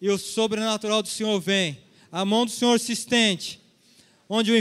e 0.00 0.10
o 0.10 0.18
sobrenatural 0.18 1.04
do 1.04 1.08
Senhor 1.08 1.40
vem, 1.40 1.80
a 2.10 2.24
mão 2.24 2.44
do 2.44 2.50
Senhor 2.50 2.80
se 2.80 2.90
estende, 2.90 3.60
onde 4.28 4.50
o 4.50 4.56